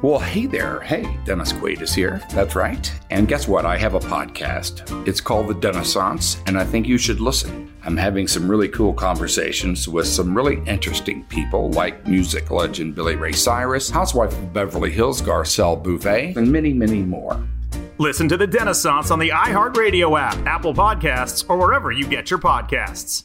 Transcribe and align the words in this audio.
Well, 0.00 0.20
hey 0.20 0.46
there. 0.46 0.78
Hey, 0.78 1.18
Dennis 1.24 1.52
Quaid 1.52 1.82
is 1.82 1.92
here. 1.92 2.22
That's 2.30 2.54
right. 2.54 2.92
And 3.10 3.26
guess 3.26 3.48
what? 3.48 3.66
I 3.66 3.76
have 3.78 3.94
a 3.94 3.98
podcast. 3.98 5.08
It's 5.08 5.20
called 5.20 5.48
The 5.48 5.54
Dennissance, 5.54 6.40
and 6.46 6.56
I 6.56 6.62
think 6.62 6.86
you 6.86 6.98
should 6.98 7.18
listen. 7.18 7.74
I'm 7.82 7.96
having 7.96 8.28
some 8.28 8.48
really 8.48 8.68
cool 8.68 8.94
conversations 8.94 9.88
with 9.88 10.06
some 10.06 10.36
really 10.36 10.62
interesting 10.66 11.24
people 11.24 11.72
like 11.72 12.06
music 12.06 12.52
legend 12.52 12.94
Billy 12.94 13.16
Ray 13.16 13.32
Cyrus, 13.32 13.90
housewife 13.90 14.32
of 14.32 14.52
Beverly 14.52 14.92
Hills 14.92 15.20
Garcelle 15.20 15.82
Beauvais, 15.82 16.32
and 16.36 16.52
many, 16.52 16.72
many 16.72 17.02
more. 17.02 17.44
Listen 17.98 18.28
to 18.28 18.36
The 18.36 18.46
Dennissance 18.46 19.10
on 19.10 19.18
the 19.18 19.30
iHeartRadio 19.30 20.16
app, 20.16 20.38
Apple 20.46 20.74
Podcasts, 20.74 21.44
or 21.50 21.56
wherever 21.56 21.90
you 21.90 22.06
get 22.06 22.30
your 22.30 22.38
podcasts. 22.38 23.24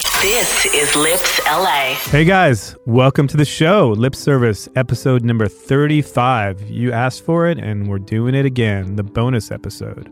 This 0.00 0.64
is 0.74 0.96
Lips 0.96 1.40
LA. 1.46 1.94
Hey 1.94 2.24
guys, 2.24 2.74
welcome 2.86 3.26
to 3.28 3.36
the 3.36 3.44
show. 3.44 3.90
Lip 3.90 4.14
Service, 4.14 4.66
episode 4.74 5.24
number 5.24 5.46
35. 5.46 6.70
You 6.70 6.90
asked 6.90 7.22
for 7.22 7.48
it, 7.48 7.58
and 7.58 7.86
we're 7.86 7.98
doing 7.98 8.34
it 8.34 8.46
again, 8.46 8.96
the 8.96 9.02
bonus 9.02 9.50
episode. 9.50 10.10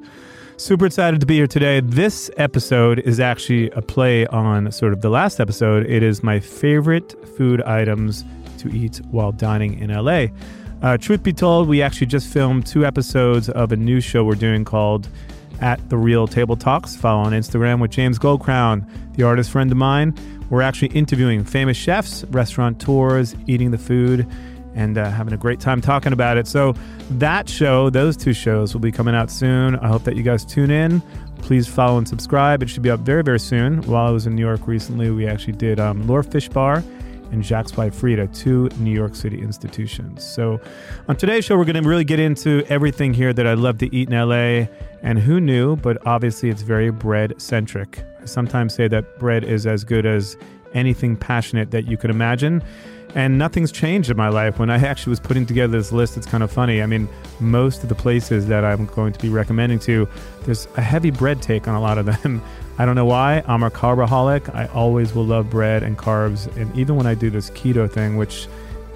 Super 0.59 0.85
excited 0.85 1.21
to 1.21 1.27
be 1.27 1.37
here 1.37 1.47
today. 1.47 1.81
This 1.81 2.31
episode 2.37 2.99
is 2.99 3.19
actually 3.19 3.71
a 3.71 3.81
play 3.81 4.27
on 4.27 4.71
sort 4.73 4.93
of 4.93 5.01
the 5.01 5.09
last 5.09 5.41
episode. 5.41 5.87
It 5.87 6.03
is 6.03 6.23
my 6.23 6.39
favorite 6.39 7.15
food 7.39 7.62
items 7.62 8.27
to 8.59 8.69
eat 8.69 9.01
while 9.11 9.33
dining 9.33 9.79
in 9.79 9.91
LA. 9.91 10.27
Uh, 10.83 10.99
truth 10.99 11.23
be 11.23 11.33
told, 11.33 11.67
we 11.67 11.81
actually 11.81 12.09
just 12.09 12.29
filmed 12.29 12.67
two 12.67 12.85
episodes 12.85 13.49
of 13.49 13.73
a 13.73 13.77
new 13.77 14.03
show 14.03 14.23
we're 14.23 14.35
doing 14.35 14.67
called 14.67 15.09
at 15.61 15.89
the 15.89 15.97
Real 15.97 16.27
Table 16.27 16.57
Talks. 16.57 16.97
Follow 16.97 17.23
on 17.23 17.33
Instagram 17.33 17.81
with 17.81 17.91
James 17.91 18.19
Goldcrown, 18.19 18.85
the 19.15 19.23
artist 19.23 19.51
friend 19.51 19.71
of 19.71 19.77
mine. 19.77 20.15
We're 20.51 20.63
actually 20.63 20.89
interviewing 20.89 21.45
famous 21.45 21.77
chefs, 21.77 22.25
restaurateurs, 22.25 23.35
eating 23.47 23.71
the 23.71 23.79
food, 23.79 24.27
and 24.75 24.97
uh, 24.97 25.11
having 25.11 25.35
a 25.35 25.37
great 25.37 25.61
time 25.61 25.81
talking 25.81 26.13
about 26.13 26.37
it. 26.37 26.47
So 26.47 26.75
that 27.11 27.49
show, 27.49 27.91
those 27.91 28.17
two 28.17 28.33
shows, 28.33 28.73
will 28.73 28.81
be 28.81 28.93
coming 28.93 29.15
out 29.15 29.31
soon. 29.31 29.77
I 29.77 29.89
hope 29.89 30.05
that 30.05 30.17
you 30.17 30.23
guys 30.23 30.45
tune 30.45 30.71
in. 30.71 31.03
Please 31.43 31.67
follow 31.67 31.99
and 31.99 32.09
subscribe. 32.09 32.63
It 32.63 32.71
should 32.71 32.83
be 32.83 32.91
up 32.91 33.01
very, 33.01 33.23
very 33.23 33.41
soon. 33.41 33.83
While 33.83 34.07
I 34.07 34.11
was 34.11 34.27
in 34.27 34.35
New 34.35 34.45
York 34.45 34.67
recently, 34.67 35.11
we 35.11 35.27
actually 35.27 35.55
did 35.55 35.81
um, 35.81 36.07
Lure 36.07 36.23
Fish 36.23 36.49
Bar 36.49 36.83
and 37.31 37.43
Jack's 37.43 37.72
by 37.72 37.91
Freda, 37.91 38.34
two 38.34 38.69
New 38.78 38.93
York 38.93 39.15
City 39.15 39.41
institutions. 39.41 40.25
So, 40.25 40.61
on 41.09 41.16
today's 41.16 41.44
show, 41.44 41.56
we're 41.56 41.65
going 41.65 41.83
to 41.83 41.89
really 41.89 42.05
get 42.05 42.21
into 42.21 42.65
everything 42.69 43.15
here 43.15 43.33
that 43.33 43.47
I 43.47 43.55
love 43.55 43.78
to 43.78 43.94
eat 43.94 44.11
in 44.11 44.15
LA. 44.15 44.66
And 45.03 45.19
who 45.19 45.41
knew, 45.41 45.77
but 45.77 46.05
obviously 46.06 46.50
it's 46.50 46.62
very 46.62 46.91
bread 46.91 47.41
centric. 47.41 48.05
I 48.21 48.25
sometimes 48.25 48.75
say 48.75 48.88
that 48.88 49.19
bread 49.19 49.44
is 49.44 49.67
as 49.67 49.84
good 49.84 50.06
as 50.06 50.37
anything 50.75 51.17
passionate 51.17 51.71
that 51.71 51.87
you 51.87 51.97
could 51.97 52.11
imagine. 52.11 52.62
And 53.15 53.38
nothing's 53.38 53.72
changed 53.72 54.11
in 54.11 54.17
my 54.17 54.28
life. 54.28 54.59
When 54.59 54.71
I 54.71 54.77
actually 54.77 55.11
was 55.11 55.21
putting 55.21 55.47
together 55.47 55.72
this 55.72 55.93
list, 55.93 56.17
it's 56.17 56.27
kind 56.27 56.43
of 56.43 56.53
funny. 56.53 56.83
I 56.83 56.87
mean, 56.87 57.09
most 57.41 57.83
of 57.83 57.88
the 57.88 57.94
places 57.94 58.49
that 58.49 58.65
I'm 58.65 58.87
going 58.87 59.12
to 59.12 59.19
be 59.19 59.31
recommending 59.31 59.78
to, 59.81 60.06
there's 60.43 60.69
a 60.77 60.83
heavy 60.83 61.11
bread 61.11 61.41
take 61.41 61.67
on 61.67 61.75
a 61.75 61.81
lot 61.81 61.97
of 61.97 62.06
them. 62.06 62.43
I 62.78 62.87
don't 62.87 62.94
know 62.94 63.05
why. 63.05 63.43
I'm 63.49 63.65
a 63.65 63.71
carbaholic. 63.71 64.55
I 64.55 64.66
always 64.66 65.12
will 65.12 65.25
love 65.25 65.50
bread 65.50 65.83
and 65.83 65.99
carbs. 65.99 66.47
And 66.56 66.75
even 66.78 66.94
when 66.94 67.09
I 67.09 67.15
do 67.15 67.28
this 67.28 67.50
keto 67.50 67.91
thing, 67.91 68.16
which 68.16 68.47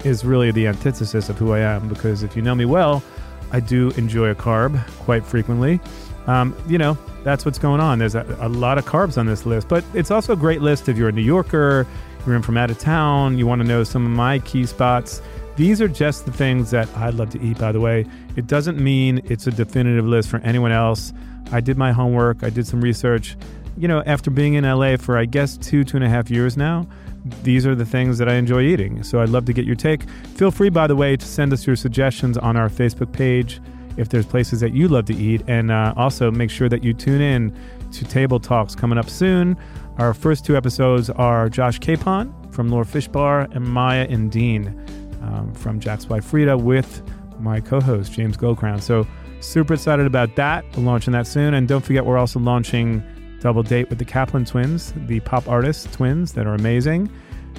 is 0.05 0.23
really 0.23 0.51
the 0.51 0.67
antithesis 0.67 1.27
of 1.27 1.37
who 1.37 1.51
I 1.51 1.59
am, 1.59 1.89
because 1.89 2.23
if 2.23 2.35
you 2.35 2.41
know 2.41 2.55
me 2.55 2.63
well, 2.63 3.03
I 3.51 3.59
do 3.59 3.91
enjoy 3.91 4.29
a 4.29 4.35
carb 4.35 4.81
quite 4.99 5.25
frequently. 5.25 5.81
Um, 6.27 6.55
you 6.67 6.77
know, 6.77 6.97
that's 7.23 7.43
what's 7.43 7.59
going 7.59 7.81
on. 7.81 7.99
There's 7.99 8.15
a, 8.15 8.25
a, 8.39 8.47
lot 8.47 8.77
of 8.77 8.85
carbs 8.85 9.17
on 9.17 9.25
this 9.25 9.45
list, 9.45 9.67
but 9.67 9.83
it's 9.93 10.09
also 10.09 10.31
a 10.31 10.37
great 10.37 10.61
list 10.61 10.87
if 10.87 10.97
you're 10.97 11.09
a 11.09 11.11
New 11.11 11.21
Yorker, 11.21 11.85
you're 12.25 12.35
in 12.35 12.41
from 12.41 12.55
out 12.55 12.71
of 12.71 12.79
town, 12.79 13.37
you 13.37 13.45
want 13.45 13.61
to 13.61 13.67
know 13.67 13.83
some 13.83 14.05
of 14.05 14.11
my 14.11 14.39
key 14.39 14.65
spots. 14.65 15.21
These 15.57 15.81
are 15.81 15.89
just 15.89 16.25
the 16.25 16.31
things 16.31 16.71
that 16.71 16.87
I'd 16.95 17.15
love 17.15 17.29
to 17.31 17.41
eat, 17.41 17.59
by 17.59 17.73
the 17.73 17.81
way. 17.81 18.05
It 18.37 18.47
doesn't 18.47 18.79
mean 18.79 19.21
it's 19.25 19.45
a 19.45 19.51
definitive 19.51 20.05
list 20.05 20.29
for 20.29 20.37
anyone 20.37 20.71
else. 20.71 21.11
I 21.51 21.59
did 21.59 21.77
my 21.77 21.91
homework, 21.91 22.43
I 22.43 22.49
did 22.49 22.65
some 22.65 22.81
research 22.81 23.35
you 23.77 23.87
know, 23.87 24.03
after 24.05 24.29
being 24.29 24.53
in 24.53 24.63
LA 24.63 24.97
for, 24.97 25.17
I 25.17 25.25
guess, 25.25 25.57
two, 25.57 25.83
two 25.83 25.97
and 25.97 26.05
a 26.05 26.09
half 26.09 26.29
years 26.29 26.57
now, 26.57 26.87
these 27.43 27.65
are 27.65 27.75
the 27.75 27.85
things 27.85 28.17
that 28.17 28.27
I 28.27 28.35
enjoy 28.35 28.61
eating. 28.61 29.03
So 29.03 29.21
I'd 29.21 29.29
love 29.29 29.45
to 29.45 29.53
get 29.53 29.65
your 29.65 29.75
take. 29.75 30.03
Feel 30.35 30.51
free, 30.51 30.69
by 30.69 30.87
the 30.87 30.95
way, 30.95 31.15
to 31.15 31.25
send 31.25 31.53
us 31.53 31.65
your 31.65 31.75
suggestions 31.75 32.37
on 32.37 32.57
our 32.57 32.69
Facebook 32.69 33.11
page 33.11 33.61
if 33.95 34.09
there's 34.09 34.25
places 34.25 34.59
that 34.59 34.73
you 34.73 34.87
love 34.87 35.05
to 35.05 35.15
eat. 35.15 35.41
And 35.47 35.71
uh, 35.71 35.93
also 35.95 36.31
make 36.31 36.49
sure 36.49 36.67
that 36.69 36.83
you 36.83 36.93
tune 36.93 37.21
in 37.21 37.55
to 37.93 38.05
Table 38.05 38.39
Talks 38.39 38.75
coming 38.75 38.97
up 38.97 39.09
soon. 39.09 39.57
Our 39.97 40.13
first 40.13 40.45
two 40.45 40.57
episodes 40.57 41.09
are 41.11 41.49
Josh 41.49 41.79
Capon 41.79 42.33
from 42.51 42.69
Lure 42.69 42.83
Fish 42.83 43.07
Bar 43.07 43.47
and 43.51 43.63
Maya 43.63 44.07
and 44.09 44.31
Dean 44.31 44.67
um, 45.21 45.53
from 45.53 45.79
Jack's 45.79 46.05
by 46.05 46.19
Freda 46.19 46.61
with 46.61 47.01
my 47.39 47.59
co 47.59 47.79
host, 47.79 48.11
James 48.11 48.35
Goldcrown. 48.35 48.81
So 48.81 49.07
super 49.39 49.75
excited 49.75 50.05
about 50.05 50.35
that. 50.35 50.65
We're 50.75 50.83
launching 50.83 51.13
that 51.13 51.27
soon. 51.27 51.53
And 51.53 51.67
don't 51.67 51.85
forget, 51.85 52.05
we're 52.05 52.17
also 52.17 52.39
launching 52.39 53.03
double 53.43 53.61
date 53.61 53.89
with 53.89 53.99
the 53.99 54.05
Kaplan 54.05 54.45
twins, 54.45 54.93
the 55.05 55.19
pop 55.19 55.47
artist 55.49 55.91
twins 55.91 56.31
that 56.31 56.47
are 56.47 56.55
amazing. 56.55 57.11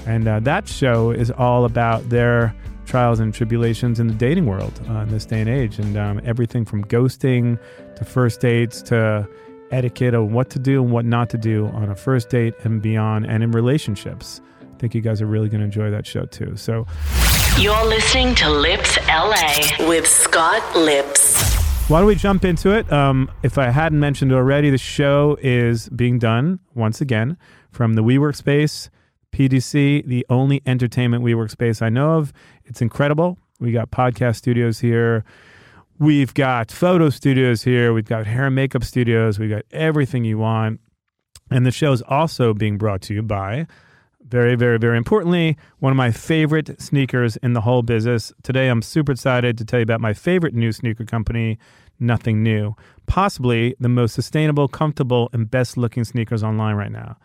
And 0.07 0.27
uh, 0.27 0.41
that 0.41 0.67
show 0.67 1.11
is 1.11 1.31
all 1.31 1.67
about 1.67 2.09
their 2.09 2.55
trials 2.87 3.21
and 3.21 3.35
tribulations 3.35 4.01
in 4.01 4.07
the 4.07 4.15
dating 4.15 4.47
world 4.47 4.81
uh, 4.89 5.01
in 5.01 5.11
this 5.11 5.27
day 5.27 5.41
and 5.41 5.49
age, 5.49 5.79
and 5.79 5.97
um, 5.97 6.21
everything 6.25 6.65
from 6.65 6.85
ghosting 6.85 7.59
to 7.97 8.05
first 8.05 8.41
dates 8.41 8.81
to 8.83 9.29
etiquette 9.71 10.15
of 10.15 10.33
what 10.33 10.49
to 10.51 10.59
do 10.59 10.83
and 10.83 10.91
what 10.91 11.05
not 11.05 11.29
to 11.31 11.39
do 11.39 11.67
on 11.69 11.91
a 11.91 11.95
first 11.95 12.31
date 12.31 12.55
and 12.65 12.81
beyond, 12.81 13.27
and 13.27 13.43
in 13.43 13.51
relationships. 13.51 14.41
I 14.63 14.77
think 14.79 14.95
you 14.95 15.03
guys 15.03 15.21
are 15.21 15.27
really 15.27 15.51
going 15.51 15.61
to 15.61 15.67
enjoy 15.67 15.91
that 15.91 16.07
show 16.07 16.25
too. 16.25 16.57
So, 16.57 16.87
you're 17.59 17.87
listening 17.87 18.35
to 18.37 18.51
Lips 18.51 18.97
LA 19.07 19.87
with 19.87 20.07
Scott 20.07 20.77
Lips. 20.77 21.64
Why 21.89 21.99
don't 21.99 22.07
we 22.07 22.15
jump 22.15 22.47
into 22.47 22.71
it? 22.71 22.91
Um, 22.91 23.31
if 23.43 23.59
I 23.59 23.69
hadn't 23.69 24.01
mentioned 24.01 24.33
already, 24.33 24.71
the 24.71 24.79
show 24.79 25.37
is 25.43 25.91
being 25.91 26.19
done 26.19 26.61
once 26.75 27.03
again 27.03 27.37
from 27.73 27.93
the 27.93 28.03
WeWork 28.03 28.37
space, 28.37 28.89
PDC, 29.33 30.07
the 30.07 30.25
only 30.31 30.63
entertainment 30.65 31.23
WeWork 31.23 31.51
space 31.51 31.83
I 31.83 31.91
know 31.91 32.13
of. 32.13 32.33
It's 32.65 32.81
incredible. 32.81 33.37
We 33.61 33.71
got 33.71 33.91
podcast 33.91 34.37
studios 34.37 34.81
here. 34.81 35.27
We've 35.99 36.33
got 36.33 36.71
photo 36.71 37.11
studios 37.11 37.63
here. 37.63 37.93
We've 37.93 38.07
got 38.07 38.27
hair 38.27 38.47
and 38.47 38.55
makeup 38.55 38.83
studios. 38.83 39.39
We've 39.39 39.51
got 39.51 39.65
everything 39.71 40.25
you 40.25 40.39
want. 40.39 40.81
And 41.51 41.67
the 41.67 41.71
show 41.71 41.93
is 41.93 42.01
also 42.09 42.55
being 42.55 42.79
brought 42.79 43.03
to 43.03 43.15
you 43.15 43.23
by, 43.23 43.67
very, 44.29 44.55
very, 44.57 44.79
very 44.79 44.97
importantly, 44.97 45.57
one 45.79 45.93
of 45.93 45.97
my 45.97 46.11
favorite 46.11 46.81
sneakers 46.81 47.37
in 47.37 47.53
the 47.53 47.61
whole 47.61 47.83
business. 47.83 48.33
Today, 48.43 48.69
I'm 48.69 48.83
super 48.83 49.13
excited 49.13 49.59
to 49.59 49.65
tell 49.65 49.81
you 49.81 49.85
about 49.85 50.01
my 50.01 50.15
favorite 50.15 50.55
new 50.55 50.73
sneaker 50.73 51.05
company, 51.05 51.59
Nothing 52.01 52.43
New. 52.43 52.75
Possibly 53.07 53.77
the 53.79 53.89
most 53.89 54.15
sustainable, 54.15 54.67
comfortable, 54.67 55.29
and 55.33 55.51
best 55.51 55.77
looking 55.77 56.05
sneakers 56.05 56.43
online 56.43 56.75
right 56.75 56.91
now. 56.91 57.17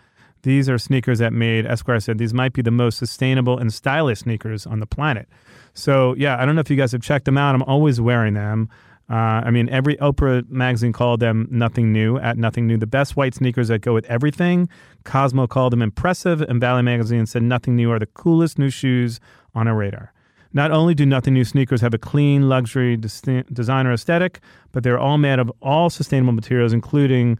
These 0.44 0.70
are 0.70 0.78
sneakers 0.78 1.20
that 1.20 1.34
made, 1.34 1.66
Esquire 1.66 2.00
said, 2.00 2.18
these 2.18 2.34
might 2.34 2.54
be 2.54 2.62
the 2.62 2.72
most 2.72 2.98
sustainable 2.98 3.58
and 3.58 3.74
stylish 3.74 4.20
sneakers 4.20 4.66
on 4.66 4.80
the 4.80 4.86
planet. 4.86 5.28
So, 5.74 6.16
yeah, 6.18 6.42
I 6.42 6.46
don't 6.46 6.56
know 6.56 6.62
if 6.62 6.70
you 6.70 6.78
guys 6.78 6.92
have 6.94 7.02
checked 7.02 7.26
them 7.26 7.38
out. 7.38 7.56
I'm 7.56 7.64
always 7.64 8.00
wearing 8.00 8.36
them. 8.36 8.70
Uh, 9.10 9.42
I 9.44 9.50
mean, 9.50 9.70
every 9.70 9.98
Oprah 9.98 10.48
magazine 10.50 10.94
called 10.94 11.20
them 11.20 11.48
nothing 11.50 11.92
new 11.92 12.20
at 12.20 12.38
nothing 12.38 12.68
new. 12.68 12.78
The 12.78 12.88
best 12.88 13.16
white 13.16 13.34
sneakers 13.34 13.70
that 13.70 13.80
go 13.80 13.94
with 13.94 14.06
everything. 14.06 14.70
Cosmo 15.04 15.48
called 15.48 15.74
them 15.74 15.82
impressive, 15.82 16.42
and 16.42 16.62
Valley 16.62 16.84
magazine 16.84 17.26
said 17.26 17.42
nothing 17.42 17.76
new 17.76 17.92
are 17.92 17.98
the 17.98 18.06
coolest 18.06 18.60
new 18.60 18.70
shoes 18.70 19.20
on 19.56 19.68
our 19.68 19.76
radar. 19.76 20.14
Not 20.54 20.72
only 20.72 20.94
do 20.94 21.06
nothing 21.06 21.34
new 21.34 21.44
sneakers 21.44 21.82
have 21.82 21.94
a 21.94 21.98
clean, 21.98 22.50
luxury 22.50 22.98
designer 22.98 23.94
aesthetic, 23.94 24.40
but 24.72 24.84
they're 24.84 25.00
all 25.00 25.18
made 25.18 25.40
of 25.40 25.52
all 25.62 25.90
sustainable 25.90 26.34
materials, 26.34 26.74
including 26.74 27.38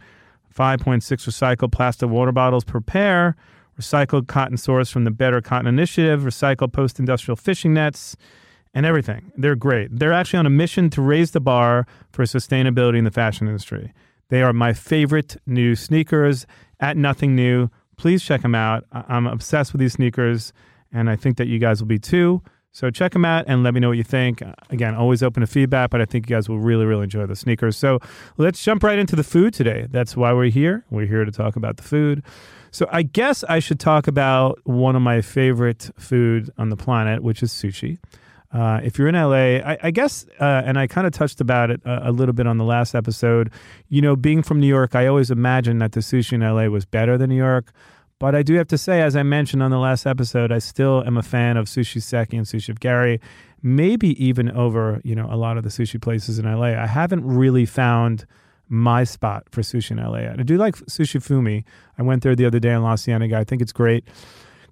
5.6 0.54 1.00
recycled 1.00 1.72
plastic 1.72 2.08
water 2.08 2.32
bottles 2.32 2.64
per 2.64 2.80
pair, 2.80 3.36
recycled 3.78 4.28
cotton 4.28 4.56
sourced 4.56 4.92
from 4.92 5.04
the 5.04 5.10
Better 5.10 5.40
Cotton 5.40 5.66
Initiative, 5.66 6.22
recycled 6.22 6.72
post 6.72 6.98
industrial 6.98 7.36
fishing 7.36 7.74
nets, 7.74 8.16
and 8.74 8.86
everything. 8.86 9.32
They're 9.36 9.56
great. 9.56 9.98
They're 9.98 10.12
actually 10.12 10.38
on 10.38 10.46
a 10.46 10.50
mission 10.50 10.90
to 10.90 11.02
raise 11.02 11.32
the 11.32 11.40
bar 11.40 11.86
for 12.12 12.24
sustainability 12.24 12.98
in 12.98 13.04
the 13.04 13.10
fashion 13.10 13.46
industry. 13.46 13.92
They 14.28 14.42
are 14.42 14.52
my 14.52 14.72
favorite 14.72 15.36
new 15.46 15.74
sneakers 15.74 16.46
at 16.78 16.96
Nothing 16.96 17.34
New. 17.34 17.68
Please 17.96 18.22
check 18.22 18.42
them 18.42 18.54
out. 18.54 18.84
I'm 18.92 19.26
obsessed 19.26 19.72
with 19.72 19.80
these 19.80 19.94
sneakers, 19.94 20.52
and 20.92 21.10
I 21.10 21.16
think 21.16 21.36
that 21.38 21.48
you 21.48 21.58
guys 21.58 21.80
will 21.80 21.88
be 21.88 21.98
too. 21.98 22.42
So 22.72 22.88
check 22.88 23.12
them 23.12 23.24
out 23.24 23.46
and 23.48 23.64
let 23.64 23.74
me 23.74 23.80
know 23.80 23.88
what 23.88 23.96
you 23.96 24.04
think. 24.04 24.42
Again, 24.70 24.94
always 24.94 25.24
open 25.24 25.40
to 25.40 25.46
feedback, 25.48 25.90
but 25.90 26.00
I 26.00 26.04
think 26.04 26.30
you 26.30 26.36
guys 26.36 26.48
will 26.48 26.60
really, 26.60 26.86
really 26.86 27.02
enjoy 27.02 27.26
the 27.26 27.34
sneakers. 27.34 27.76
So 27.76 27.98
let's 28.36 28.62
jump 28.62 28.84
right 28.84 28.98
into 28.98 29.16
the 29.16 29.24
food 29.24 29.52
today. 29.52 29.88
That's 29.90 30.16
why 30.16 30.32
we're 30.32 30.50
here. 30.50 30.84
We're 30.88 31.06
here 31.06 31.24
to 31.24 31.32
talk 31.32 31.56
about 31.56 31.78
the 31.78 31.82
food. 31.82 32.22
So 32.70 32.86
I 32.92 33.02
guess 33.02 33.42
I 33.42 33.58
should 33.58 33.80
talk 33.80 34.06
about 34.06 34.60
one 34.62 34.94
of 34.94 35.02
my 35.02 35.20
favorite 35.20 35.90
food 35.98 36.50
on 36.56 36.68
the 36.68 36.76
planet, 36.76 37.24
which 37.24 37.42
is 37.42 37.52
sushi. 37.52 37.98
Uh, 38.52 38.80
if 38.82 38.98
you're 38.98 39.06
in 39.06 39.14
LA, 39.14 39.58
I, 39.64 39.78
I 39.84 39.90
guess, 39.92 40.26
uh, 40.40 40.62
and 40.64 40.76
I 40.76 40.88
kind 40.88 41.06
of 41.06 41.12
touched 41.12 41.40
about 41.40 41.70
it 41.70 41.80
a, 41.84 42.08
a, 42.08 42.12
little 42.12 42.32
bit 42.32 42.48
on 42.48 42.58
the 42.58 42.64
last 42.64 42.96
episode. 42.96 43.50
You 43.88 44.02
know, 44.02 44.16
being 44.16 44.42
from 44.42 44.58
New 44.58 44.66
York, 44.66 44.96
I 44.96 45.06
always 45.06 45.30
imagined 45.30 45.80
that 45.82 45.92
the 45.92 46.00
sushi 46.00 46.32
in 46.32 46.40
LA 46.40 46.66
was 46.66 46.84
better 46.84 47.16
than 47.16 47.30
New 47.30 47.36
York. 47.36 47.72
But 48.18 48.34
I 48.34 48.42
do 48.42 48.54
have 48.56 48.68
to 48.68 48.76
say, 48.76 49.00
as 49.00 49.16
I 49.16 49.22
mentioned 49.22 49.62
on 49.62 49.70
the 49.70 49.78
last 49.78 50.04
episode, 50.04 50.52
I 50.52 50.58
still 50.58 51.02
am 51.06 51.16
a 51.16 51.22
fan 51.22 51.56
of 51.56 51.66
Sushi 51.66 52.02
Seki 52.02 52.36
and 52.36 52.46
Sushi 52.46 52.68
of 52.68 52.78
Gari, 52.78 53.18
maybe 53.62 54.22
even 54.22 54.50
over, 54.50 55.00
you 55.04 55.14
know, 55.14 55.26
a 55.30 55.36
lot 55.36 55.56
of 55.56 55.64
the 55.64 55.70
sushi 55.70 56.00
places 56.00 56.38
in 56.38 56.44
LA. 56.44 56.78
I 56.78 56.86
haven't 56.86 57.24
really 57.24 57.64
found 57.64 58.26
my 58.68 59.04
spot 59.04 59.44
for 59.50 59.62
sushi 59.62 59.92
in 59.92 59.96
LA. 59.96 60.30
I 60.30 60.42
do 60.42 60.58
like 60.58 60.76
Sushi 60.76 61.20
Fumi. 61.20 61.64
I 61.98 62.02
went 62.02 62.22
there 62.22 62.36
the 62.36 62.46
other 62.46 62.60
day 62.60 62.72
in 62.72 62.82
La 62.82 62.96
Cienega. 62.96 63.38
I 63.38 63.44
think 63.44 63.62
it's 63.62 63.72
great. 63.72 64.04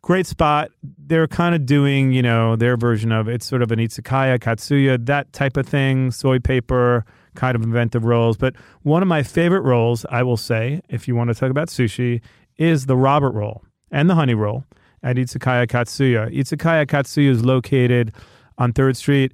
Great 0.03 0.27
spot. 0.27 0.71
They're 0.83 1.27
kind 1.27 1.55
of 1.55 1.67
doing, 1.67 2.13
you 2.13 2.23
know, 2.23 2.57
their 2.57 2.77
version 2.77 3.13
of 3.13 3.29
it's 3.29 3.45
sort 3.45 3.63
of 3.63 3.73
an 3.73 3.79
izakaya, 3.79 4.39
katsuya, 4.39 5.05
that 5.07 5.33
type 5.33 5.57
of 5.57 5.67
thing, 5.67 6.11
soy 6.11 6.39
paper, 6.39 7.05
kind 7.35 7.55
of 7.55 7.63
inventive 7.63 8.05
rolls. 8.05 8.37
But 8.37 8.55
one 8.83 9.03
of 9.03 9.09
my 9.09 9.23
favorite 9.23 9.63
rolls, 9.63 10.07
I 10.11 10.23
will 10.23 10.37
say, 10.37 10.81
if 10.89 11.09
you 11.09 11.15
want 11.15 11.29
to 11.29 11.35
talk 11.35 11.51
about 11.51 11.69
sushi, 11.69 12.21
is 12.57 12.87
the 12.87 12.97
Robert 12.97 13.33
roll 13.33 13.65
and 13.91 14.09
the 14.09 14.15
honey 14.15 14.35
roll 14.35 14.65
at 15.03 15.17
Izakaya 15.17 15.67
Katsuya. 15.67 16.35
Izakaya 16.35 16.87
Katsuya 16.87 17.29
is 17.29 17.45
located 17.45 18.13
on 18.57 18.73
3rd 18.73 18.97
Street. 18.97 19.33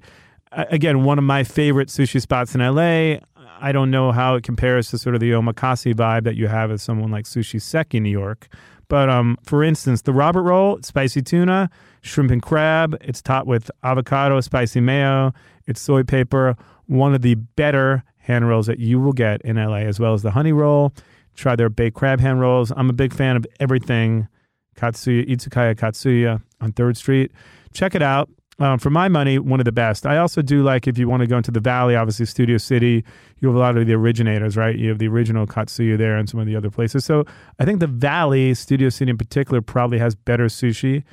Again, 0.51 1.03
one 1.03 1.17
of 1.17 1.23
my 1.23 1.43
favorite 1.43 1.89
sushi 1.89 2.21
spots 2.21 2.55
in 2.55 2.61
LA. 2.61 3.19
I 3.59 3.71
don't 3.71 3.89
know 3.89 4.11
how 4.11 4.35
it 4.35 4.43
compares 4.43 4.89
to 4.89 4.97
sort 4.97 5.15
of 5.15 5.21
the 5.21 5.31
omakase 5.31 5.93
vibe 5.93 6.23
that 6.23 6.35
you 6.35 6.47
have 6.47 6.71
as 6.71 6.81
someone 6.81 7.09
like 7.09 7.25
Sushi 7.25 7.61
Seki 7.61 7.97
in 7.97 8.03
New 8.03 8.09
York. 8.09 8.47
But 8.87 9.09
um, 9.09 9.37
for 9.43 9.63
instance, 9.63 10.01
the 10.03 10.13
Robert 10.13 10.43
roll, 10.43 10.79
spicy 10.81 11.21
tuna, 11.21 11.69
shrimp 12.01 12.31
and 12.31 12.41
crab. 12.41 12.97
It's 13.01 13.21
topped 13.21 13.47
with 13.47 13.69
avocado, 13.83 14.39
spicy 14.41 14.81
mayo. 14.81 15.33
It's 15.65 15.81
soy 15.81 16.03
paper. 16.03 16.55
One 16.87 17.15
of 17.15 17.21
the 17.21 17.35
better 17.35 18.03
hand 18.17 18.47
rolls 18.47 18.67
that 18.67 18.79
you 18.79 18.99
will 18.99 19.13
get 19.13 19.41
in 19.41 19.55
LA, 19.57 19.77
as 19.77 19.99
well 19.99 20.13
as 20.13 20.21
the 20.21 20.31
honey 20.31 20.51
roll. 20.51 20.93
Try 21.35 21.55
their 21.55 21.69
baked 21.69 21.95
crab 21.95 22.19
hand 22.19 22.39
rolls. 22.39 22.71
I'm 22.75 22.89
a 22.89 22.93
big 22.93 23.13
fan 23.13 23.35
of 23.35 23.45
everything 23.59 24.27
Katsuya, 24.75 25.27
Izakaya 25.27 25.75
Katsuya 25.75 26.41
on 26.61 26.73
3rd 26.73 26.97
Street. 26.97 27.31
Check 27.73 27.95
it 27.95 28.01
out. 28.01 28.29
Um, 28.57 28.79
for 28.79 28.89
my 28.89 29.09
money, 29.09 29.37
one 29.37 29.59
of 29.59 29.65
the 29.65 29.73
best. 29.73 30.05
I 30.05 30.17
also 30.17 30.41
do 30.41 30.63
like 30.63 30.87
if 30.87 30.97
you 30.97 31.09
want 31.09 31.19
to 31.21 31.27
go 31.27 31.35
into 31.35 31.51
the 31.51 31.59
Valley, 31.59 31.95
obviously 31.95 32.25
Studio 32.25 32.57
City, 32.57 33.03
you 33.39 33.49
have 33.49 33.55
a 33.55 33.59
lot 33.59 33.77
of 33.77 33.85
the 33.85 33.93
originators, 33.93 34.55
right? 34.55 34.77
You 34.77 34.87
have 34.89 34.97
the 34.97 35.09
original 35.09 35.45
Katsuya 35.45 35.97
there 35.97 36.15
and 36.15 36.29
some 36.29 36.39
of 36.39 36.45
the 36.45 36.55
other 36.55 36.69
places. 36.69 37.03
So 37.03 37.25
I 37.59 37.65
think 37.65 37.81
the 37.81 37.87
Valley, 37.87 38.53
Studio 38.53 38.87
City 38.87 39.11
in 39.11 39.17
particular, 39.17 39.61
probably 39.61 39.99
has 39.99 40.15
better 40.15 40.45
sushi 40.45 41.03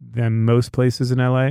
than 0.00 0.44
most 0.44 0.70
places 0.70 1.10
in 1.10 1.18
LA. 1.18 1.50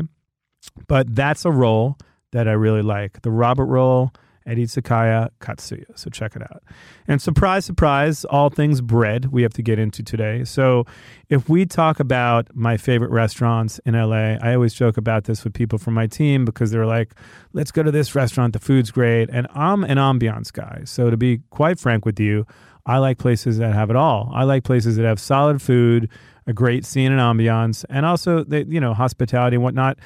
But 0.88 1.14
that's 1.14 1.44
a 1.44 1.52
roll 1.52 1.98
that 2.32 2.48
I 2.48 2.54
really 2.54 2.82
like. 2.82 3.22
The 3.22 3.32
Robert 3.32 3.66
roll 3.66 4.14
at 4.46 4.58
Izakaya 4.58 5.30
Katsuya. 5.40 5.98
So 5.98 6.10
check 6.10 6.36
it 6.36 6.42
out. 6.42 6.64
And 7.08 7.22
surprise, 7.22 7.66
surprise, 7.66 8.26
all 8.26 8.50
things 8.50 8.82
bread 8.82 9.32
we 9.32 9.44
have 9.44 9.54
to 9.54 9.62
get 9.62 9.80
into 9.80 10.04
today. 10.04 10.44
So 10.44 10.86
if 11.30 11.48
we 11.48 11.66
talk 11.66 12.00
about 12.00 12.54
my 12.56 12.78
favorite 12.78 13.12
restaurants 13.12 13.80
in 13.86 13.94
LA, 13.94 14.38
I 14.42 14.54
always 14.54 14.74
joke 14.74 14.98
about 14.98 15.26
this 15.26 15.44
with 15.44 15.54
people 15.54 15.78
from 15.78 15.94
my 15.94 16.08
team 16.08 16.46
because 16.46 16.72
they're 16.72 16.86
like, 16.86 17.14
let's 17.54 17.72
go 17.72 17.84
to 17.84 17.92
this 17.92 18.16
restaurant, 18.16 18.54
the 18.54 18.60
food's 18.60 18.92
great. 18.92 19.30
And 19.32 19.48
I'm 19.54 19.84
an 19.84 19.98
ambiance 19.98 20.52
guy. 20.52 20.82
So 20.86 21.10
to 21.10 21.18
be 21.18 21.42
quite 21.50 21.80
frank 21.80 22.06
with 22.06 22.20
you, 22.20 22.46
I 22.86 22.98
like 22.98 23.18
places 23.18 23.58
that 23.60 23.74
have 23.74 23.90
it 23.90 23.96
all. 23.96 24.32
I 24.34 24.44
like 24.44 24.64
places 24.64 24.96
that 24.98 25.06
have 25.06 25.20
solid 25.20 25.62
food, 25.62 26.10
a 26.48 26.54
great 26.54 26.84
scene 26.84 27.12
and 27.12 27.22
ambiance, 27.22 27.86
and 27.90 28.06
also, 28.06 28.44
the, 28.44 28.66
you 28.66 28.80
know, 28.80 28.94
hospitality 28.94 29.56
and 29.56 29.64
whatnot. 29.64 30.00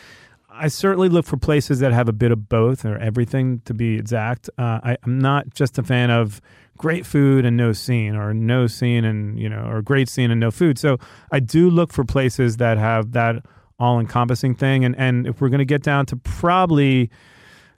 I 0.58 0.68
certainly 0.70 1.10
look 1.10 1.26
for 1.26 1.38
places 1.38 1.80
that 1.80 1.92
have 1.92 2.08
a 2.08 2.14
bit 2.14 2.32
of 2.32 2.48
both 2.48 2.86
or 2.86 2.98
everything 2.98 3.62
to 3.66 3.74
be 3.74 3.96
exact. 3.96 4.50
Uh, 4.58 4.80
I, 4.84 4.98
am 5.06 5.20
not 5.20 5.54
just 5.54 5.78
a 5.78 5.84
fan 5.84 6.10
of 6.10 6.42
great 6.78 7.06
food 7.06 7.46
and 7.46 7.56
no 7.58 7.74
scene 7.74 8.16
or 8.16 8.34
no 8.34 8.68
scene 8.68 9.06
and, 9.06 9.40
you 9.40 9.50
know, 9.50 9.66
or 9.68 9.82
great 9.82 10.10
scene 10.10 10.32
and 10.32 10.40
no 10.40 10.52
food. 10.52 10.78
So 10.78 10.98
I 11.32 11.40
do 11.40 11.70
look 11.70 11.94
for 11.94 12.04
places 12.04 12.58
that 12.58 12.78
have 12.78 13.12
that 13.14 13.46
all 13.80 14.00
encompassing 14.00 14.56
thing. 14.56 14.86
And, 14.86 14.96
and 14.98 15.28
if 15.28 15.42
we're 15.42 15.50
going 15.50 15.60
to 15.60 15.66
get 15.66 15.84
down 15.84 16.06
to 16.08 16.16
probably, 16.16 17.10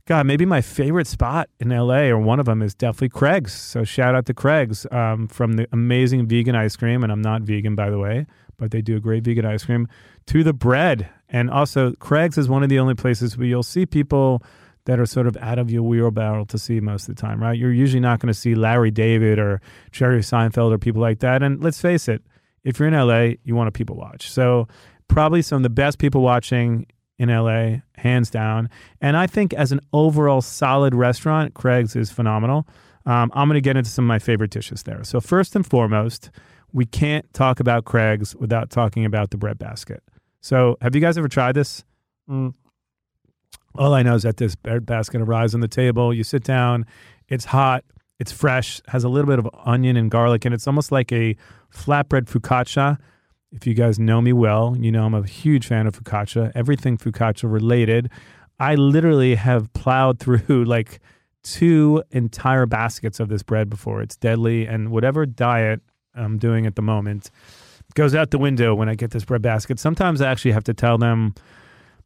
God, 0.06 0.26
maybe 0.26 0.46
my 0.46 0.62
favorite 0.62 1.08
spot 1.08 1.50
in 1.60 1.70
LA 1.70 2.04
or 2.06 2.20
one 2.20 2.40
of 2.40 2.46
them 2.46 2.62
is 2.62 2.76
definitely 2.76 3.10
Craig's. 3.10 3.54
So 3.54 3.84
shout 3.84 4.16
out 4.16 4.26
to 4.28 4.34
Craig's 4.34 4.86
um, 4.92 5.28
from 5.28 5.54
the 5.54 5.68
amazing 5.72 6.28
vegan 6.28 6.56
ice 6.56 6.76
cream. 6.76 7.04
And 7.04 7.12
I'm 7.12 7.22
not 7.22 7.42
vegan, 7.42 7.76
by 7.76 7.90
the 7.90 8.00
way, 8.00 8.26
but 8.58 8.72
they 8.72 8.82
do 8.82 8.96
a 8.96 9.00
great 9.00 9.24
vegan 9.24 9.46
ice 9.46 9.66
cream 9.66 9.88
to 10.28 10.44
the 10.44 10.54
bread. 10.54 11.10
And 11.30 11.50
also, 11.50 11.94
Craig's 11.94 12.38
is 12.38 12.48
one 12.48 12.64
of 12.64 12.70
the 12.70 12.80
only 12.80 12.96
places 12.96 13.38
where 13.38 13.48
you'll 13.48 13.64
see 13.64 13.86
people 13.86 14.42
that 14.86 15.00
are 15.00 15.06
sort 15.06 15.28
of 15.28 15.36
out 15.38 15.60
of 15.60 15.70
your 15.70 15.84
wheelbarrow 15.84 16.46
to 16.46 16.58
see 16.58 16.80
most 16.80 17.10
of 17.10 17.16
the 17.16 17.22
time, 17.22 17.42
right? 17.42 17.58
You're 17.58 17.74
usually 17.74 18.00
not 18.00 18.20
going 18.20 18.34
to 18.34 18.40
see 18.40 18.56
Larry 18.56 18.90
David 18.90 19.38
or 19.38 19.60
Jerry 19.92 20.22
Seinfeld 20.22 20.72
or 20.72 20.78
people 20.78 21.02
like 21.02 21.20
that. 21.20 21.44
And 21.44 21.62
let's 21.62 21.82
face 21.82 22.08
it, 22.08 22.24
if 22.64 22.80
you're 22.80 22.88
in 22.88 22.94
LA, 22.94 23.36
you 23.44 23.54
want 23.54 23.68
to 23.68 23.72
people 23.78 23.98
watch. 23.98 24.32
So, 24.32 24.68
probably 25.10 25.42
some 25.42 25.58
of 25.58 25.64
the 25.64 25.70
best 25.70 26.00
people 26.00 26.22
watching 26.22 26.86
in 27.20 27.30
LA, 27.30 27.78
hands 27.96 28.30
down. 28.30 28.70
And 29.02 29.18
I 29.18 29.28
think 29.28 29.54
as 29.54 29.72
an 29.72 29.82
overall 29.92 30.42
solid 30.42 30.94
restaurant, 30.94 31.54
Craig's 31.54 31.96
is 31.96 32.12
phenomenal. 32.12 32.68
Um, 33.06 33.32
I'm 33.34 33.48
going 33.48 33.56
to 33.56 33.62
get 33.62 33.78
into 33.78 33.90
some 33.90 34.06
of 34.06 34.08
my 34.08 34.20
favorite 34.20 34.52
dishes 34.52 34.84
there. 34.84 35.04
So, 35.04 35.20
first 35.20 35.56
and 35.56 35.66
foremost, 35.66 36.30
we 36.74 36.86
can't 36.86 37.32
talk 37.34 37.60
about 37.60 37.86
Craig's 37.86 38.36
without 38.36 38.70
talking 38.70 39.06
about 39.06 39.32
the 39.32 39.38
bread 39.38 39.58
basket. 39.58 40.04
So, 40.48 40.78
have 40.80 40.96
you 40.96 41.02
guys 41.02 41.18
ever 41.18 41.28
tried 41.28 41.56
this? 41.56 41.84
Mm. 42.30 42.54
All 43.76 43.94
I 43.94 44.02
know 44.02 44.16
is 44.16 44.24
that 44.24 44.38
this 44.38 44.56
bread 44.56 44.86
basket 44.86 45.20
arrives 45.20 45.54
on 45.54 45.60
the 45.60 45.68
table. 45.68 46.14
You 46.14 46.24
sit 46.24 46.46
down, 46.46 46.86
it's 47.28 47.44
hot, 47.44 47.84
it's 48.18 48.32
fresh, 48.32 48.80
has 48.88 49.04
a 49.04 49.10
little 49.10 49.28
bit 49.28 49.40
of 49.40 49.50
onion 49.66 49.98
and 49.98 50.10
garlic, 50.10 50.46
and 50.46 50.56
it's 50.56 50.66
almost 50.66 50.90
like 50.90 51.12
a 51.12 51.36
flatbread 51.70 52.28
focaccia. 52.30 52.98
If 53.52 53.68
you 53.68 53.74
guys 53.74 54.00
know 54.00 54.22
me 54.22 54.32
well, 54.32 54.78
you 54.80 54.90
know 54.90 55.04
I'm 55.04 55.14
a 55.14 55.28
huge 55.28 55.68
fan 55.68 55.86
of 55.86 56.02
focaccia, 56.02 56.54
everything 56.56 56.98
focaccia 56.98 57.52
related. 57.52 58.10
I 58.58 58.76
literally 58.76 59.36
have 59.36 59.74
plowed 59.74 60.18
through 60.22 60.64
like 60.64 61.02
two 61.44 62.04
entire 62.12 62.66
baskets 62.66 63.20
of 63.20 63.28
this 63.28 63.44
bread 63.44 63.70
before. 63.70 64.02
It's 64.02 64.16
deadly, 64.16 64.66
and 64.66 64.92
whatever 64.92 65.26
diet 65.26 65.82
I'm 66.16 66.38
doing 66.38 66.66
at 66.66 66.78
the 66.78 66.82
moment 66.82 67.32
goes 67.96 68.14
out 68.16 68.32
the 68.32 68.38
window 68.38 68.76
when 68.76 68.90
I 68.90 68.96
get 68.96 69.12
this 69.12 69.26
bread 69.26 69.42
basket. 69.42 69.80
Sometimes 69.80 70.22
I 70.22 70.30
actually 70.30 70.52
have 70.52 70.64
to 70.66 70.74
tell 70.74 70.98
them, 70.98 71.34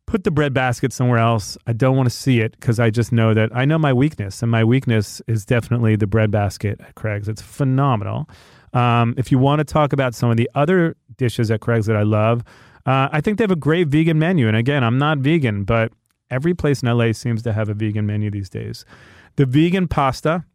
put 0.06 0.24
the 0.24 0.32
bread 0.32 0.54
basket 0.54 0.94
somewhere 0.94 1.20
else. 1.20 1.58
I 1.68 1.74
don't 1.74 1.96
want 1.96 2.08
to 2.08 2.16
see 2.16 2.40
it 2.40 2.52
because 2.60 2.80
I 2.80 2.90
just 2.90 3.12
know 3.12 3.34
that 3.34 3.56
I 3.56 3.66
know 3.66 3.78
my 3.78 3.94
weakness, 3.94 4.42
and 4.42 4.52
my 4.52 4.64
weakness 4.64 5.22
is 5.28 5.46
definitely 5.46 5.96
the 5.96 6.08
bread 6.08 6.32
basket 6.32 6.82
at 6.82 6.96
Craig's. 6.96 7.28
It's 7.28 7.42
phenomenal. 7.42 8.30
Um, 8.74 9.16
if 9.18 9.32
you 9.32 9.38
want 9.38 9.60
to 9.60 9.66
talk 9.66 9.94
about 9.94 10.16
some 10.16 10.30
of 10.30 10.38
the 10.38 10.50
other 10.56 10.96
dishes 11.18 11.52
at 11.52 11.62
Craig's 11.62 11.86
that 11.88 11.98
I 11.98 12.04
love, 12.04 12.44
uh, 12.86 13.10
I 13.12 13.22
think 13.22 13.38
they 13.38 13.44
have 13.44 13.52
a 13.52 13.56
great 13.56 13.88
vegan 13.88 14.18
menu. 14.18 14.48
And 14.48 14.58
again, 14.58 14.84
I'm 14.84 14.98
not 14.98 15.20
vegan, 15.20 15.64
but 15.64 15.92
every 16.30 16.54
place 16.54 16.82
in 16.82 16.90
LA 16.90 17.12
seems 17.12 17.42
to 17.44 17.54
have 17.54 17.70
a 17.70 17.74
vegan 17.74 18.06
menu 18.06 18.32
these 18.32 18.50
days. 18.50 18.86
The 19.36 19.46
vegan 19.46 19.88
pasta, 19.88 20.46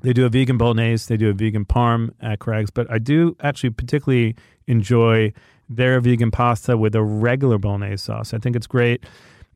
they 0.00 0.12
do 0.12 0.26
a 0.26 0.28
vegan 0.28 0.58
bolognese, 0.58 1.06
they 1.08 1.16
do 1.16 1.30
a 1.30 1.32
vegan 1.32 1.64
parm 1.64 2.10
at 2.20 2.38
Craig's, 2.38 2.70
but 2.70 2.90
I 2.90 2.98
do 2.98 3.36
actually 3.40 3.70
particularly 3.70 4.36
enjoy 4.66 5.32
their 5.68 6.00
vegan 6.00 6.30
pasta 6.30 6.76
with 6.76 6.94
a 6.94 7.02
regular 7.02 7.58
bolognese 7.58 8.04
sauce. 8.04 8.34
I 8.34 8.38
think 8.38 8.56
it's 8.56 8.66
great. 8.66 9.04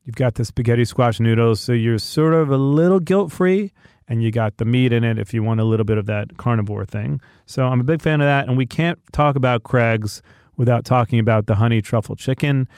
You've 0.04 0.16
got 0.16 0.37
the 0.37 0.44
spaghetti 0.44 0.87
squash 0.87 1.20
noodles, 1.20 1.61
so 1.61 1.73
you're 1.73 1.99
sort 1.99 2.32
of 2.32 2.50
a 2.50 2.56
little 2.56 2.99
guilt 2.99 3.30
free, 3.30 3.73
and 4.08 4.23
you 4.23 4.30
got 4.30 4.56
the 4.56 4.64
meat 4.64 4.90
in 4.90 5.04
it 5.04 5.18
if 5.18 5.35
you 5.35 5.42
want 5.42 5.61
a 5.61 5.64
little 5.64 5.85
bit 5.85 5.99
of 5.99 6.06
that 6.06 6.38
carnivore 6.38 6.87
thing. 6.87 7.20
So 7.44 7.66
I'm 7.66 7.80
a 7.80 7.85
big 7.85 8.00
fan 8.00 8.23
of 8.23 8.26
that, 8.26 8.49
and 8.49 8.56
we 8.56 8.64
can't 8.64 8.99
talk 9.12 9.37
about 9.37 9.64
Craig's 9.64 10.23
without 10.56 10.87
talking 10.87 11.18
about 11.18 11.47
the 11.47 11.56
honey 11.56 11.82
truffle 11.82 12.16
chicken, 12.16 12.68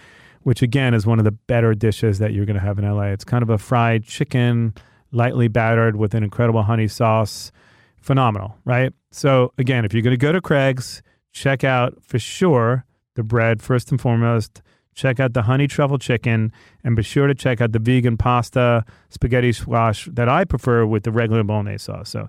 which 0.42 0.60
again 0.60 0.92
is 0.92 1.06
one 1.06 1.18
of 1.20 1.24
the 1.24 1.30
better 1.30 1.72
dishes 1.72 2.18
that 2.18 2.32
you're 2.32 2.46
going 2.46 2.58
to 2.58 2.60
have 2.60 2.78
in 2.80 2.84
LA. 2.84 3.04
It's 3.04 3.24
kind 3.24 3.42
of 3.42 3.50
a 3.50 3.58
fried 3.58 4.04
chicken, 4.04 4.74
lightly 5.12 5.48
battered 5.48 5.96
with 5.96 6.14
an 6.14 6.22
incredible 6.22 6.62
honey 6.62 6.88
sauce. 6.88 7.52
Phenomenal, 8.00 8.56
right? 8.64 8.92
So 9.10 9.52
again, 9.58 9.84
if 9.84 9.92
you're 9.92 10.02
going 10.02 10.16
to 10.16 10.16
go 10.16 10.32
to 10.32 10.40
Craig's, 10.40 11.02
check 11.32 11.64
out 11.64 12.02
for 12.02 12.18
sure 12.18 12.84
the 13.14 13.22
bread 13.22 13.62
first 13.62 13.90
and 13.90 14.00
foremost. 14.00 14.62
Check 14.94 15.20
out 15.20 15.34
the 15.34 15.42
honey 15.42 15.66
truffle 15.66 15.98
chicken 15.98 16.52
and 16.82 16.96
be 16.96 17.02
sure 17.02 17.26
to 17.26 17.34
check 17.34 17.60
out 17.60 17.72
the 17.72 17.78
vegan 17.78 18.16
pasta 18.16 18.84
spaghetti 19.08 19.52
squash 19.52 20.08
that 20.12 20.28
I 20.28 20.44
prefer 20.44 20.84
with 20.84 21.04
the 21.04 21.12
regular 21.12 21.44
bolognese 21.44 21.84
sauce. 21.84 22.10
So, 22.10 22.28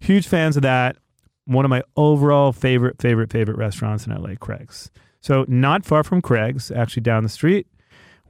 huge 0.00 0.26
fans 0.26 0.56
of 0.56 0.62
that. 0.62 0.96
One 1.44 1.64
of 1.64 1.70
my 1.70 1.82
overall 1.96 2.52
favorite, 2.52 3.00
favorite, 3.00 3.30
favorite 3.30 3.56
restaurants 3.56 4.06
in 4.06 4.12
LA, 4.12 4.34
Craig's. 4.38 4.90
So, 5.20 5.44
not 5.48 5.84
far 5.84 6.02
from 6.02 6.20
Craig's, 6.20 6.70
actually 6.70 7.02
down 7.02 7.22
the 7.22 7.28
street, 7.28 7.66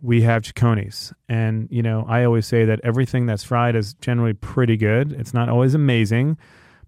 we 0.03 0.23
have 0.23 0.43
Cecconi's. 0.43 1.13
And, 1.29 1.69
you 1.71 1.83
know, 1.83 2.05
I 2.09 2.25
always 2.25 2.47
say 2.47 2.65
that 2.65 2.81
everything 2.83 3.27
that's 3.27 3.45
fried 3.45 3.77
is 3.77 3.95
generally 3.95 4.35
pretty 4.35 4.77
good. 4.77 5.13
It's 5.13 5.33
not 5.33 5.49
always 5.49 5.75
amazing, 5.75 6.37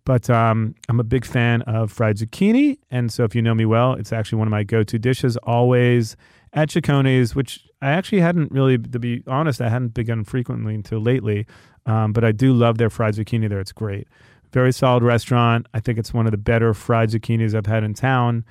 but 0.05 0.29
um, 0.29 0.75
I'm 0.89 1.01
a 1.01 1.05
big 1.05 1.25
fan 1.25 1.63
of 1.63 1.93
fried 1.93 2.17
zucchini. 2.17 2.79
And 2.91 3.13
so, 3.13 3.25
if 3.25 3.35
you 3.35 3.41
know 3.41 3.55
me 3.55 3.65
well, 3.65 3.95
it's 3.95 4.13
actually 4.13 4.39
one 4.39 4.49
of 4.49 4.51
my 4.51 4.65
go 4.65 4.83
to 4.83 4.99
dishes 4.99 5.37
always 5.39 6.17
at 6.53 6.69
Cecconi's, 6.69 7.35
which 7.35 7.67
I 7.81 7.91
actually 7.93 8.21
hadn't 8.21 8.51
really, 8.51 8.79
to 8.79 8.99
be 8.99 9.23
honest, 9.27 9.61
I 9.61 9.69
hadn't 9.69 9.95
begun 9.95 10.25
frequently 10.25 10.75
until 10.75 11.01
lately. 11.01 11.47
Um, 11.87 12.13
but 12.13 12.25
I 12.25 12.33
do 12.33 12.53
love 12.53 12.79
their 12.79 12.91
fried 12.91 13.15
zucchini 13.15 13.49
there. 13.49 13.61
It's 13.61 13.73
great. 13.73 14.09
Very 14.53 14.73
solid 14.73 15.03
restaurant. 15.03 15.67
I 15.75 15.81
think 15.81 15.99
it's 15.99 16.15
one 16.15 16.27
of 16.27 16.31
the 16.33 16.39
better 16.39 16.75
fried 16.75 17.11
zucchinis 17.11 17.55
I've 17.55 17.67
had 17.67 17.85
in 17.85 17.95
town. 17.95 18.45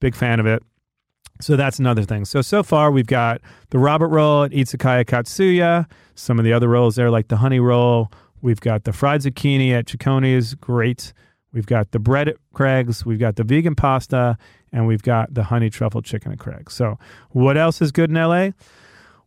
Big 0.00 0.14
fan 0.14 0.40
of 0.40 0.46
it. 0.46 0.62
So 1.40 1.56
that's 1.56 1.78
another 1.78 2.02
thing. 2.02 2.24
So 2.24 2.42
so 2.42 2.62
far 2.62 2.90
we've 2.90 3.06
got 3.06 3.40
the 3.70 3.78
Robert 3.78 4.08
roll 4.08 4.44
at 4.44 4.50
Izakaya 4.50 5.04
Katsuya. 5.04 5.86
Some 6.14 6.38
of 6.38 6.44
the 6.44 6.52
other 6.52 6.68
rolls 6.68 6.96
there, 6.96 7.10
like 7.10 7.28
the 7.28 7.36
honey 7.36 7.60
roll. 7.60 8.10
We've 8.40 8.60
got 8.60 8.84
the 8.84 8.92
fried 8.92 9.22
zucchini 9.22 9.72
at 9.72 9.86
Cecconi's, 9.86 10.54
great. 10.54 11.12
We've 11.52 11.66
got 11.66 11.90
the 11.92 11.98
bread 11.98 12.28
at 12.28 12.36
Craig's. 12.52 13.04
We've 13.04 13.18
got 13.18 13.36
the 13.36 13.44
vegan 13.44 13.74
pasta, 13.74 14.36
and 14.72 14.86
we've 14.86 15.02
got 15.02 15.32
the 15.32 15.44
honey 15.44 15.70
truffle 15.70 16.02
chicken 16.02 16.32
at 16.32 16.38
Craig's. 16.38 16.74
So, 16.74 16.98
what 17.30 17.56
else 17.56 17.80
is 17.80 17.90
good 17.90 18.10
in 18.10 18.16
LA? 18.16 18.50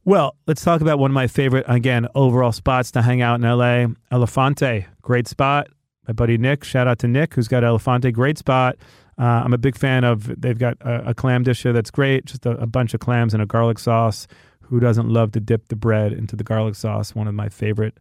Well, 0.05 0.35
let's 0.47 0.63
talk 0.63 0.81
about 0.81 0.97
one 0.97 1.11
of 1.11 1.15
my 1.15 1.27
favorite, 1.27 1.65
again, 1.67 2.07
overall 2.15 2.51
spots 2.51 2.91
to 2.91 3.01
hang 3.01 3.21
out 3.21 3.35
in 3.35 3.41
LA. 3.41 3.87
Elephante, 4.11 4.85
great 5.01 5.27
spot. 5.27 5.67
My 6.07 6.13
buddy 6.13 6.37
Nick, 6.37 6.63
shout 6.63 6.87
out 6.87 6.99
to 6.99 7.07
Nick, 7.07 7.35
who's 7.35 7.47
got 7.47 7.63
Elephante, 7.63 8.11
great 8.11 8.37
spot. 8.37 8.77
Uh, 9.21 9.43
I'm 9.45 9.53
a 9.53 9.59
big 9.59 9.77
fan 9.77 10.03
of. 10.03 10.41
They've 10.41 10.57
got 10.57 10.77
a, 10.81 11.09
a 11.09 11.13
clam 11.13 11.43
dish 11.43 11.61
here 11.61 11.73
that's 11.73 11.91
great. 11.91 12.25
Just 12.25 12.43
a, 12.47 12.51
a, 12.51 12.65
bunch 12.65 12.95
of 12.95 12.99
clams 12.99 13.35
and 13.35 13.43
a 13.43 13.45
garlic 13.45 13.77
sauce. 13.77 14.27
Who 14.61 14.79
doesn't 14.79 15.09
love 15.09 15.31
to 15.33 15.39
dip 15.39 15.67
the 15.67 15.75
bread 15.75 16.11
into 16.11 16.35
the 16.35 16.43
garlic 16.43 16.73
sauce? 16.73 17.13
One 17.13 17.27
of 17.27 17.35
my 17.35 17.47
favorite 17.47 17.99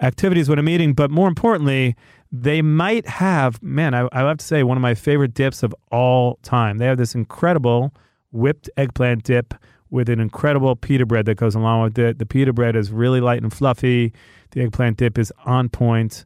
activities 0.00 0.48
when 0.48 0.58
I'm 0.58 0.68
eating. 0.68 0.94
But 0.94 1.10
more 1.10 1.28
importantly, 1.28 1.94
they 2.32 2.62
might 2.62 3.06
have, 3.06 3.62
man, 3.62 3.92
I, 3.92 4.08
I 4.12 4.20
have 4.20 4.38
to 4.38 4.44
say, 4.44 4.62
one 4.62 4.78
of 4.78 4.82
my 4.82 4.94
favorite 4.94 5.34
dips 5.34 5.62
of 5.62 5.74
all 5.92 6.38
time. 6.42 6.78
They 6.78 6.86
have 6.86 6.96
this 6.96 7.14
incredible 7.14 7.92
whipped 8.32 8.70
eggplant 8.78 9.24
dip 9.24 9.52
with 9.90 10.08
an 10.08 10.20
incredible 10.20 10.74
pita 10.74 11.04
bread 11.04 11.26
that 11.26 11.36
goes 11.36 11.54
along 11.54 11.82
with 11.82 11.98
it. 11.98 12.18
The 12.18 12.26
pita 12.26 12.54
bread 12.54 12.76
is 12.76 12.90
really 12.90 13.20
light 13.20 13.42
and 13.42 13.52
fluffy. 13.52 14.14
The 14.52 14.62
eggplant 14.62 14.96
dip 14.96 15.18
is 15.18 15.32
on 15.44 15.68
point. 15.68 16.24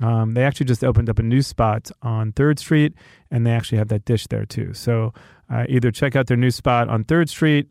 Um, 0.00 0.34
they 0.34 0.44
actually 0.44 0.66
just 0.66 0.84
opened 0.84 1.10
up 1.10 1.18
a 1.18 1.22
new 1.22 1.42
spot 1.42 1.90
on 2.02 2.32
Third 2.32 2.58
Street, 2.58 2.94
and 3.30 3.46
they 3.46 3.50
actually 3.50 3.78
have 3.78 3.88
that 3.88 4.04
dish 4.04 4.26
there 4.28 4.44
too. 4.44 4.72
So 4.74 5.12
uh, 5.52 5.64
either 5.68 5.90
check 5.90 6.14
out 6.14 6.26
their 6.26 6.36
new 6.36 6.50
spot 6.50 6.88
on 6.88 7.04
Third 7.04 7.28
Street, 7.28 7.68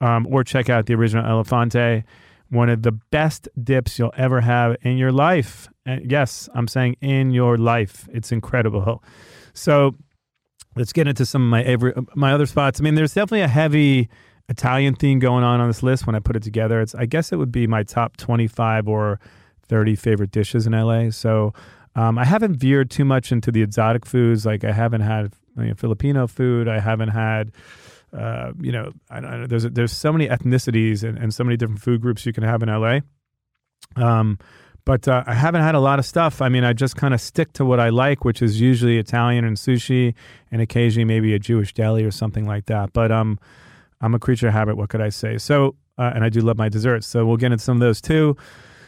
um, 0.00 0.26
or 0.30 0.44
check 0.44 0.70
out 0.70 0.86
the 0.86 0.94
original 0.94 1.24
Elephante 1.24 2.04
one 2.50 2.68
of 2.68 2.82
the 2.82 2.92
best 2.92 3.48
dips 3.62 3.98
you'll 3.98 4.14
ever 4.16 4.40
have 4.40 4.76
in 4.82 4.96
your 4.96 5.12
life. 5.12 5.68
And 5.84 6.00
uh, 6.00 6.04
yes, 6.08 6.48
I'm 6.54 6.68
saying 6.68 6.96
in 7.00 7.30
your 7.30 7.58
life. 7.58 8.08
It's 8.12 8.32
incredible. 8.32 9.02
So 9.52 9.94
let's 10.76 10.92
get 10.92 11.08
into 11.08 11.26
some 11.26 11.42
of 11.42 11.48
my 11.48 11.62
every, 11.62 11.92
my 12.14 12.32
other 12.32 12.46
spots. 12.46 12.80
I 12.80 12.84
mean, 12.84 12.94
there's 12.94 13.14
definitely 13.14 13.42
a 13.42 13.48
heavy 13.48 14.08
Italian 14.48 14.94
theme 14.94 15.18
going 15.18 15.44
on 15.44 15.60
on 15.60 15.68
this 15.68 15.82
list 15.82 16.06
when 16.06 16.16
I 16.16 16.20
put 16.20 16.36
it 16.36 16.42
together. 16.42 16.80
It's 16.80 16.94
I 16.94 17.06
guess 17.06 17.32
it 17.32 17.36
would 17.36 17.52
be 17.52 17.66
my 17.66 17.82
top 17.82 18.16
25 18.16 18.88
or 18.88 19.20
30 19.68 19.96
favorite 19.96 20.30
dishes 20.30 20.66
in 20.66 20.72
LA. 20.72 21.10
So 21.10 21.52
um, 21.94 22.18
I 22.18 22.24
haven't 22.24 22.56
veered 22.56 22.90
too 22.90 23.04
much 23.04 23.32
into 23.32 23.50
the 23.50 23.62
exotic 23.62 24.06
foods. 24.06 24.46
Like 24.46 24.64
I 24.64 24.72
haven't 24.72 25.02
had 25.02 25.32
Filipino 25.76 26.26
food. 26.26 26.68
I 26.68 26.80
haven't 26.80 27.08
had 27.08 27.52
uh, 28.16 28.52
you 28.60 28.72
know, 28.72 28.92
I, 29.10 29.18
I, 29.18 29.46
there's 29.46 29.64
there's 29.64 29.92
so 29.92 30.12
many 30.12 30.28
ethnicities 30.28 31.02
and, 31.06 31.18
and 31.18 31.34
so 31.34 31.44
many 31.44 31.56
different 31.56 31.82
food 31.82 32.00
groups 32.00 32.24
you 32.24 32.32
can 32.32 32.42
have 32.42 32.62
in 32.62 32.68
LA. 32.68 33.00
Um, 33.96 34.38
but 34.84 35.06
uh, 35.06 35.22
I 35.26 35.34
haven't 35.34 35.60
had 35.60 35.74
a 35.74 35.80
lot 35.80 35.98
of 35.98 36.06
stuff. 36.06 36.40
I 36.40 36.48
mean, 36.48 36.64
I 36.64 36.72
just 36.72 36.96
kind 36.96 37.12
of 37.12 37.20
stick 37.20 37.52
to 37.54 37.64
what 37.64 37.78
I 37.78 37.90
like, 37.90 38.24
which 38.24 38.40
is 38.40 38.58
usually 38.58 38.96
Italian 38.96 39.44
and 39.44 39.56
sushi, 39.56 40.14
and 40.50 40.62
occasionally 40.62 41.04
maybe 41.04 41.34
a 41.34 41.38
Jewish 41.38 41.74
deli 41.74 42.04
or 42.04 42.10
something 42.10 42.46
like 42.46 42.66
that. 42.66 42.94
But 42.94 43.12
um, 43.12 43.38
I'm 44.00 44.14
a 44.14 44.18
creature 44.18 44.48
of 44.48 44.54
habit. 44.54 44.78
What 44.78 44.88
could 44.88 45.02
I 45.02 45.10
say? 45.10 45.36
So, 45.36 45.76
uh, 45.98 46.12
and 46.14 46.24
I 46.24 46.30
do 46.30 46.40
love 46.40 46.56
my 46.56 46.70
desserts. 46.70 47.06
So 47.06 47.26
we'll 47.26 47.36
get 47.36 47.52
into 47.52 47.62
some 47.62 47.76
of 47.76 47.80
those 47.80 48.00
too. 48.00 48.36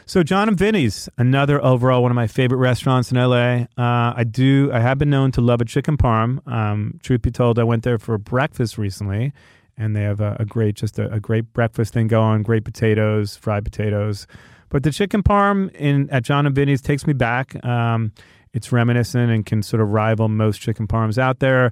So 0.05 0.23
Jon 0.23 0.47
and 0.47 0.57
Vinny's, 0.57 1.07
another 1.17 1.63
overall 1.63 2.01
one 2.01 2.11
of 2.11 2.15
my 2.15 2.27
favorite 2.27 2.57
restaurants 2.57 3.11
in 3.11 3.17
LA. 3.17 3.65
Uh, 3.77 4.13
I 4.15 4.23
do, 4.23 4.71
I 4.73 4.79
have 4.79 4.97
been 4.97 5.09
known 5.09 5.31
to 5.33 5.41
love 5.41 5.61
a 5.61 5.65
chicken 5.65 5.97
parm. 5.97 6.45
Um, 6.51 6.99
truth 7.03 7.21
be 7.21 7.31
told, 7.31 7.59
I 7.59 7.63
went 7.63 7.83
there 7.83 7.97
for 7.97 8.17
breakfast 8.17 8.77
recently, 8.77 9.31
and 9.77 9.95
they 9.95 10.01
have 10.03 10.19
a, 10.19 10.37
a 10.39 10.45
great, 10.45 10.75
just 10.75 10.99
a, 10.99 11.11
a, 11.13 11.19
great 11.19 11.53
breakfast 11.53 11.93
thing 11.93 12.07
going. 12.07 12.43
Great 12.43 12.65
potatoes, 12.65 13.37
fried 13.37 13.63
potatoes. 13.63 14.27
But 14.69 14.83
the 14.83 14.91
chicken 14.91 15.23
parm 15.23 15.73
in 15.75 16.09
at 16.09 16.23
Jon 16.23 16.45
and 16.45 16.55
Vinny's 16.55 16.81
takes 16.81 17.05
me 17.05 17.13
back. 17.13 17.63
Um, 17.65 18.11
it's 18.53 18.71
reminiscent 18.71 19.31
and 19.31 19.45
can 19.45 19.63
sort 19.63 19.81
of 19.81 19.89
rival 19.89 20.27
most 20.29 20.59
chicken 20.59 20.87
parms 20.87 21.17
out 21.17 21.39
there. 21.39 21.71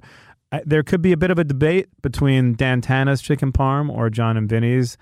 I, 0.52 0.62
there 0.64 0.82
could 0.82 1.02
be 1.02 1.12
a 1.12 1.16
bit 1.16 1.30
of 1.30 1.38
a 1.38 1.44
debate 1.44 1.88
between 2.02 2.54
Dan 2.54 2.80
Tana's 2.80 3.22
chicken 3.22 3.52
parm 3.52 3.90
or 3.90 4.10
Jon 4.10 4.36
and 4.36 4.48
Vinny's. 4.48 4.96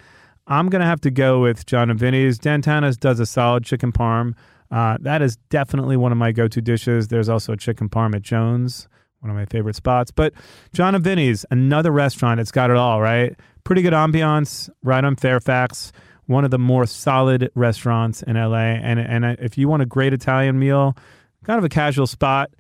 I'm 0.49 0.71
going 0.71 0.81
to 0.81 0.87
have 0.87 1.01
to 1.03 1.11
go 1.11 1.41
with 1.41 1.67
Jon 1.67 1.91
and 1.91 1.99
Vinny's. 1.99 2.39
Dan 2.39 2.63
Tana's 2.63 2.97
does 2.97 3.21
a 3.21 3.27
solid 3.27 3.65
chicken 3.65 3.93
parm. 3.93 4.35
Uh, 4.71 4.97
that 5.01 5.23
is 5.23 5.37
definitely 5.51 5.97
one 5.97 6.11
of 6.11 6.19
my 6.19 6.33
go 6.33 6.49
to 6.49 6.61
dishes. 6.61 7.09
There's 7.09 7.29
also 7.29 7.53
a 7.53 7.57
chicken 7.57 7.89
parm 7.89 8.15
at 8.15 8.23
Jones, 8.23 8.89
one 9.21 9.31
of 9.31 9.37
my 9.37 9.45
favorite 9.45 9.77
spots. 9.77 10.11
But 10.11 10.33
Jon 10.73 10.95
and 10.95 11.05
Vinny's, 11.05 11.45
another 11.51 11.91
restaurant, 11.91 12.41
it's 12.41 12.51
got 12.51 12.71
it 12.71 12.77
all, 12.77 13.01
right? 13.01 13.39
Pretty 13.65 13.83
good 13.83 13.93
ambiance, 13.93 14.71
right 14.83 15.05
on 15.05 15.17
Fairfax. 15.17 15.93
One 16.27 16.45
of 16.45 16.51
the 16.51 16.59
more 16.59 16.87
solid 16.87 17.51
restaurants 17.55 18.23
in 18.23 18.37
LA. 18.37 18.57
And, 18.57 18.99
and 18.99 19.25
if 19.41 19.57
you 19.57 19.69
want 19.69 19.83
a 19.83 19.87
great 19.87 20.13
Italian 20.13 20.59
meal, 20.59 20.97
kind 21.45 21.59
of 21.59 21.65
a 21.65 21.71
casual 21.71 22.07
spot, 22.07 22.51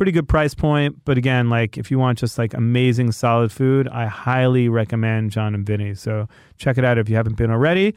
pretty 0.00 0.12
good 0.12 0.30
price 0.30 0.54
point. 0.54 0.96
But 1.04 1.18
again, 1.18 1.50
like 1.50 1.76
if 1.76 1.90
you 1.90 1.98
want 1.98 2.16
just 2.16 2.38
like 2.38 2.54
amazing 2.54 3.12
solid 3.12 3.52
food, 3.52 3.86
I 3.86 4.06
highly 4.06 4.70
recommend 4.70 5.30
Jon 5.30 5.54
and 5.54 5.66
Vinny. 5.66 5.94
So 5.94 6.26
check 6.56 6.78
it 6.78 6.86
out 6.86 6.96
if 6.96 7.10
you 7.10 7.16
haven't 7.16 7.36
been 7.36 7.50
already. 7.50 7.94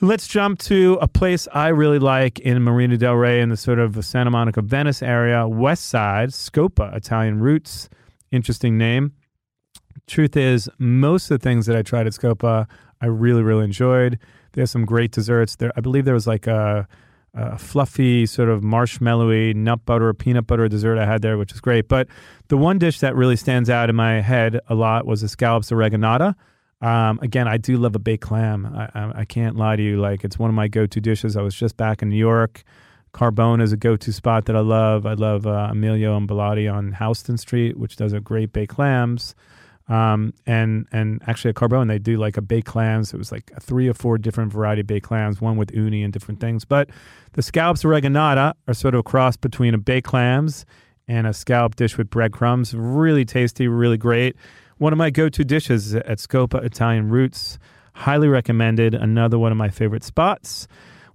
Let's 0.00 0.28
jump 0.28 0.60
to 0.60 0.98
a 1.02 1.08
place 1.08 1.48
I 1.52 1.66
really 1.70 1.98
like 1.98 2.38
in 2.38 2.62
Marina 2.62 2.96
Del 2.96 3.14
Rey 3.14 3.40
in 3.40 3.48
the 3.48 3.56
sort 3.56 3.80
of 3.80 4.04
Santa 4.04 4.30
Monica, 4.30 4.62
Venice 4.62 5.02
area, 5.02 5.48
West 5.48 5.86
Side, 5.86 6.28
Scopa, 6.28 6.94
Italian 6.94 7.40
roots. 7.40 7.88
Interesting 8.30 8.78
name. 8.78 9.12
Truth 10.06 10.36
is, 10.36 10.70
most 10.78 11.28
of 11.28 11.40
the 11.40 11.42
things 11.42 11.66
that 11.66 11.74
I 11.74 11.82
tried 11.82 12.06
at 12.06 12.12
Scopa, 12.12 12.68
I 13.00 13.06
really, 13.06 13.42
really 13.42 13.64
enjoyed. 13.64 14.20
There's 14.52 14.70
some 14.70 14.84
great 14.84 15.10
desserts 15.10 15.56
there. 15.56 15.72
I 15.76 15.80
believe 15.80 16.04
there 16.04 16.14
was 16.14 16.28
like 16.28 16.46
a 16.46 16.86
a 17.36 17.58
fluffy, 17.58 18.26
sort 18.26 18.48
of 18.48 18.62
marshmallowy 18.62 19.54
nut 19.54 19.84
butter, 19.84 20.12
peanut 20.14 20.46
butter 20.46 20.68
dessert 20.68 20.98
I 20.98 21.06
had 21.06 21.22
there, 21.22 21.38
which 21.38 21.52
is 21.52 21.60
great. 21.60 21.88
But 21.88 22.08
the 22.48 22.56
one 22.56 22.78
dish 22.78 23.00
that 23.00 23.14
really 23.14 23.36
stands 23.36 23.70
out 23.70 23.90
in 23.90 23.96
my 23.96 24.20
head 24.20 24.60
a 24.68 24.74
lot 24.74 25.06
was 25.06 25.20
the 25.20 25.28
scallops 25.28 25.70
oreganata. 25.70 26.34
Um, 26.80 27.18
again, 27.22 27.48
I 27.48 27.56
do 27.56 27.76
love 27.76 27.94
a 27.94 27.98
baked 27.98 28.22
clam. 28.22 28.66
I, 28.66 28.90
I, 28.94 29.12
I, 29.20 29.24
can't 29.24 29.56
lie 29.56 29.76
to 29.76 29.82
you. 29.82 29.98
Like, 29.98 30.24
it's 30.24 30.38
one 30.38 30.50
of 30.50 30.54
my 30.54 30.68
go 30.68 30.84
to 30.84 31.00
dishes. 31.00 31.34
I 31.34 31.40
was 31.40 31.54
just 31.54 31.78
back 31.78 32.02
in 32.02 32.10
New 32.10 32.16
York 32.16 32.64
Carbone 33.16 33.62
is 33.62 33.72
a 33.72 33.78
go-to 33.78 34.12
spot 34.12 34.44
that 34.44 34.54
I 34.54 34.60
love. 34.60 35.06
I 35.06 35.14
love 35.14 35.46
uh, 35.46 35.68
Emilio 35.70 36.14
and 36.18 36.28
Ballato 36.28 36.70
on 36.72 36.92
Houston 36.92 37.38
Street, 37.38 37.78
which 37.78 37.96
does 37.96 38.12
a 38.12 38.20
great 38.20 38.52
baked 38.52 38.74
clams. 38.74 39.34
Um, 39.88 40.34
and 40.46 40.86
and 40.90 41.22
actually 41.28 41.50
at 41.50 41.54
Carbone 41.54 41.86
they 41.86 42.00
do 42.00 42.16
like 42.16 42.36
a 42.36 42.42
baked 42.42 42.66
clams. 42.66 43.14
It 43.14 43.18
was 43.18 43.30
like 43.30 43.52
three 43.60 43.88
or 43.88 43.94
four 43.94 44.18
different 44.18 44.52
variety 44.52 44.80
of 44.80 44.88
baked 44.88 45.06
clams, 45.06 45.40
one 45.40 45.56
with 45.56 45.72
uni 45.72 46.02
and 46.02 46.12
different 46.12 46.40
things. 46.40 46.64
But 46.64 46.90
the 47.34 47.42
scallops 47.42 47.84
oreganata 47.84 48.54
are 48.66 48.74
sort 48.74 48.94
of 48.94 49.00
a 49.00 49.02
cross 49.04 49.36
between 49.36 49.74
a 49.74 49.78
baked 49.78 50.08
clams 50.08 50.66
and 51.06 51.26
a 51.26 51.32
scallop 51.32 51.76
dish 51.76 51.96
with 51.96 52.10
breadcrumbs. 52.10 52.74
Really 52.74 53.24
tasty, 53.24 53.68
really 53.68 53.96
great. 53.96 54.34
One 54.78 54.92
of 54.92 54.98
my 54.98 55.10
go-to 55.10 55.44
dishes 55.44 55.94
at 55.94 56.18
Scopa 56.18 56.62
Italian 56.64 57.08
Roots. 57.08 57.58
Highly 57.94 58.28
recommended. 58.28 58.94
Another 58.94 59.38
one 59.38 59.52
of 59.52 59.56
my 59.56 59.70
favorite 59.70 60.04
spots. 60.04 60.66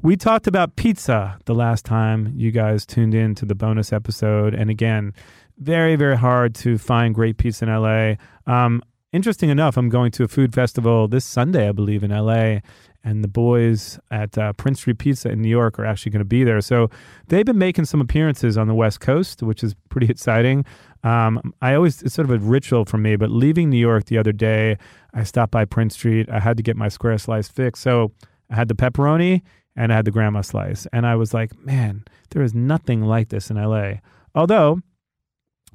We 0.03 0.15
talked 0.17 0.47
about 0.47 0.77
pizza 0.77 1.37
the 1.45 1.53
last 1.53 1.85
time 1.85 2.33
you 2.35 2.49
guys 2.49 2.87
tuned 2.87 3.13
in 3.13 3.35
to 3.35 3.45
the 3.45 3.53
bonus 3.53 3.93
episode. 3.93 4.55
And 4.55 4.71
again, 4.71 5.13
very, 5.59 5.95
very 5.95 6.17
hard 6.17 6.55
to 6.55 6.79
find 6.79 7.13
great 7.13 7.37
pizza 7.37 7.65
in 7.65 7.71
LA. 7.71 8.15
Um, 8.51 8.81
interesting 9.13 9.51
enough, 9.51 9.77
I'm 9.77 9.89
going 9.89 10.09
to 10.13 10.23
a 10.23 10.27
food 10.27 10.55
festival 10.55 11.07
this 11.07 11.23
Sunday, 11.23 11.69
I 11.69 11.71
believe, 11.71 12.03
in 12.03 12.09
LA. 12.09 12.61
And 13.03 13.23
the 13.23 13.27
boys 13.27 13.99
at 14.09 14.35
uh, 14.39 14.53
Prince 14.53 14.79
Street 14.79 14.97
Pizza 14.97 15.29
in 15.29 15.39
New 15.39 15.49
York 15.49 15.77
are 15.77 15.85
actually 15.85 16.13
going 16.13 16.21
to 16.21 16.25
be 16.25 16.43
there. 16.43 16.61
So 16.61 16.89
they've 17.27 17.45
been 17.45 17.59
making 17.59 17.85
some 17.85 18.01
appearances 18.01 18.57
on 18.57 18.67
the 18.67 18.73
West 18.73 19.01
Coast, 19.01 19.43
which 19.43 19.63
is 19.63 19.75
pretty 19.89 20.07
exciting. 20.09 20.65
Um, 21.03 21.53
I 21.61 21.75
always, 21.75 22.01
it's 22.01 22.15
sort 22.15 22.27
of 22.27 22.31
a 22.31 22.43
ritual 22.43 22.85
for 22.85 22.97
me, 22.97 23.17
but 23.17 23.29
leaving 23.29 23.69
New 23.69 23.77
York 23.77 24.05
the 24.05 24.17
other 24.17 24.31
day, 24.31 24.79
I 25.13 25.25
stopped 25.25 25.51
by 25.51 25.65
Prince 25.65 25.93
Street. 25.93 26.27
I 26.27 26.39
had 26.39 26.57
to 26.57 26.63
get 26.63 26.75
my 26.75 26.87
square 26.87 27.19
slice 27.19 27.49
fixed. 27.49 27.83
So 27.83 28.11
I 28.49 28.55
had 28.55 28.67
the 28.67 28.75
pepperoni 28.75 29.41
and 29.75 29.91
I 29.91 29.95
had 29.95 30.05
the 30.05 30.11
grandma 30.11 30.41
slice. 30.41 30.87
And 30.91 31.05
I 31.05 31.15
was 31.15 31.33
like, 31.33 31.57
man, 31.59 32.03
there 32.31 32.41
is 32.41 32.53
nothing 32.53 33.01
like 33.01 33.29
this 33.29 33.49
in 33.49 33.57
LA. 33.57 33.93
Although, 34.35 34.81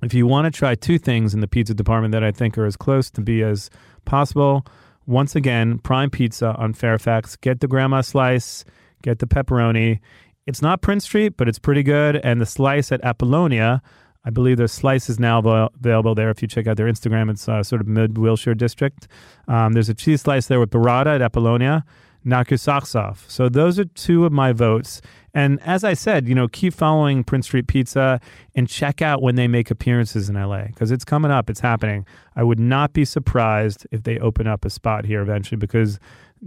if 0.03 0.13
you 0.15 0.27
want 0.27 0.53
to 0.53 0.57
try 0.57 0.75
two 0.75 0.99
things 0.99 1.35
in 1.35 1.41
the 1.41 1.49
pizza 1.49 1.75
department 1.75 2.13
that 2.13 2.25
I 2.25 2.31
think 2.31 2.59
are 2.59 2.67
as 2.67 2.77
close 2.77 3.11
to 3.13 3.21
be 3.21 3.43
as 3.43 3.71
possible, 4.05 4.67
once 5.07 5.37
again, 5.37 5.79
Prime 5.79 6.11
Pizza 6.11 6.55
on 6.57 6.75
Fairfax, 6.75 7.37
get 7.37 7.61
the 7.61 7.69
grandma 7.69 8.01
slice, 8.01 8.65
get 9.03 9.21
the 9.21 9.27
pepperoni. 9.27 10.01
It's 10.47 10.61
not 10.61 10.83
Prince 10.83 11.05
Street, 11.05 11.37
but 11.37 11.49
it's 11.49 11.59
pretty 11.59 11.83
good. 11.83 12.17
And 12.17 12.41
the 12.41 12.47
slice 12.47 12.93
at 12.93 13.03
Apollonia, 13.03 13.83
I 14.25 14.31
believe 14.31 14.57
there's 14.57 14.73
slices 14.73 15.21
now 15.21 15.39
available 15.39 16.15
there. 16.15 16.31
If 16.31 16.43
you 16.43 16.49
check 16.49 16.67
out 16.67 16.77
their 16.77 16.87
Instagram, 16.87 17.31
it's 17.31 17.49
uh, 17.49 17.63
sort 17.63 17.81
of 17.81 17.87
mid 17.87 18.19
Wilshire 18.19 18.55
district. 18.55 19.09
Um, 19.47 19.73
there's 19.73 19.89
a 19.89 19.95
cheese 19.95 20.23
slice 20.23 20.49
there 20.49 20.61
with 20.61 20.71
burrata 20.71 21.15
at 21.15 21.23
Apollonia 21.23 21.85
off. 22.97 23.25
So 23.29 23.49
those 23.49 23.79
are 23.79 23.85
two 23.85 24.25
of 24.25 24.33
my 24.33 24.53
votes. 24.53 25.01
And 25.33 25.61
as 25.63 25.85
I 25.85 25.95
said, 25.95 26.29
you 26.29 26.35
know, 26.35 26.49
keep 26.49 26.75
following 26.75 27.23
Prince 27.23 27.47
Street 27.47 27.67
Pizza 27.67 28.21
and 28.55 28.69
check 28.69 29.03
out 29.03 29.23
when 29.23 29.35
they 29.35 29.47
make 29.47 29.71
appearances 29.71 30.29
in 30.29 30.35
LA 30.35 30.65
because 30.65 30.91
it's 30.91 31.05
coming 31.05 31.31
up, 31.31 31.51
it's 31.51 31.61
happening. 31.61 32.07
I 32.35 32.43
would 32.43 32.59
not 32.59 32.93
be 32.93 33.05
surprised 33.05 33.87
if 33.91 34.03
they 34.03 34.19
open 34.19 34.47
up 34.47 34.65
a 34.65 34.71
spot 34.71 35.05
here 35.05 35.21
eventually 35.21 35.59
because 35.59 35.99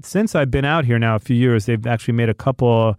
since 0.03 0.35
I've 0.35 0.51
been 0.51 0.65
out 0.65 0.85
here 0.85 0.99
now 0.99 1.15
a 1.15 1.19
few 1.19 1.35
years, 1.35 1.65
they've 1.65 1.85
actually 1.85 2.15
made 2.15 2.29
a 2.29 2.33
couple. 2.33 2.95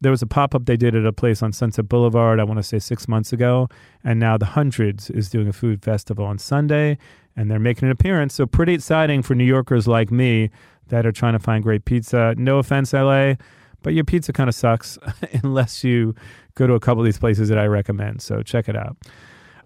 There 0.00 0.10
was 0.10 0.22
a 0.22 0.26
pop 0.26 0.54
up 0.54 0.66
they 0.66 0.76
did 0.76 0.94
at 0.94 1.06
a 1.06 1.12
place 1.12 1.42
on 1.42 1.52
Sunset 1.52 1.88
Boulevard, 1.88 2.38
I 2.38 2.44
want 2.44 2.58
to 2.58 2.62
say 2.62 2.78
six 2.78 3.08
months 3.08 3.32
ago. 3.32 3.68
And 4.02 4.20
now 4.20 4.36
the 4.36 4.46
Hundreds 4.46 5.08
is 5.08 5.30
doing 5.30 5.48
a 5.48 5.52
food 5.52 5.82
festival 5.82 6.26
on 6.26 6.38
Sunday 6.38 6.98
and 7.36 7.50
they're 7.50 7.58
making 7.58 7.86
an 7.86 7.92
appearance. 7.92 8.34
So, 8.34 8.46
pretty 8.46 8.74
exciting 8.74 9.22
for 9.22 9.34
New 9.34 9.44
Yorkers 9.44 9.88
like 9.88 10.10
me 10.10 10.50
that 10.88 11.06
are 11.06 11.12
trying 11.12 11.32
to 11.34 11.38
find 11.38 11.62
great 11.62 11.84
pizza. 11.84 12.34
No 12.36 12.58
offense, 12.58 12.92
LA, 12.92 13.34
but 13.82 13.94
your 13.94 14.04
pizza 14.04 14.32
kind 14.32 14.48
of 14.48 14.54
sucks 14.54 14.98
unless 15.42 15.84
you 15.84 16.14
go 16.54 16.66
to 16.66 16.74
a 16.74 16.80
couple 16.80 17.00
of 17.00 17.04
these 17.04 17.18
places 17.18 17.48
that 17.48 17.58
I 17.58 17.66
recommend. 17.66 18.22
So 18.22 18.42
check 18.42 18.68
it 18.68 18.76
out. 18.76 18.96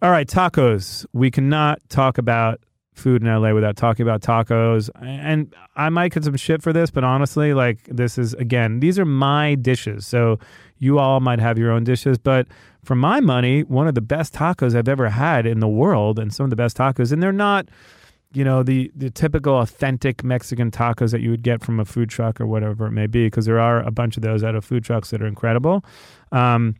All 0.00 0.10
right, 0.10 0.28
tacos. 0.28 1.04
We 1.12 1.30
cannot 1.30 1.80
talk 1.88 2.18
about 2.18 2.60
food 2.98 3.22
in 3.22 3.28
LA 3.28 3.52
without 3.52 3.76
talking 3.76 4.02
about 4.02 4.20
tacos. 4.20 4.90
And 5.00 5.54
I 5.76 5.88
might 5.88 6.12
get 6.12 6.24
some 6.24 6.36
shit 6.36 6.62
for 6.62 6.72
this, 6.72 6.90
but 6.90 7.04
honestly, 7.04 7.54
like 7.54 7.84
this 7.84 8.18
is 8.18 8.34
again, 8.34 8.80
these 8.80 8.98
are 8.98 9.04
my 9.04 9.54
dishes. 9.54 10.06
So 10.06 10.38
you 10.78 10.98
all 10.98 11.20
might 11.20 11.38
have 11.38 11.58
your 11.58 11.70
own 11.70 11.84
dishes, 11.84 12.18
but 12.18 12.46
for 12.84 12.94
my 12.94 13.20
money, 13.20 13.62
one 13.62 13.88
of 13.88 13.94
the 13.94 14.00
best 14.00 14.34
tacos 14.34 14.76
I've 14.76 14.88
ever 14.88 15.08
had 15.08 15.46
in 15.46 15.60
the 15.60 15.68
world 15.68 16.18
and 16.18 16.32
some 16.34 16.44
of 16.44 16.50
the 16.50 16.56
best 16.56 16.76
tacos 16.76 17.12
and 17.12 17.22
they're 17.22 17.32
not 17.32 17.68
you 18.32 18.44
know 18.44 18.62
the 18.62 18.90
the 18.94 19.10
typical 19.10 19.58
authentic 19.58 20.22
Mexican 20.22 20.70
tacos 20.70 21.12
that 21.12 21.20
you 21.20 21.30
would 21.30 21.42
get 21.42 21.62
from 21.62 21.80
a 21.80 21.84
food 21.84 22.10
truck 22.10 22.40
or 22.40 22.46
whatever 22.46 22.86
it 22.86 22.92
may 22.92 23.06
be, 23.06 23.26
because 23.26 23.46
there 23.46 23.60
are 23.60 23.82
a 23.82 23.90
bunch 23.90 24.16
of 24.16 24.22
those 24.22 24.44
out 24.44 24.54
of 24.54 24.64
food 24.64 24.84
trucks 24.84 25.10
that 25.10 25.22
are 25.22 25.26
incredible. 25.26 25.84
Um, 26.32 26.76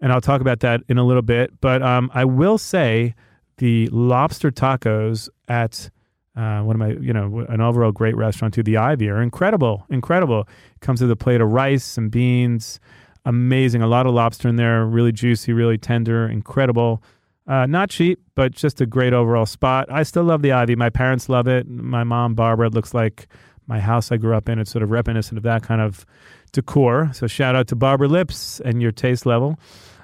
and 0.00 0.12
I'll 0.12 0.20
talk 0.20 0.40
about 0.40 0.60
that 0.60 0.82
in 0.88 0.98
a 0.98 1.04
little 1.04 1.22
bit. 1.22 1.60
But 1.60 1.82
um, 1.82 2.10
I 2.12 2.24
will 2.24 2.58
say 2.58 3.14
the 3.58 3.88
lobster 3.88 4.50
tacos 4.50 5.28
at 5.48 5.90
uh, 6.36 6.62
one 6.62 6.76
of 6.76 6.80
my, 6.80 6.88
you 7.00 7.12
know, 7.12 7.46
an 7.48 7.60
overall 7.60 7.92
great 7.92 8.16
restaurant 8.16 8.54
too, 8.54 8.62
the 8.62 8.76
Ivy, 8.76 9.08
are 9.08 9.22
incredible, 9.22 9.84
incredible. 9.90 10.48
Comes 10.80 11.00
with 11.00 11.10
a 11.10 11.16
plate 11.16 11.40
of 11.40 11.52
rice 11.52 11.96
and 11.98 12.10
beans, 12.10 12.80
amazing. 13.24 13.82
A 13.82 13.86
lot 13.86 14.06
of 14.06 14.14
lobster 14.14 14.48
in 14.48 14.56
there, 14.56 14.84
really 14.84 15.12
juicy, 15.12 15.52
really 15.52 15.78
tender, 15.78 16.26
incredible. 16.26 17.02
Uh, 17.46 17.66
not 17.66 17.90
cheap, 17.90 18.20
but 18.34 18.52
just 18.52 18.80
a 18.80 18.86
great 18.86 19.12
overall 19.12 19.46
spot. 19.46 19.90
I 19.90 20.04
still 20.04 20.24
love 20.24 20.42
the 20.42 20.52
Ivy. 20.52 20.76
My 20.76 20.90
parents 20.90 21.28
love 21.28 21.48
it. 21.48 21.68
My 21.68 22.04
mom, 22.04 22.34
Barbara, 22.34 22.68
looks 22.68 22.94
like 22.94 23.26
my 23.66 23.80
house 23.80 24.12
I 24.12 24.16
grew 24.16 24.34
up 24.36 24.48
in. 24.48 24.58
It's 24.58 24.70
sort 24.70 24.82
of 24.82 24.90
reminiscent 24.90 25.38
of 25.38 25.44
that 25.44 25.62
kind 25.62 25.80
of 25.80 26.06
decor. 26.52 27.10
So 27.12 27.26
shout 27.26 27.56
out 27.56 27.66
to 27.68 27.76
Barbara 27.76 28.08
Lips 28.08 28.60
and 28.60 28.80
your 28.80 28.92
taste 28.92 29.26
level. 29.26 29.58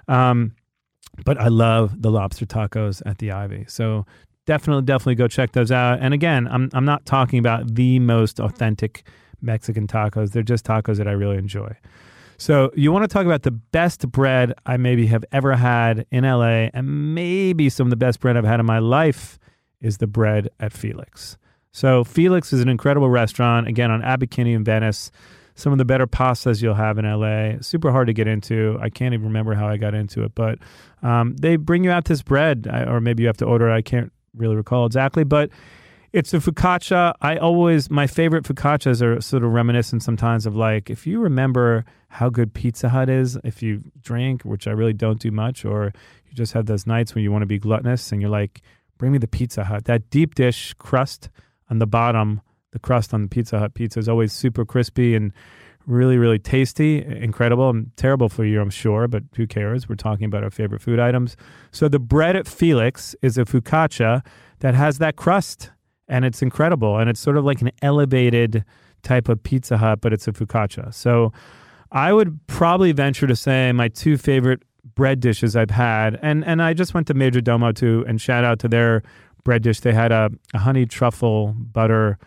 Um, 0.08 0.52
but 1.24 1.38
I 1.40 1.48
love 1.48 2.00
the 2.02 2.10
lobster 2.10 2.46
tacos 2.46 3.02
at 3.06 3.18
the 3.18 3.32
Ivy. 3.32 3.66
So 3.68 4.06
definitely, 4.46 4.84
definitely 4.84 5.16
go 5.16 5.28
check 5.28 5.52
those 5.52 5.70
out. 5.70 5.98
And 6.00 6.14
again, 6.14 6.48
I'm 6.50 6.70
I'm 6.72 6.84
not 6.84 7.04
talking 7.04 7.38
about 7.38 7.74
the 7.74 7.98
most 7.98 8.40
authentic 8.40 9.04
Mexican 9.40 9.86
tacos. 9.86 10.32
They're 10.32 10.42
just 10.42 10.64
tacos 10.64 10.96
that 10.96 11.08
I 11.08 11.12
really 11.12 11.36
enjoy. 11.36 11.76
So 12.40 12.70
you 12.76 12.92
want 12.92 13.02
to 13.02 13.08
talk 13.08 13.26
about 13.26 13.42
the 13.42 13.50
best 13.50 14.08
bread 14.12 14.54
I 14.64 14.76
maybe 14.76 15.08
have 15.08 15.24
ever 15.32 15.56
had 15.56 16.06
in 16.12 16.22
LA, 16.22 16.68
and 16.72 17.14
maybe 17.14 17.68
some 17.68 17.88
of 17.88 17.90
the 17.90 17.96
best 17.96 18.20
bread 18.20 18.36
I've 18.36 18.44
had 18.44 18.60
in 18.60 18.66
my 18.66 18.78
life 18.78 19.40
is 19.80 19.98
the 19.98 20.06
bread 20.06 20.48
at 20.60 20.72
Felix. 20.72 21.36
So 21.72 22.04
Felix 22.04 22.52
is 22.52 22.60
an 22.60 22.68
incredible 22.68 23.10
restaurant, 23.10 23.66
again 23.66 23.90
on 23.90 24.02
Kinney 24.28 24.52
in 24.52 24.62
Venice. 24.62 25.10
Some 25.56 25.72
of 25.72 25.78
the 25.78 25.84
better 25.84 26.06
pastas 26.06 26.62
you'll 26.62 26.74
have 26.74 26.98
in 26.98 27.04
LA. 27.04 27.60
Super 27.60 27.90
hard 27.90 28.06
to 28.06 28.12
get 28.12 28.28
into. 28.28 28.78
I 28.80 28.88
can't 28.88 29.12
even 29.12 29.26
remember 29.26 29.54
how 29.54 29.66
I 29.66 29.76
got 29.76 29.92
into 29.92 30.22
it, 30.22 30.32
but 30.36 30.60
um, 31.02 31.34
they 31.36 31.56
bring 31.56 31.82
you 31.82 31.90
out 31.90 32.04
this 32.04 32.22
bread, 32.22 32.68
or 32.86 33.00
maybe 33.00 33.24
you 33.24 33.26
have 33.26 33.36
to 33.38 33.46
order 33.46 33.68
it. 33.68 33.74
I 33.74 33.82
can't 33.82 34.12
really 34.36 34.54
recall 34.54 34.86
exactly, 34.86 35.24
but 35.24 35.50
it's 36.12 36.32
a 36.32 36.38
focaccia. 36.38 37.14
I 37.20 37.36
always 37.36 37.90
my 37.90 38.06
favorite 38.06 38.44
focaccias 38.44 39.02
are 39.02 39.20
sort 39.20 39.44
of 39.44 39.52
reminiscent 39.52 40.02
sometimes 40.02 40.46
of 40.46 40.56
like 40.56 40.90
if 40.90 41.06
you 41.06 41.20
remember 41.20 41.84
how 42.08 42.30
good 42.30 42.54
Pizza 42.54 42.88
Hut 42.88 43.08
is, 43.08 43.38
if 43.44 43.62
you 43.62 43.82
drink, 44.00 44.42
which 44.42 44.66
I 44.66 44.70
really 44.70 44.94
don't 44.94 45.20
do 45.20 45.30
much, 45.30 45.64
or 45.64 45.92
you 46.26 46.34
just 46.34 46.54
have 46.54 46.66
those 46.66 46.86
nights 46.86 47.14
when 47.14 47.22
you 47.22 47.30
want 47.30 47.42
to 47.42 47.46
be 47.46 47.58
gluttonous 47.58 48.10
and 48.12 48.20
you're 48.20 48.30
like, 48.30 48.62
bring 48.96 49.12
me 49.12 49.18
the 49.18 49.28
Pizza 49.28 49.64
Hut. 49.64 49.84
That 49.84 50.08
deep 50.10 50.34
dish 50.34 50.74
crust 50.74 51.28
on 51.70 51.78
the 51.78 51.86
bottom, 51.86 52.40
the 52.72 52.78
crust 52.78 53.12
on 53.12 53.22
the 53.22 53.28
Pizza 53.28 53.58
Hut 53.58 53.74
pizza 53.74 53.98
is 53.98 54.08
always 54.08 54.32
super 54.32 54.64
crispy 54.64 55.14
and 55.14 55.32
really, 55.86 56.18
really 56.18 56.38
tasty, 56.38 57.04
incredible, 57.04 57.70
and 57.70 57.90
terrible 57.96 58.28
for 58.28 58.44
you, 58.44 58.60
I'm 58.60 58.70
sure, 58.70 59.08
but 59.08 59.22
who 59.36 59.46
cares? 59.46 59.88
We're 59.88 59.94
talking 59.94 60.26
about 60.26 60.44
our 60.44 60.50
favorite 60.50 60.82
food 60.82 60.98
items. 60.98 61.36
So 61.70 61.88
the 61.88 61.98
bread 61.98 62.36
at 62.36 62.46
Felix 62.46 63.16
is 63.22 63.38
a 63.38 63.44
focaccia 63.44 64.24
that 64.60 64.74
has 64.74 64.98
that 64.98 65.16
crust 65.16 65.70
and 66.08 66.24
it's 66.24 66.42
incredible. 66.42 66.98
And 66.98 67.08
it's 67.10 67.20
sort 67.20 67.36
of 67.36 67.44
like 67.44 67.60
an 67.62 67.70
elevated 67.82 68.64
type 69.02 69.28
of 69.28 69.42
Pizza 69.42 69.76
Hut, 69.76 70.00
but 70.00 70.12
it's 70.12 70.26
a 70.26 70.32
focaccia. 70.32 70.92
So 70.92 71.32
I 71.92 72.12
would 72.12 72.38
probably 72.46 72.92
venture 72.92 73.26
to 73.26 73.36
say 73.36 73.72
my 73.72 73.88
two 73.88 74.16
favorite 74.16 74.62
bread 74.94 75.20
dishes 75.20 75.56
I've 75.56 75.70
had, 75.70 76.18
and 76.22 76.44
and 76.44 76.62
I 76.62 76.74
just 76.74 76.94
went 76.94 77.06
to 77.08 77.14
Majordomo 77.14 77.74
too, 77.74 78.04
and 78.08 78.20
shout 78.20 78.44
out 78.44 78.58
to 78.60 78.68
their 78.68 79.02
bread 79.44 79.62
dish. 79.62 79.80
They 79.80 79.92
had 79.92 80.12
a, 80.12 80.30
a 80.54 80.58
honey 80.58 80.86
truffle 80.86 81.54
butter 81.56 82.18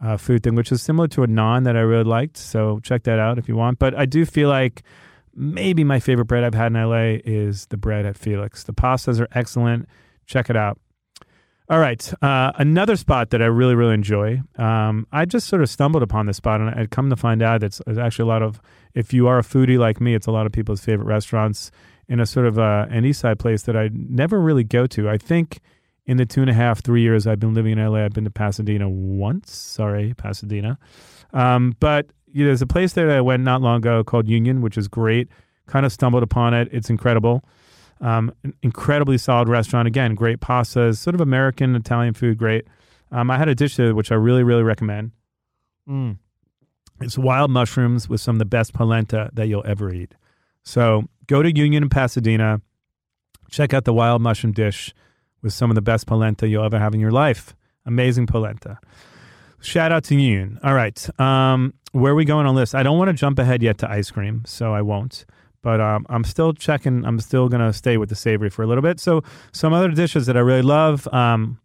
uh, 0.00 0.16
food 0.16 0.42
thing, 0.42 0.54
which 0.54 0.70
is 0.70 0.82
similar 0.82 1.08
to 1.08 1.22
a 1.22 1.26
naan 1.26 1.64
that 1.64 1.76
I 1.76 1.80
really 1.80 2.04
liked. 2.04 2.36
So 2.36 2.80
check 2.80 3.02
that 3.04 3.18
out 3.18 3.38
if 3.38 3.48
you 3.48 3.56
want. 3.56 3.78
But 3.78 3.94
I 3.94 4.06
do 4.06 4.24
feel 4.24 4.48
like 4.48 4.82
maybe 5.34 5.84
my 5.84 6.00
favorite 6.00 6.26
bread 6.26 6.44
I've 6.44 6.54
had 6.54 6.72
in 6.72 6.74
LA 6.74 7.18
is 7.24 7.66
the 7.66 7.76
bread 7.76 8.06
at 8.06 8.16
Felix. 8.16 8.64
The 8.64 8.72
pastas 8.72 9.20
are 9.20 9.28
excellent. 9.32 9.88
Check 10.26 10.50
it 10.50 10.56
out. 10.56 10.78
All 11.70 11.78
right. 11.78 12.12
Uh, 12.22 12.52
another 12.56 12.96
spot 12.96 13.28
that 13.30 13.42
I 13.42 13.46
really, 13.46 13.74
really 13.74 13.92
enjoy. 13.92 14.40
Um, 14.56 15.06
I 15.12 15.26
just 15.26 15.48
sort 15.48 15.60
of 15.60 15.68
stumbled 15.68 16.02
upon 16.02 16.24
this 16.24 16.38
spot, 16.38 16.62
and 16.62 16.70
I'd 16.70 16.90
come 16.90 17.10
to 17.10 17.16
find 17.16 17.42
out 17.42 17.62
it's, 17.62 17.82
it's, 17.86 17.98
actually 17.98 18.22
a 18.22 18.32
lot 18.32 18.42
of, 18.42 18.58
if 18.94 19.12
you 19.12 19.28
are 19.28 19.38
a 19.38 19.42
foodie 19.42 19.78
like 19.78 20.00
me, 20.00 20.14
it's 20.14 20.26
a 20.26 20.30
lot 20.30 20.46
of 20.46 20.52
people's 20.52 20.80
favorite 20.80 21.04
restaurants 21.04 21.70
in 22.08 22.20
a 22.20 22.26
sort 22.26 22.46
of 22.46 22.58
uh, 22.58 22.86
an 22.88 23.04
East 23.04 23.20
Side 23.20 23.38
place 23.38 23.64
that 23.64 23.76
I 23.76 23.90
never 23.92 24.40
really 24.40 24.64
go 24.64 24.86
to. 24.86 25.10
I 25.10 25.18
think 25.18 25.60
in 26.06 26.16
the 26.16 26.24
two 26.24 26.40
and 26.40 26.48
a 26.48 26.54
half, 26.54 26.82
three 26.82 27.02
years 27.02 27.26
I've 27.26 27.38
been 27.38 27.52
living 27.52 27.78
in 27.78 27.86
LA, 27.86 28.02
I've 28.02 28.14
been 28.14 28.24
to 28.24 28.30
Pasadena 28.30 28.88
once. 28.88 29.54
Sorry, 29.54 30.14
Pasadena. 30.14 30.78
Um, 31.34 31.76
but 31.80 32.06
you 32.32 32.44
know, 32.44 32.48
there's 32.48 32.62
a 32.62 32.66
place 32.66 32.94
there 32.94 33.08
that 33.08 33.16
I 33.18 33.20
went 33.20 33.42
not 33.42 33.60
long 33.60 33.76
ago 33.76 34.02
called 34.04 34.26
Union, 34.26 34.62
which 34.62 34.78
is 34.78 34.88
great. 34.88 35.28
kind 35.66 35.84
of 35.84 35.92
stumbled 35.92 36.22
upon 36.22 36.54
it. 36.54 36.68
It's 36.72 36.88
incredible. 36.88 37.44
Um, 38.00 38.32
incredibly 38.62 39.18
solid 39.18 39.48
restaurant. 39.48 39.88
Again, 39.88 40.14
great 40.14 40.40
pastas, 40.40 40.98
sort 40.98 41.14
of 41.14 41.20
American 41.20 41.74
Italian 41.74 42.14
food, 42.14 42.38
great. 42.38 42.66
Um, 43.10 43.30
I 43.30 43.38
had 43.38 43.48
a 43.48 43.54
dish 43.54 43.76
there 43.76 43.94
which 43.94 44.12
I 44.12 44.14
really, 44.14 44.42
really 44.42 44.62
recommend. 44.62 45.12
Mm. 45.88 46.18
It's 47.00 47.16
wild 47.16 47.50
mushrooms 47.50 48.08
with 48.08 48.20
some 48.20 48.36
of 48.36 48.38
the 48.38 48.44
best 48.44 48.72
polenta 48.72 49.30
that 49.32 49.48
you'll 49.48 49.66
ever 49.66 49.92
eat. 49.92 50.14
So 50.62 51.04
go 51.26 51.42
to 51.42 51.56
Union 51.56 51.84
in 51.84 51.88
Pasadena, 51.88 52.60
check 53.50 53.72
out 53.72 53.84
the 53.84 53.92
wild 53.92 54.20
mushroom 54.20 54.52
dish 54.52 54.94
with 55.42 55.52
some 55.52 55.70
of 55.70 55.74
the 55.74 55.82
best 55.82 56.06
polenta 56.06 56.48
you'll 56.48 56.64
ever 56.64 56.78
have 56.78 56.94
in 56.94 57.00
your 57.00 57.12
life. 57.12 57.54
Amazing 57.86 58.26
polenta. 58.26 58.78
Shout 59.60 59.92
out 59.92 60.04
to 60.04 60.14
Union. 60.14 60.58
All 60.62 60.74
right. 60.74 61.20
Um, 61.20 61.74
where 61.92 62.12
are 62.12 62.16
we 62.16 62.24
going 62.24 62.46
on 62.46 62.54
this? 62.54 62.74
I 62.74 62.82
don't 62.82 62.98
want 62.98 63.08
to 63.08 63.14
jump 63.14 63.38
ahead 63.38 63.62
yet 63.62 63.78
to 63.78 63.90
ice 63.90 64.10
cream, 64.10 64.42
so 64.46 64.74
I 64.74 64.82
won't. 64.82 65.24
But 65.62 65.80
um, 65.80 66.06
I'm 66.08 66.24
still 66.24 66.52
checking. 66.52 67.04
I'm 67.04 67.18
still 67.20 67.48
going 67.48 67.60
to 67.60 67.72
stay 67.72 67.96
with 67.96 68.08
the 68.08 68.14
savory 68.14 68.50
for 68.50 68.62
a 68.62 68.66
little 68.66 68.82
bit. 68.82 69.00
So, 69.00 69.22
some 69.52 69.72
other 69.72 69.88
dishes 69.88 70.26
that 70.26 70.36
I 70.36 70.40
really 70.40 70.62
love. 70.62 71.08
Um, 71.12 71.60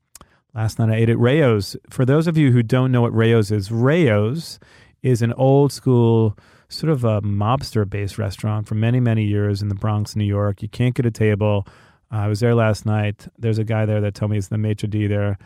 last 0.55 0.79
night 0.79 0.89
I 0.89 0.95
ate 0.95 1.09
at 1.09 1.19
Rao's. 1.19 1.75
For 1.89 2.05
those 2.05 2.27
of 2.27 2.37
you 2.37 2.51
who 2.51 2.63
don't 2.63 2.91
know 2.91 3.01
what 3.01 3.13
Rao's 3.13 3.51
is, 3.51 3.71
Rao's 3.71 4.59
is 5.03 5.21
an 5.21 5.33
old 5.33 5.71
school, 5.71 6.37
sort 6.69 6.91
of 6.91 7.03
a 7.03 7.21
mobster 7.21 7.87
based 7.87 8.17
restaurant 8.17 8.67
for 8.67 8.75
many, 8.75 8.99
many 8.99 9.25
years 9.25 9.61
in 9.61 9.69
the 9.69 9.75
Bronx, 9.75 10.15
New 10.15 10.25
York. 10.25 10.61
You 10.61 10.69
can't 10.69 10.95
get 10.95 11.05
a 11.05 11.11
table. 11.11 11.67
Uh, 12.11 12.17
I 12.17 12.27
was 12.27 12.39
there 12.39 12.55
last 12.55 12.85
night. 12.85 13.27
There's 13.37 13.59
a 13.59 13.63
guy 13.63 13.85
there 13.85 14.01
that 14.01 14.15
told 14.15 14.31
me 14.31 14.37
it's 14.37 14.47
the 14.47 14.57
maitre 14.57 14.89
d' 14.89 15.07
there 15.07 15.37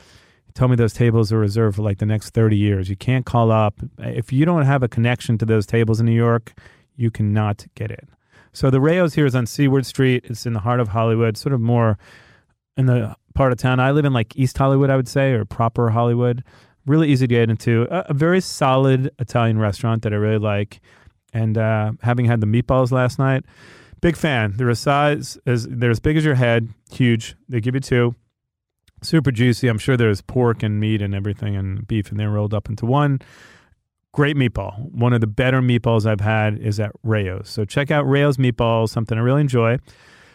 tell 0.57 0.67
me 0.67 0.75
those 0.75 0.93
tables 0.93 1.31
are 1.31 1.37
reserved 1.37 1.75
for 1.75 1.83
like 1.83 1.99
the 1.99 2.05
next 2.05 2.31
30 2.31 2.57
years. 2.57 2.89
You 2.89 2.95
can't 2.95 3.25
call 3.25 3.51
up. 3.51 3.75
If 3.99 4.33
you 4.33 4.43
don't 4.43 4.63
have 4.63 4.81
a 4.81 4.87
connection 4.87 5.37
to 5.37 5.45
those 5.45 5.67
tables 5.67 5.99
in 5.99 6.07
New 6.07 6.15
York, 6.15 6.53
you 6.95 7.11
cannot 7.11 7.67
get 7.75 7.91
in. 7.91 8.07
So 8.53 8.69
the 8.69 8.81
Rao's 8.81 9.13
here 9.13 9.25
is 9.25 9.35
on 9.35 9.45
Seward 9.45 9.85
Street. 9.85 10.25
It's 10.25 10.45
in 10.45 10.53
the 10.53 10.59
heart 10.59 10.79
of 10.79 10.89
Hollywood, 10.89 11.37
sort 11.37 11.53
of 11.53 11.61
more 11.61 11.97
in 12.75 12.85
the 12.85 13.15
part 13.33 13.51
of 13.51 13.57
town. 13.57 13.79
I 13.79 13.91
live 13.91 14.05
in 14.05 14.13
like 14.13 14.35
East 14.35 14.57
Hollywood, 14.57 14.89
I 14.89 14.95
would 14.95 15.07
say, 15.07 15.31
or 15.31 15.45
proper 15.45 15.89
Hollywood. 15.89 16.43
Really 16.85 17.09
easy 17.09 17.27
to 17.27 17.33
get 17.33 17.49
into. 17.49 17.87
A, 17.91 18.05
a 18.09 18.13
very 18.13 18.41
solid 18.41 19.11
Italian 19.19 19.59
restaurant 19.59 20.03
that 20.03 20.13
I 20.13 20.15
really 20.15 20.39
like. 20.39 20.79
And 21.33 21.57
uh, 21.57 21.93
having 22.01 22.25
had 22.25 22.41
the 22.41 22.47
meatballs 22.47 22.91
last 22.91 23.19
night, 23.19 23.43
big 24.01 24.15
fan. 24.15 24.53
They're 24.55 24.69
a 24.69 24.75
size 24.75 25.37
as 25.45 25.67
they're 25.69 25.91
as 25.91 25.99
big 25.99 26.17
as 26.17 26.23
your 26.23 26.35
head, 26.35 26.69
huge. 26.91 27.35
They 27.49 27.59
give 27.59 27.75
you 27.75 27.81
two 27.81 28.15
super 29.01 29.31
juicy. 29.31 29.67
I'm 29.67 29.77
sure 29.77 29.97
there's 29.97 30.21
pork 30.21 30.63
and 30.63 30.79
meat 30.79 31.01
and 31.01 31.13
everything 31.13 31.55
and 31.55 31.87
beef 31.87 32.09
and 32.09 32.19
they're 32.19 32.29
rolled 32.29 32.53
up 32.53 32.69
into 32.69 32.85
one. 32.85 33.19
Great 34.13 34.35
meatball. 34.35 34.91
One 34.91 35.13
of 35.13 35.21
the 35.21 35.27
better 35.27 35.61
meatballs 35.61 36.05
I've 36.05 36.21
had 36.21 36.57
is 36.57 36.79
at 36.79 36.91
Rao's. 37.03 37.49
So 37.49 37.65
check 37.65 37.91
out 37.91 38.07
Rao's 38.07 38.37
meatballs, 38.37 38.89
something 38.89 39.17
I 39.17 39.21
really 39.21 39.41
enjoy. 39.41 39.77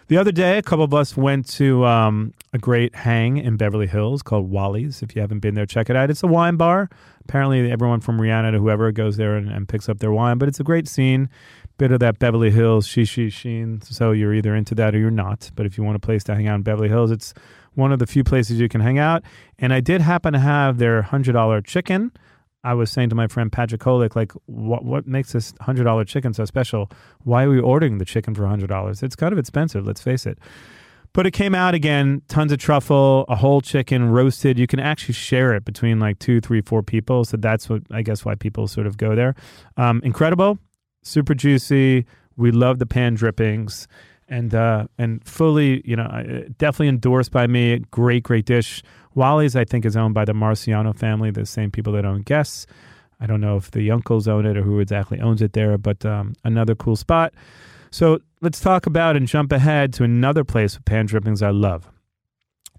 The 0.09 0.19
other 0.19 0.33
day, 0.33 0.59
a 0.59 0.63
couple 0.63 0.85
of 0.85 0.93
us 0.93 1.17
went 1.17 1.49
to 1.53 1.87
um, 1.87 2.35
a 2.53 2.59
great 2.59 2.95
hang 2.95 3.39
in 3.39 3.57
Beverly 3.57 3.87
Hills 3.87 4.23
called 4.23 4.51
Wally's. 4.51 5.01
If 5.01 5.15
you 5.15 5.23
haven't 5.23 5.39
been 5.41 5.55
there, 5.55 5.65
check 5.65 5.89
it 5.89 5.97
out. 5.97 6.11
It's 6.11 6.23
a 6.23 6.27
wine 6.27 6.57
bar. 6.57 6.91
Apparently, 7.25 7.71
everyone 7.73 8.01
from 8.01 8.19
Rihanna 8.19 8.53
to 8.53 8.59
whoever 8.59 8.93
goes 8.93 9.17
there 9.17 9.37
and, 9.37 9.49
and 9.49 9.69
picks 9.69 9.89
up 9.89 10.01
their 10.01 10.13
wine, 10.13 10.39
but 10.39 10.49
it's 10.49 10.61
a 10.61 10.65
great 10.65 10.87
scene. 10.87 11.31
Bit 11.79 11.93
of 11.93 12.01
that 12.01 12.19
Beverly 12.19 12.51
Hills 12.51 12.87
shishi 12.87 13.33
sheen. 13.33 13.81
So 13.81 14.13
you're 14.13 14.35
either 14.35 14.55
into 14.55 14.75
that 14.75 14.95
or 14.95 14.99
you're 14.99 15.11
not. 15.11 15.51
But 15.55 15.67
if 15.67 15.79
you 15.79 15.85
want 15.85 15.97
a 15.97 16.01
place 16.01 16.23
to 16.25 16.35
hang 16.35 16.47
out 16.47 16.57
in 16.57 16.63
Beverly 16.63 16.89
Hills, 16.89 17.11
it's 17.11 17.33
one 17.75 17.93
of 17.93 17.99
the 17.99 18.07
few 18.07 18.23
places 18.23 18.61
you 18.61 18.69
can 18.69 18.81
hang 18.81 18.99
out. 18.99 19.23
And 19.59 19.73
I 19.73 19.81
did 19.81 20.01
happen 20.03 20.35
to 20.35 20.39
have 20.39 20.79
their 20.79 21.03
$100 21.03 21.65
chicken. 21.65 22.13
I 22.65 22.75
was 22.75 22.91
saying 22.91 23.09
to 23.09 23.15
my 23.15 23.27
friend 23.27 23.51
Patrick 23.51 23.81
Kolick, 23.81 24.15
like, 24.15 24.33
what 24.47 24.85
what 24.85 25.07
makes 25.07 25.33
this 25.33 25.53
hundred 25.61 25.85
dollar 25.85 26.05
chicken 26.05 26.33
so 26.33 26.45
special? 26.45 26.91
Why 27.25 27.45
are 27.45 27.51
we 27.51 27.61
ordering 27.61 27.99
the 27.99 28.05
chicken 28.05 28.35
for 28.35 28.47
hundred 28.47 28.69
dollars? 28.69 29.03
It's 29.03 29.17
kind 29.17 29.33
of 29.33 29.39
expensive, 29.39 29.87
let's 29.87 30.01
face 30.01 30.27
it. 30.27 30.39
But 31.15 31.27
it 31.27 31.33
came 31.33 31.55
out 31.55 31.75
again, 31.75 32.23
tons 32.29 32.53
of 32.53 32.59
truffle, 32.59 33.27
a 33.29 33.37
whole 33.37 33.61
chicken 33.61 34.11
roasted. 34.11 34.59
You 34.59 34.67
can 34.67 34.81
actually 34.81 35.15
share 35.15 35.53
it 35.53 35.65
between 35.65 36.01
like 36.01 36.19
two, 36.19 36.41
three, 36.41 36.63
four 36.63 36.83
people. 36.83 37.25
So 37.25 37.37
that's 37.37 37.69
what 37.69 37.83
I 37.91 38.03
guess 38.03 38.25
why 38.25 38.35
people 38.35 38.67
sort 38.67 38.87
of 38.87 38.97
go 38.97 39.15
there. 39.15 39.35
Um, 39.77 40.01
incredible, 40.05 40.59
super 41.03 41.35
juicy. 41.35 42.07
We 42.37 42.51
love 42.51 42.79
the 42.79 42.87
pan 42.87 43.15
drippings 43.15 43.87
and 44.33 44.55
uh, 44.55 44.87
and 44.97 45.23
fully, 45.25 45.83
you 45.85 45.95
know, 45.95 46.09
definitely 46.57 46.89
endorsed 46.89 47.31
by 47.31 47.47
me. 47.47 47.81
Great, 47.91 48.23
great 48.23 48.47
dish. 48.47 48.83
Wally's, 49.15 49.55
I 49.55 49.65
think, 49.65 49.85
is 49.85 49.95
owned 49.95 50.15
by 50.15 50.25
the 50.25 50.33
Marciano 50.33 50.97
family, 50.97 51.31
the 51.31 51.45
same 51.45 51.71
people 51.71 51.93
that 51.93 52.07
own 52.07 52.23
Guess. 52.23 52.67
I 53.21 53.27
don't 53.27 53.43
know 53.43 53.57
if 53.59 53.71
the 53.71 53.91
uncles 53.91 54.27
own 54.27 54.47
it 54.47 54.57
or 54.57 54.63
who 54.63 54.81
exactly 54.81 55.21
owns 55.21 55.43
it 55.43 55.53
there, 55.53 55.77
but 55.77 56.05
um, 56.07 56.33
another 56.45 56.75
cool 56.75 56.97
spot. 56.97 57.35
So 57.91 58.21
let's 58.41 58.59
talk 58.59 58.87
about 58.87 59.17
and 59.17 59.29
jump 59.29 59.53
ahead 59.53 59.93
to 59.95 60.05
another 60.05 60.45
place 60.45 60.77
with 60.77 60.87
pan 60.87 61.07
drippings 61.07 61.43
I 61.43 61.51
love. 61.51 61.91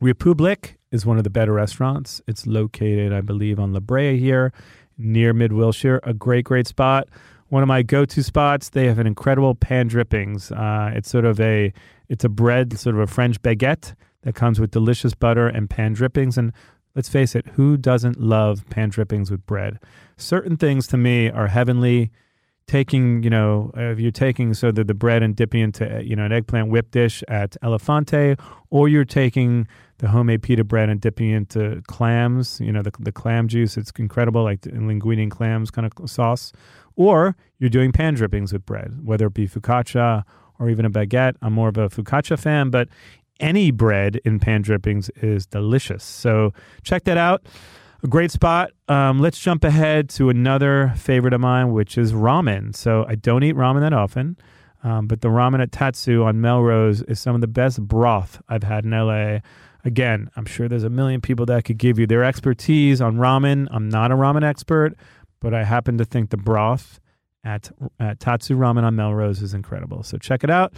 Republic 0.02 0.80
is 0.92 1.06
one 1.06 1.20
of 1.20 1.24
the 1.24 1.30
better 1.30 1.54
restaurants. 1.54 2.20
It's 2.28 2.48
located, 2.48 3.14
I 3.14 3.22
believe, 3.22 3.60
on 3.60 3.74
La 3.74 3.80
Brea 3.80 4.18
here, 4.18 4.52
near 4.98 5.34
Mid 5.34 5.54
Wilshire. 5.54 6.00
A 6.04 6.16
great, 6.16 6.46
great 6.46 6.68
spot 6.68 7.08
one 7.54 7.62
of 7.62 7.68
my 7.68 7.84
go-to 7.84 8.24
spots. 8.24 8.70
They 8.70 8.88
have 8.88 8.98
an 8.98 9.06
incredible 9.06 9.54
pan 9.54 9.88
drippings. 9.88 10.52
Uh, 10.52 10.90
it's 10.96 11.08
sort 11.08 11.24
of 11.24 11.40
a 11.40 11.72
it's 12.10 12.24
a 12.24 12.30
bread, 12.30 12.80
sort 12.80 12.96
of 12.96 13.02
a 13.02 13.06
French 13.06 13.40
baguette 13.44 13.94
that 14.24 14.34
comes 14.34 14.60
with 14.60 14.72
delicious 14.72 15.14
butter 15.14 15.48
and 15.48 15.70
pan 15.70 15.94
drippings. 15.94 16.36
And 16.36 16.52
let's 16.96 17.10
face 17.10 17.36
it, 17.36 17.46
who 17.50 17.78
doesn't 17.78 18.20
love 18.20 18.68
pan 18.72 18.90
drippings 18.90 19.30
with 19.30 19.46
bread? 19.46 19.80
Certain 20.18 20.58
things 20.58 20.88
to 20.88 20.98
me 20.98 21.30
are 21.30 21.48
heavenly. 21.48 22.12
Taking, 22.66 23.24
you 23.24 23.30
know, 23.30 23.72
if 23.76 24.00
you're 24.00 24.10
taking 24.10 24.54
so 24.54 24.72
that 24.72 24.88
the 24.88 24.94
bread 24.94 25.22
and 25.22 25.36
dipping 25.36 25.60
into, 25.60 26.02
you 26.02 26.16
know, 26.16 26.24
an 26.24 26.32
eggplant 26.32 26.70
whip 26.70 26.92
dish 26.92 27.22
at 27.28 27.58
Elephante, 27.62 28.40
or 28.70 28.88
you're 28.88 29.04
taking 29.04 29.68
the 29.98 30.08
homemade 30.08 30.44
pita 30.44 30.64
bread 30.64 30.88
and 30.88 31.02
dipping 31.02 31.30
into 31.30 31.82
clams, 31.88 32.62
you 32.62 32.72
know, 32.72 32.82
the, 32.82 32.92
the 33.02 33.12
clam 33.12 33.50
juice, 33.50 33.76
it's 33.76 33.92
incredible, 34.00 34.44
like 34.44 34.62
linguine 34.62 35.22
and 35.22 35.30
clams 35.30 35.72
kind 35.72 35.86
of 35.86 36.10
sauce 36.10 36.54
or 36.96 37.36
you're 37.60 37.70
doing 37.70 37.92
pan 37.92 38.14
drippings 38.14 38.54
with 38.54 38.66
bread, 38.66 39.00
whether 39.04 39.28
it 39.28 39.34
be 39.34 39.48
focaccia 39.48 40.24
or 40.60 40.70
even 40.70 40.86
a 40.86 40.90
baguette. 40.90 41.36
I'm 41.42 41.54
more 41.54 41.70
of 41.70 41.78
a 41.78 41.90
focaccia 41.90 42.38
fan, 42.38 42.70
but 42.70 42.88
any 43.40 43.72
bread 43.72 44.20
in 44.24 44.40
pan 44.40 44.62
drippings 44.62 45.10
is 45.22 45.46
delicious. 45.46 46.04
So 46.04 46.54
check 46.84 47.04
that 47.06 47.18
out. 47.18 47.46
A 48.04 48.08
great 48.08 48.32
spot. 48.32 48.72
Um, 48.90 49.20
let's 49.20 49.40
jump 49.40 49.64
ahead 49.64 50.10
to 50.10 50.30
another 50.30 50.94
favorite 50.98 51.34
of 51.34 51.42
mine, 51.42 51.72
which 51.72 51.98
is 51.98 52.12
ramen. 52.12 52.76
So 52.76 53.06
I 53.08 53.16
don't 53.16 53.44
eat 53.44 53.56
ramen 53.56 53.80
that 53.80 53.94
often, 53.94 54.38
um, 54.84 55.08
but 55.08 55.22
the 55.22 55.30
ramen 55.30 55.62
at 55.62 55.72
Tatsu 55.72 56.24
on 56.24 56.42
Melrose 56.42 57.02
is 57.04 57.20
some 57.20 57.34
of 57.34 57.42
the 57.42 57.48
best 57.48 57.82
broth 57.82 58.42
I've 58.50 58.64
had 58.64 58.84
in 58.84 58.92
LA. 58.92 59.40
Again, 59.86 60.30
I'm 60.36 60.46
sure 60.46 60.68
there's 60.68 60.84
a 60.84 60.90
million 60.90 61.22
people 61.22 61.46
that 61.46 61.64
could 61.64 61.78
give 61.78 61.98
you 61.98 62.06
their 62.06 62.24
expertise 62.24 63.00
on 63.02 63.16
ramen. 63.18 63.68
I'm 63.72 63.90
not 63.90 64.12
a 64.12 64.16
ramen 64.16 64.44
expert, 64.44 64.96
but 65.44 65.54
I 65.54 65.64
happen 65.64 66.00
to 66.00 66.06
think 66.06 66.32
the 66.32 66.38
broth 66.38 67.00
at, 67.44 67.70
at 68.00 68.20
Tatsu 68.20 68.58
Ramen 68.58 68.84
on 68.84 68.96
Melrose 68.96 69.42
is 69.42 69.54
incredible. 69.54 70.02
So 70.02 70.18
check 70.18 70.44
it 70.44 70.50
out. 70.50 70.74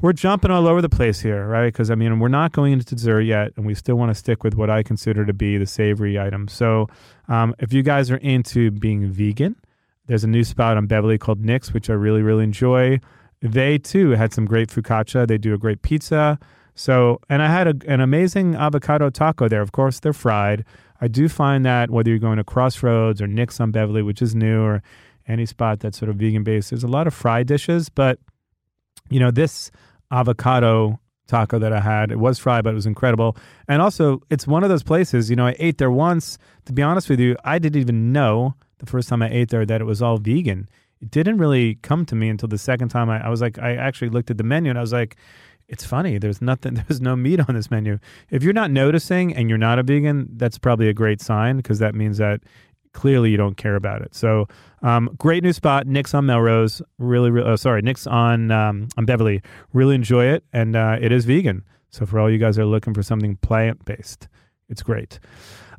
We're 0.00 0.12
jumping 0.12 0.50
all 0.50 0.68
over 0.68 0.80
the 0.80 0.88
place 0.88 1.20
here, 1.20 1.46
right? 1.46 1.66
Because 1.66 1.90
I 1.90 1.96
mean, 1.96 2.20
we're 2.20 2.28
not 2.28 2.52
going 2.52 2.72
into 2.72 2.94
dessert 2.94 3.22
yet, 3.22 3.52
and 3.56 3.66
we 3.66 3.74
still 3.74 3.96
want 3.96 4.10
to 4.10 4.14
stick 4.14 4.44
with 4.44 4.54
what 4.54 4.70
I 4.70 4.82
consider 4.82 5.24
to 5.24 5.32
be 5.32 5.58
the 5.58 5.66
savory 5.66 6.20
item. 6.20 6.48
So, 6.48 6.86
um, 7.28 7.54
if 7.58 7.72
you 7.72 7.82
guys 7.82 8.10
are 8.10 8.18
into 8.18 8.70
being 8.70 9.10
vegan, 9.10 9.56
there's 10.06 10.22
a 10.22 10.28
new 10.28 10.44
spot 10.44 10.76
on 10.76 10.86
Beverly 10.86 11.18
called 11.18 11.40
Nic's, 11.40 11.72
which 11.72 11.90
I 11.90 11.94
really, 11.94 12.22
really 12.22 12.44
enjoy. 12.44 13.00
They 13.40 13.78
too 13.78 14.10
had 14.10 14.32
some 14.32 14.44
great 14.44 14.68
focaccia. 14.68 15.26
They 15.26 15.38
do 15.38 15.54
a 15.54 15.58
great 15.58 15.82
pizza. 15.82 16.38
So, 16.74 17.20
and 17.30 17.42
I 17.42 17.48
had 17.48 17.66
a, 17.66 17.90
an 17.90 18.00
amazing 18.00 18.54
avocado 18.54 19.08
taco 19.08 19.48
there. 19.48 19.62
Of 19.62 19.72
course, 19.72 19.98
they're 19.98 20.12
fried. 20.12 20.64
I 21.00 21.08
do 21.08 21.28
find 21.28 21.64
that 21.66 21.90
whether 21.90 22.10
you're 22.10 22.18
going 22.18 22.38
to 22.38 22.44
Crossroads 22.44 23.20
or 23.20 23.26
Nic's 23.26 23.60
on 23.60 23.70
Beverly, 23.70 24.02
which 24.02 24.22
is 24.22 24.34
new, 24.34 24.62
or 24.62 24.82
any 25.28 25.46
spot 25.46 25.80
that's 25.80 25.98
sort 25.98 26.08
of 26.08 26.16
vegan 26.16 26.44
based, 26.44 26.70
there's 26.70 26.84
a 26.84 26.88
lot 26.88 27.06
of 27.06 27.14
fried 27.14 27.46
dishes. 27.46 27.88
But, 27.88 28.18
you 29.10 29.20
know, 29.20 29.30
this 29.30 29.70
avocado 30.10 30.98
taco 31.26 31.58
that 31.58 31.72
I 31.72 31.80
had, 31.80 32.12
it 32.12 32.18
was 32.18 32.38
fried, 32.38 32.64
but 32.64 32.70
it 32.70 32.74
was 32.74 32.86
incredible. 32.86 33.36
And 33.68 33.82
also, 33.82 34.22
it's 34.30 34.46
one 34.46 34.62
of 34.62 34.68
those 34.68 34.82
places, 34.82 35.28
you 35.28 35.36
know, 35.36 35.46
I 35.46 35.56
ate 35.58 35.78
there 35.78 35.90
once. 35.90 36.38
To 36.66 36.72
be 36.72 36.82
honest 36.82 37.08
with 37.08 37.20
you, 37.20 37.36
I 37.44 37.58
didn't 37.58 37.80
even 37.80 38.12
know 38.12 38.54
the 38.78 38.86
first 38.86 39.08
time 39.08 39.22
I 39.22 39.30
ate 39.30 39.48
there 39.48 39.66
that 39.66 39.80
it 39.80 39.84
was 39.84 40.02
all 40.02 40.18
vegan. 40.18 40.68
It 41.00 41.10
didn't 41.10 41.38
really 41.38 41.76
come 41.82 42.06
to 42.06 42.14
me 42.14 42.28
until 42.28 42.48
the 42.48 42.58
second 42.58 42.88
time 42.88 43.10
I, 43.10 43.26
I 43.26 43.28
was 43.28 43.40
like, 43.40 43.58
I 43.58 43.74
actually 43.74 44.08
looked 44.08 44.30
at 44.30 44.38
the 44.38 44.44
menu 44.44 44.70
and 44.70 44.78
I 44.78 44.80
was 44.80 44.92
like, 44.92 45.16
it's 45.68 45.84
funny. 45.84 46.18
There's 46.18 46.40
nothing. 46.40 46.74
There's 46.88 47.00
no 47.00 47.16
meat 47.16 47.40
on 47.40 47.54
this 47.54 47.70
menu. 47.70 47.98
If 48.30 48.42
you're 48.42 48.52
not 48.52 48.70
noticing 48.70 49.34
and 49.34 49.48
you're 49.48 49.58
not 49.58 49.78
a 49.78 49.82
vegan, 49.82 50.28
that's 50.32 50.58
probably 50.58 50.88
a 50.88 50.94
great 50.94 51.20
sign 51.20 51.56
because 51.56 51.78
that 51.78 51.94
means 51.94 52.18
that 52.18 52.40
clearly 52.92 53.30
you 53.30 53.36
don't 53.36 53.56
care 53.56 53.76
about 53.76 54.02
it. 54.02 54.14
So, 54.14 54.48
um, 54.82 55.14
great 55.18 55.42
new 55.42 55.52
spot. 55.52 55.86
Nic's 55.86 56.14
on 56.14 56.26
Melrose. 56.26 56.80
Really, 56.98 57.30
really 57.30 57.48
oh, 57.48 57.56
sorry, 57.56 57.82
Nic's 57.82 58.06
on 58.06 58.50
um, 58.50 58.88
on 58.96 59.04
Beverly. 59.04 59.42
Really 59.72 59.94
enjoy 59.94 60.26
it, 60.26 60.44
and 60.52 60.76
uh, 60.76 60.98
it 61.00 61.12
is 61.12 61.24
vegan. 61.24 61.64
So 61.90 62.04
for 62.04 62.18
all 62.18 62.30
you 62.30 62.38
guys 62.38 62.56
that 62.56 62.62
are 62.62 62.66
looking 62.66 62.94
for 62.94 63.02
something 63.02 63.36
plant 63.36 63.84
based, 63.84 64.28
it's 64.68 64.82
great. 64.82 65.18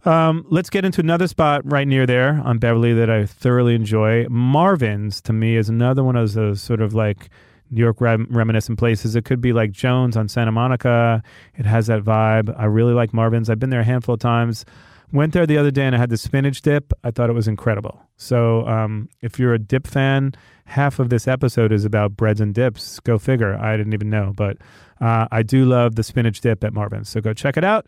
Um, 0.05 0.45
let's 0.49 0.69
get 0.69 0.85
into 0.85 1.01
another 1.01 1.27
spot 1.27 1.61
right 1.65 1.87
near 1.87 2.05
there 2.05 2.41
on 2.45 2.59
Beverly 2.59 2.93
that 2.93 3.09
I 3.09 3.25
thoroughly 3.25 3.75
enjoy. 3.75 4.25
Marvin's 4.29 5.21
to 5.23 5.33
me 5.33 5.57
is 5.57 5.69
another 5.69 6.03
one 6.03 6.15
of 6.15 6.33
those 6.33 6.61
sort 6.61 6.81
of 6.81 6.93
like 6.93 7.29
New 7.71 7.81
York 7.81 8.01
rem- 8.01 8.27
reminiscent 8.29 8.79
places. 8.79 9.15
It 9.15 9.25
could 9.25 9.41
be 9.41 9.53
like 9.53 9.71
Jones 9.71 10.17
on 10.17 10.27
Santa 10.27 10.51
Monica. 10.51 11.21
It 11.55 11.65
has 11.65 11.87
that 11.87 12.03
vibe. 12.03 12.53
I 12.57 12.65
really 12.65 12.93
like 12.93 13.13
Marvin's. 13.13 13.49
I've 13.49 13.59
been 13.59 13.69
there 13.69 13.81
a 13.81 13.85
handful 13.85 14.13
of 14.13 14.19
times. 14.19 14.65
Went 15.13 15.33
there 15.33 15.45
the 15.45 15.57
other 15.57 15.71
day 15.71 15.85
and 15.85 15.95
I 15.95 15.99
had 15.99 16.09
the 16.09 16.17
spinach 16.17 16.61
dip. 16.61 16.91
I 17.03 17.11
thought 17.11 17.29
it 17.29 17.33
was 17.33 17.47
incredible. 17.47 18.01
So 18.17 18.67
um, 18.67 19.07
if 19.21 19.39
you're 19.39 19.53
a 19.53 19.59
dip 19.59 19.87
fan, 19.87 20.33
half 20.65 20.99
of 20.99 21.09
this 21.09 21.27
episode 21.27 21.71
is 21.71 21.85
about 21.85 22.17
breads 22.17 22.41
and 22.41 22.53
dips. 22.53 22.99
Go 22.99 23.17
figure. 23.17 23.55
I 23.55 23.77
didn't 23.77 23.93
even 23.93 24.09
know, 24.09 24.33
but 24.35 24.57
uh, 24.99 25.27
I 25.31 25.43
do 25.43 25.63
love 25.65 25.95
the 25.95 26.03
spinach 26.03 26.41
dip 26.41 26.63
at 26.63 26.73
Marvin's. 26.73 27.09
So 27.09 27.21
go 27.21 27.33
check 27.33 27.55
it 27.55 27.63
out. 27.63 27.87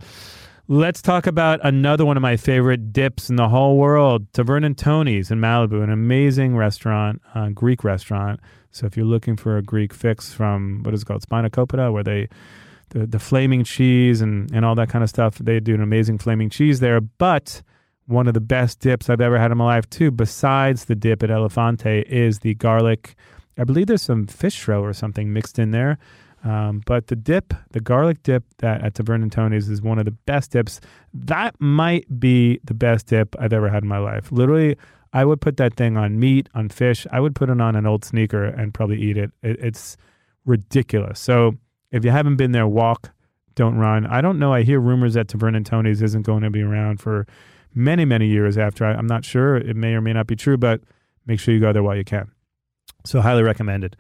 Let's 0.72 1.02
talk 1.02 1.26
about 1.26 1.60
another 1.64 2.06
one 2.06 2.16
of 2.16 2.22
my 2.22 2.38
favorite 2.38 2.94
dips 2.94 3.28
in 3.28 3.38
the 3.38 3.50
whole 3.50 3.78
world, 3.78 4.32
Taverna 4.34 4.78
Tony's 4.78 5.32
in 5.32 5.40
Malibu, 5.40 5.84
an 5.84 5.90
amazing 5.90 6.56
restaurant, 6.56 7.24
uh, 7.34 7.50
Greek 7.50 7.84
restaurant. 7.84 8.40
So 8.72 8.86
if 8.86 8.96
you're 8.96 9.06
looking 9.06 9.36
for 9.36 9.58
a 9.58 9.62
Greek 9.62 9.94
fix 9.94 10.34
from 10.34 10.84
what 10.84 10.94
is 10.94 11.04
called, 11.04 11.24
Spanakopita, 11.24 11.92
where 11.92 12.04
they 12.04 12.30
the, 12.90 13.06
the 13.06 13.20
flaming 13.20 13.64
cheese 13.64 14.22
and, 14.22 14.52
and 14.54 14.66
all 14.66 14.76
that 14.76 14.90
kind 14.90 15.04
of 15.04 15.10
stuff. 15.10 15.38
They 15.38 15.60
do 15.60 15.74
an 15.74 15.82
amazing 15.82 16.18
flaming 16.18 16.50
cheese 16.50 16.80
there. 16.80 17.02
But 17.02 17.62
one 18.06 18.28
of 18.28 18.34
the 18.34 18.42
best 18.42 18.80
dips 18.80 19.10
I've 19.10 19.22
ever 19.22 19.38
had 19.38 19.52
in 19.52 19.58
my 19.58 19.66
life, 19.66 19.90
too, 19.90 20.12
besides 20.12 20.86
the 20.86 20.96
dip 20.96 21.24
at 21.24 21.30
Elephante, 21.30 22.04
is 22.08 22.40
the 22.40 22.56
garlic. 22.56 23.16
I 23.58 23.64
believe 23.64 23.88
there's 23.88 24.02
some 24.02 24.28
fish 24.28 24.68
roe 24.68 24.84
or 24.84 24.94
something 24.94 25.32
mixed 25.32 25.60
in 25.60 25.72
there. 25.72 25.98
Um, 26.44 26.82
but 26.86 27.08
the 27.08 27.18
dip, 27.18 27.54
the 27.72 27.82
garlic 27.82 28.24
dip 28.24 28.44
that 28.60 28.82
at 28.82 28.94
Taverna 28.94 29.30
Tony's 29.30 29.68
is 29.68 29.82
one 29.82 30.00
of 30.00 30.06
the 30.06 30.12
best 30.12 30.52
dips. 30.52 30.80
That 31.14 31.54
might 31.60 32.20
be 32.20 32.62
the 32.64 32.74
best 32.74 33.08
dip 33.08 33.36
I've 33.40 33.52
ever 33.52 33.70
had 33.70 33.84
in 33.84 33.90
my 33.90 33.98
life. 33.98 34.32
Literally, 34.32 34.78
I 35.14 35.26
would 35.26 35.42
put 35.42 35.58
that 35.58 35.76
thing 35.76 35.98
on 35.98 36.20
meat, 36.20 36.50
on 36.54 36.70
fish. 36.70 37.08
I 37.12 37.20
would 37.20 37.36
put 37.36 37.50
it 37.50 37.60
on 37.60 37.76
an 37.76 37.86
old 37.86 38.06
sneaker 38.06 38.46
and 38.46 38.74
probably 38.74 39.02
eat 39.02 39.18
it. 39.18 39.32
it 39.42 39.60
it's 39.60 39.98
ridiculous. 40.46 41.20
So 41.20 41.58
if 41.92 42.06
you 42.06 42.12
haven't 42.12 42.36
been 42.36 42.52
there, 42.52 42.68
walk, 42.68 43.12
don't 43.56 43.76
run. 43.76 44.06
I 44.06 44.22
don't 44.22 44.40
know. 44.40 44.54
I 44.54 44.64
hear 44.64 44.80
rumors 44.80 45.16
that 45.16 45.28
Taverna 45.28 45.66
Tony's 45.66 46.02
isn't 46.02 46.22
going 46.22 46.44
to 46.44 46.50
be 46.50 46.62
around 46.62 47.00
for 47.02 47.26
many, 47.74 48.06
many 48.06 48.28
years 48.28 48.58
after. 48.58 48.86
I, 48.86 48.98
am 48.98 49.08
not 49.08 49.26
sure. 49.26 49.58
It 49.58 49.76
may 49.76 49.94
or 49.94 50.02
may 50.02 50.14
not 50.14 50.28
be 50.28 50.36
true, 50.36 50.58
but 50.58 50.82
make 51.26 51.40
sure 51.40 51.54
you 51.54 51.60
go 51.60 51.74
there 51.74 51.84
while 51.84 51.98
you 51.98 52.04
can. 52.04 52.32
So, 53.06 53.22
highly 53.22 53.44
recommended. 53.44 53.96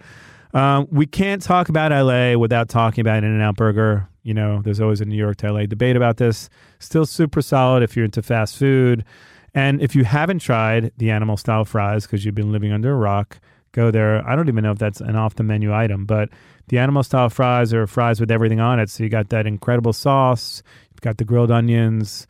Uh, 0.53 0.85
we 0.89 1.05
can't 1.05 1.41
talk 1.41 1.69
about 1.69 1.91
LA 1.91 2.37
without 2.37 2.69
talking 2.69 3.01
about 3.01 3.23
In 3.23 3.35
N 3.35 3.41
Out 3.41 3.55
Burger. 3.55 4.07
You 4.23 4.33
know, 4.33 4.61
there's 4.61 4.81
always 4.81 4.99
a 4.99 5.05
New 5.05 5.15
York 5.15 5.37
to 5.37 5.51
LA 5.51 5.65
debate 5.65 5.95
about 5.95 6.17
this. 6.17 6.49
Still 6.79 7.05
super 7.05 7.41
solid 7.41 7.83
if 7.83 7.95
you're 7.95 8.05
into 8.05 8.21
fast 8.21 8.57
food. 8.57 9.05
And 9.53 9.81
if 9.81 9.95
you 9.95 10.03
haven't 10.03 10.39
tried 10.39 10.91
the 10.97 11.11
animal 11.11 11.37
style 11.37 11.65
fries 11.65 12.05
because 12.05 12.25
you've 12.25 12.35
been 12.35 12.51
living 12.51 12.71
under 12.71 12.91
a 12.91 12.95
rock, 12.95 13.39
go 13.71 13.91
there. 13.91 14.27
I 14.27 14.35
don't 14.35 14.47
even 14.47 14.63
know 14.63 14.71
if 14.71 14.79
that's 14.79 15.01
an 15.01 15.15
off 15.15 15.35
the 15.35 15.43
menu 15.43 15.73
item, 15.73 16.05
but 16.05 16.29
the 16.67 16.77
animal 16.77 17.03
style 17.03 17.29
fries 17.29 17.73
are 17.73 17.87
fries 17.87 18.19
with 18.19 18.31
everything 18.31 18.59
on 18.59 18.79
it. 18.79 18.89
So 18.89 19.03
you 19.03 19.09
got 19.09 19.29
that 19.29 19.47
incredible 19.47 19.93
sauce, 19.93 20.61
you've 20.91 21.01
got 21.01 21.17
the 21.17 21.25
grilled 21.25 21.51
onions, 21.51 22.27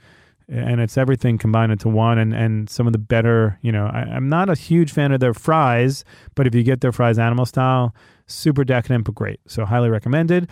and 0.47 0.81
it's 0.81 0.97
everything 0.97 1.37
combined 1.37 1.71
into 1.71 1.89
one. 1.89 2.17
And, 2.17 2.33
and 2.33 2.69
some 2.69 2.87
of 2.87 2.93
the 2.93 2.99
better, 2.99 3.59
you 3.61 3.71
know, 3.71 3.85
I, 3.85 4.15
am 4.15 4.29
not 4.29 4.49
a 4.49 4.55
huge 4.55 4.91
fan 4.91 5.11
of 5.11 5.19
their 5.19 5.33
fries, 5.33 6.03
but 6.35 6.47
if 6.47 6.55
you 6.55 6.63
get 6.63 6.81
their 6.81 6.91
fries 6.91 7.19
animal 7.19 7.45
style, 7.45 7.93
super 8.27 8.63
decadent, 8.63 9.05
but 9.05 9.15
great. 9.15 9.39
So 9.47 9.65
highly 9.65 9.89
recommended. 9.89 10.49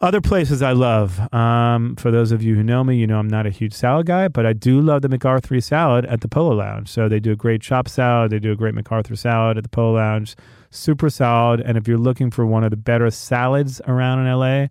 Other 0.00 0.20
places 0.20 0.60
I 0.60 0.72
love. 0.72 1.32
Um, 1.32 1.96
for 1.96 2.10
those 2.10 2.32
of 2.32 2.42
you 2.42 2.56
who 2.56 2.62
know 2.62 2.82
me, 2.82 2.96
you 2.96 3.06
know 3.06 3.18
I'm 3.18 3.28
not 3.28 3.46
a 3.46 3.50
huge 3.50 3.72
salad 3.72 4.06
guy, 4.06 4.28
but 4.28 4.44
I 4.44 4.52
do 4.52 4.80
love 4.80 5.02
the 5.02 5.08
McCarthy 5.08 5.60
salad 5.60 6.04
at 6.06 6.20
the 6.20 6.28
Polo 6.28 6.56
Lounge. 6.56 6.88
So 6.88 7.08
they 7.08 7.20
do 7.20 7.32
a 7.32 7.36
great 7.36 7.62
chop 7.62 7.88
salad. 7.88 8.32
They 8.32 8.38
do 8.38 8.52
a 8.52 8.56
great 8.56 8.74
McCarthy 8.74 9.16
salad 9.16 9.56
at 9.56 9.62
the 9.62 9.68
Polo 9.68 9.94
Lounge. 9.96 10.36
Super 10.70 11.08
solid. 11.08 11.60
And 11.60 11.78
if 11.78 11.86
you're 11.86 11.96
looking 11.96 12.30
for 12.30 12.44
one 12.44 12.64
of 12.64 12.70
the 12.70 12.76
better 12.76 13.08
salads 13.10 13.80
around 13.86 14.26
in 14.26 14.32
LA, 14.32 14.66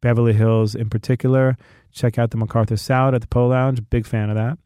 Beverly 0.00 0.32
Hills 0.32 0.74
in 0.74 0.88
particular, 0.88 1.56
check 1.92 2.18
out 2.18 2.30
the 2.30 2.36
McCarthy 2.36 2.76
salad 2.76 3.14
at 3.14 3.20
the 3.22 3.26
Polo 3.26 3.48
Lounge. 3.48 3.82
Big 3.90 4.06
fan 4.06 4.30
of 4.30 4.36
that. 4.36 4.58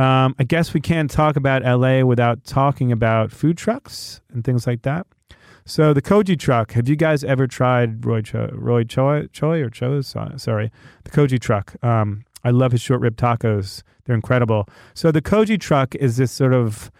Um, 0.00 0.34
I 0.38 0.44
guess 0.44 0.72
we 0.72 0.80
can't 0.80 1.10
talk 1.10 1.36
about 1.36 1.62
LA 1.64 2.02
without 2.02 2.44
talking 2.44 2.92
about 2.92 3.30
food 3.30 3.58
trucks 3.58 4.20
and 4.32 4.42
things 4.44 4.66
like 4.66 4.82
that. 4.82 5.06
So 5.64 5.92
the 5.92 6.02
Kogi 6.02 6.38
truck. 6.38 6.72
Have 6.72 6.88
you 6.88 6.96
guys 6.96 7.22
ever 7.22 7.46
tried 7.46 8.04
Roy 8.04 8.22
Cho, 8.22 8.50
Roy 8.52 8.84
Choi, 8.84 9.28
Choi 9.32 9.60
or 9.60 9.70
Cho's? 9.70 10.08
Sorry, 10.36 10.70
the 11.04 11.10
Kogi 11.10 11.40
truck. 11.40 11.74
Um, 11.84 12.24
I 12.44 12.50
love 12.50 12.72
his 12.72 12.80
short 12.80 13.00
rib 13.00 13.16
tacos. 13.16 13.82
They're 14.04 14.16
incredible. 14.16 14.68
So 14.94 15.12
the 15.12 15.22
Kogi 15.22 15.60
truck 15.60 15.94
is 15.94 16.16
this 16.16 16.32
sort 16.32 16.52
of 16.52 16.90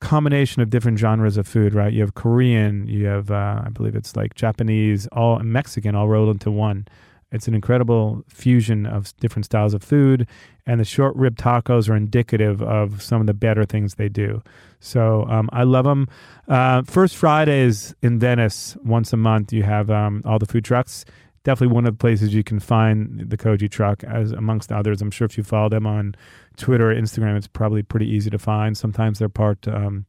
combination 0.00 0.60
of 0.60 0.68
different 0.68 0.98
genres 0.98 1.38
of 1.38 1.48
food, 1.48 1.74
right? 1.74 1.92
You 1.92 2.02
have 2.02 2.14
Korean, 2.14 2.86
you 2.86 3.06
have 3.06 3.30
uh, 3.30 3.62
I 3.64 3.70
believe 3.70 3.96
it's 3.96 4.14
like 4.16 4.34
Japanese, 4.34 5.06
all 5.12 5.38
Mexican, 5.38 5.94
all 5.94 6.08
rolled 6.08 6.28
into 6.28 6.50
one. 6.50 6.86
It's 7.34 7.48
an 7.48 7.54
incredible 7.54 8.24
fusion 8.28 8.86
of 8.86 9.14
different 9.18 9.44
styles 9.44 9.74
of 9.74 9.82
food, 9.82 10.26
and 10.66 10.78
the 10.78 10.84
short 10.84 11.16
rib 11.16 11.36
tacos 11.36 11.90
are 11.90 11.96
indicative 11.96 12.62
of 12.62 13.02
some 13.02 13.20
of 13.20 13.26
the 13.26 13.34
better 13.34 13.64
things 13.64 13.96
they 13.96 14.08
do. 14.08 14.42
So 14.78 15.26
um, 15.28 15.50
I 15.52 15.64
love 15.64 15.84
them. 15.84 16.08
Uh, 16.46 16.82
First 16.84 17.16
Fridays 17.16 17.94
in 18.02 18.20
Venice, 18.20 18.76
once 18.84 19.12
a 19.12 19.16
month, 19.16 19.52
you 19.52 19.64
have 19.64 19.90
um, 19.90 20.22
all 20.24 20.38
the 20.38 20.46
food 20.46 20.64
trucks. 20.64 21.04
Definitely 21.42 21.74
one 21.74 21.86
of 21.86 21.94
the 21.94 21.98
places 21.98 22.32
you 22.32 22.44
can 22.44 22.60
find 22.60 23.28
the 23.28 23.36
Kogi 23.36 23.68
truck, 23.68 24.04
as 24.04 24.32
amongst 24.32 24.70
others. 24.70 25.02
I'm 25.02 25.10
sure 25.10 25.26
if 25.26 25.36
you 25.36 25.44
follow 25.44 25.68
them 25.68 25.86
on 25.86 26.14
Twitter 26.56 26.92
or 26.92 26.94
Instagram, 26.94 27.36
it's 27.36 27.48
probably 27.48 27.82
pretty 27.82 28.08
easy 28.08 28.30
to 28.30 28.38
find. 28.38 28.78
Sometimes 28.78 29.18
they're 29.18 29.28
parked 29.28 29.66
um, 29.68 30.06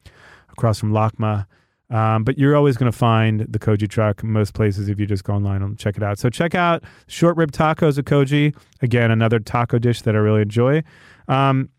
across 0.49 0.79
from 0.79 0.91
LACMA. 0.91 1.47
Um, 1.89 2.24
but 2.24 2.38
you're 2.38 2.56
always 2.56 2.78
going 2.78 2.91
to 2.91 2.98
find 2.98 3.41
the 3.41 3.60
Kogi 3.60 3.88
truck 3.88 4.24
most 4.24 4.54
places 4.54 4.89
if 4.89 5.00
you 5.00 5.06
just 5.06 5.24
go 5.24 5.34
online 5.34 5.62
and 5.62 5.78
check 5.78 5.98
it 5.98 6.04
out. 6.04 6.17
So 6.17 6.30
check 6.30 6.56
out 6.56 6.84
short 7.08 7.38
rib 7.38 7.52
tacos 7.52 8.00
at 8.00 8.06
Kogi. 8.06 8.56
Again, 8.82 9.12
another 9.12 9.39
taco 9.39 9.78
dish 9.78 10.02
that 10.02 10.15
I 10.15 10.19
really 10.19 10.41
enjoy. 10.41 10.84
Um, 11.28 11.69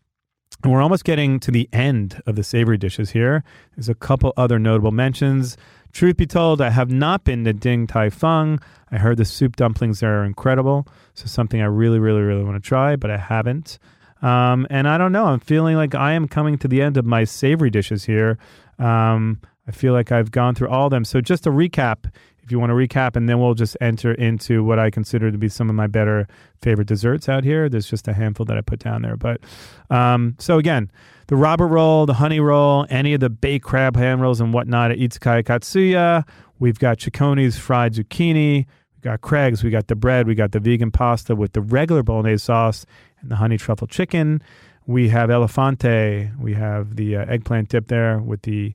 and 0.63 0.71
we're 0.71 0.81
almost 0.81 1.03
getting 1.03 1.39
to 1.41 1.51
the 1.51 1.69
end 1.71 2.21
of 2.25 2.35
the 2.35 2.43
savory 2.43 2.77
dishes 2.77 3.11
here. 3.11 3.43
There's 3.75 3.89
a 3.89 3.93
couple 3.93 4.33
other 4.37 4.57
notable 4.57 4.91
mentions. 4.91 5.57
Truth 5.91 6.17
be 6.17 6.25
told, 6.25 6.61
I 6.61 6.69
have 6.69 6.89
not 6.89 7.23
been 7.23 7.43
to 7.43 7.53
Din 7.53 7.85
Tai 7.85 8.09
Fung. 8.09 8.59
I 8.91 8.97
heard 8.97 9.17
the 9.17 9.25
soup 9.25 9.55
dumplings 9.55 9.99
there 9.99 10.21
are 10.21 10.25
incredible. 10.25 10.87
So 11.13 11.27
something 11.27 11.61
I 11.61 11.65
really, 11.65 11.99
really, 11.99 12.21
really 12.21 12.43
want 12.43 12.61
to 12.61 12.67
try, 12.67 12.95
but 12.95 13.11
I 13.11 13.17
haven't. 13.17 13.77
Um, 14.21 14.65
and 14.69 14.87
I 14.87 14.97
don't 14.97 15.11
know. 15.11 15.25
I'm 15.25 15.39
feeling 15.39 15.75
like 15.75 15.93
I 15.93 16.13
am 16.13 16.27
coming 16.27 16.57
to 16.59 16.67
the 16.67 16.81
end 16.81 16.97
of 16.97 17.05
my 17.05 17.23
savory 17.23 17.69
dishes 17.69 18.05
here. 18.05 18.37
Um, 18.79 19.41
I 19.67 19.71
feel 19.71 19.93
like 19.93 20.11
I've 20.11 20.31
gone 20.31 20.55
through 20.55 20.69
all 20.69 20.85
of 20.85 20.91
them. 20.91 21.03
So 21.03 21.19
just 21.21 21.45
a 21.45 21.49
recap, 21.49 22.11
if 22.41 22.51
you 22.51 22.59
want 22.59 22.69
to 22.69 22.73
recap, 22.73 23.15
and 23.15 23.27
then 23.27 23.39
we'll 23.39 23.53
just 23.53 23.75
enter 23.81 24.13
into 24.13 24.63
what 24.63 24.79
I 24.79 24.89
consider 24.89 25.29
to 25.31 25.37
be 25.37 25.49
some 25.49 25.69
of 25.69 25.75
my 25.75 25.87
better 25.87 26.27
favorite 26.61 26.87
desserts 26.87 27.27
out 27.27 27.43
here. 27.43 27.67
There's 27.67 27.89
just 27.89 28.07
a 28.07 28.13
handful 28.13 28.45
that 28.45 28.57
I 28.57 28.61
put 28.61 28.79
down 28.79 29.01
there. 29.01 29.17
But 29.17 29.41
um, 29.89 30.35
so 30.39 30.57
again, 30.57 30.89
the 31.27 31.35
Robert 31.35 31.67
roll, 31.67 32.05
the 32.05 32.13
honey 32.13 32.39
roll, 32.39 32.85
any 32.89 33.13
of 33.13 33.19
the 33.19 33.29
baked 33.29 33.65
crab 33.65 33.97
hand 33.97 34.21
rolls 34.21 34.39
and 34.39 34.53
whatnot 34.53 34.91
at 34.91 34.97
Izakaya 34.97 35.43
Katsuya. 35.43 36.23
We've 36.59 36.79
got 36.79 36.99
Cecconi's 36.99 37.57
fried 37.57 37.93
zucchini. 37.93 38.65
We've 38.95 39.03
got 39.03 39.21
Craig's. 39.21 39.63
We 39.63 39.69
got 39.69 39.87
the 39.87 39.95
bread. 39.95 40.25
We 40.25 40.35
got 40.35 40.53
the 40.53 40.61
vegan 40.61 40.91
pasta 40.91 41.35
with 41.35 41.51
the 41.51 41.61
regular 41.61 42.01
bolognese 42.01 42.45
sauce 42.45 42.85
and 43.19 43.29
the 43.29 43.35
honey 43.35 43.57
truffle 43.57 43.87
chicken. 43.87 44.41
We 44.85 45.09
have 45.09 45.29
Elephante. 45.29 46.31
We 46.39 46.53
have 46.53 46.95
the 46.95 47.17
uh, 47.17 47.25
eggplant 47.25 47.67
dip 47.67 47.89
there 47.89 48.19
with 48.19 48.43
the 48.43 48.73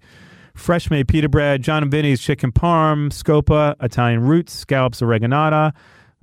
fresh 0.55 0.91
made 0.91 1.09
pita 1.09 1.29
bread, 1.29 1.63
Jon 1.63 1.83
and 1.83 1.91
Vinny's 1.91 2.21
chicken 2.21 2.53
parm, 2.53 3.11
scopa, 3.11 3.75
Italian 3.83 4.21
roots, 4.21 4.53
scallops 4.53 5.01
oreganata, 5.01 5.73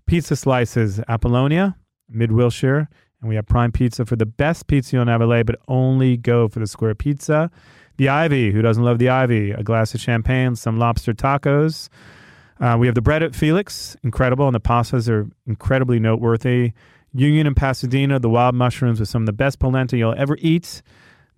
pizza 0.05 0.35
slices, 0.35 0.99
Apollonia, 1.07 1.75
Mid 2.09 2.31
Wilshire, 2.31 2.89
and 3.21 3.29
we 3.29 3.35
have 3.35 3.45
prime 3.45 3.71
pizza 3.71 4.05
for 4.05 4.15
the 4.15 4.25
best 4.25 4.67
pizza 4.67 4.97
ever 4.97 5.25
lay, 5.25 5.43
but 5.43 5.57
only 5.67 6.17
go 6.17 6.47
for 6.47 6.59
the 6.59 6.67
square 6.67 6.95
pizza. 6.95 7.51
The 7.97 8.09
Ivy, 8.09 8.51
who 8.51 8.61
doesn't 8.61 8.83
love 8.83 8.97
the 8.97 9.09
Ivy? 9.09 9.51
A 9.51 9.61
glass 9.61 9.93
of 9.93 9.99
champagne, 9.99 10.55
some 10.55 10.79
lobster 10.79 11.13
tacos. 11.13 11.89
Uh, 12.59 12.77
we 12.79 12.87
have 12.87 12.95
the 12.95 13.01
bread 13.01 13.23
at 13.23 13.35
Felix, 13.35 13.97
incredible, 14.03 14.47
and 14.47 14.55
the 14.55 14.61
pastas 14.61 15.09
are 15.09 15.29
incredibly 15.47 15.99
noteworthy. 15.99 16.71
Union 17.13 17.47
and 17.47 17.55
Pasadena, 17.55 18.19
the 18.19 18.29
wild 18.29 18.55
mushrooms 18.55 18.99
with 18.99 19.09
some 19.09 19.23
of 19.23 19.25
the 19.25 19.33
best 19.33 19.59
polenta 19.59 19.97
you'll 19.97 20.15
ever 20.17 20.37
eat. 20.39 20.81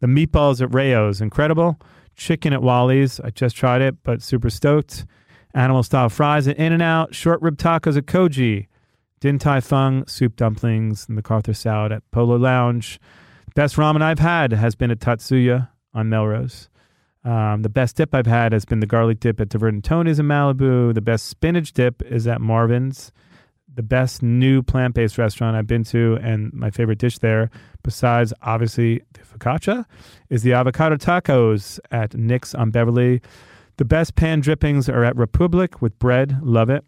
The 0.02 0.08
meatballs 0.08 0.62
at 0.62 0.74
Rao's, 0.74 1.22
incredible 1.22 1.80
chicken 2.16 2.54
at 2.54 2.62
Wally's. 2.62 3.20
I 3.20 3.30
just 3.30 3.56
tried 3.56 3.82
it, 3.82 3.96
but 4.04 4.22
super 4.22 4.50
stoked. 4.50 5.06
Animal 5.54 5.84
style 5.84 6.10
fries 6.10 6.48
at 6.48 6.58
In 6.58 6.72
and 6.72 6.82
Out, 6.82 7.14
short 7.14 7.42
rib 7.42 7.58
tacos 7.58 7.98
at 7.98 8.06
Kogi, 8.06 8.68
Din 9.20 9.38
Tai 9.38 9.60
Fung, 9.60 10.08
soup 10.08 10.36
dumplings, 10.36 11.08
and 11.08 11.16
McCarthy 11.16 11.54
salad 11.54 11.92
at 11.92 12.10
Polo 12.12 12.38
Lounge. 12.38 13.00
Best 13.54 13.76
ramen 13.76 14.02
I've 14.02 14.20
had 14.20 14.54
has 14.54 14.76
been 14.76 14.92
at 14.92 15.00
Tatsuya 15.00 15.70
on 15.94 16.10
Melrose. 16.10 16.70
Um, 17.24 17.62
the 17.62 17.70
best 17.70 17.98
dip 17.98 18.16
I've 18.16 18.26
had 18.26 18.52
has 18.54 18.66
been 18.66 18.80
the 18.80 18.88
garlic 18.88 19.20
dip 19.20 19.40
at 19.40 19.50
Taverna 19.50 19.84
Tony's 19.84 20.20
in 20.20 20.26
Malibu. 20.26 20.94
The 20.94 21.02
best 21.02 21.28
spinach 21.28 21.74
dip 21.74 22.02
is 22.04 22.26
at 22.28 22.42
Marvin's 22.42 23.12
the 23.74 23.84
best 23.84 24.22
new 24.22 24.62
plant 24.62 24.94
based 24.94 25.18
restaurant 25.18 25.56
I've 25.56 25.68
been 25.68 25.84
to, 25.86 26.18
and 26.22 26.52
my 26.54 26.70
favorite 26.70 27.00
dish 27.00 27.18
there, 27.20 27.50
besides 27.84 28.34
obviously 28.42 29.02
the 29.14 29.22
focaccia, 29.22 29.86
is 30.30 30.44
the 30.44 30.54
avocado 30.54 30.98
tacos 30.98 31.80
at 31.92 32.14
Nic's 32.14 32.54
on 32.54 32.72
Beverly. 32.72 33.22
The 33.78 33.86
best 33.86 34.16
pan 34.16 34.42
drippings 34.42 34.90
are 34.90 35.04
at 35.04 35.16
Republic 35.16 35.82
with 35.82 35.98
bread. 36.00 36.40
Love 36.44 36.70
it. 36.70 36.84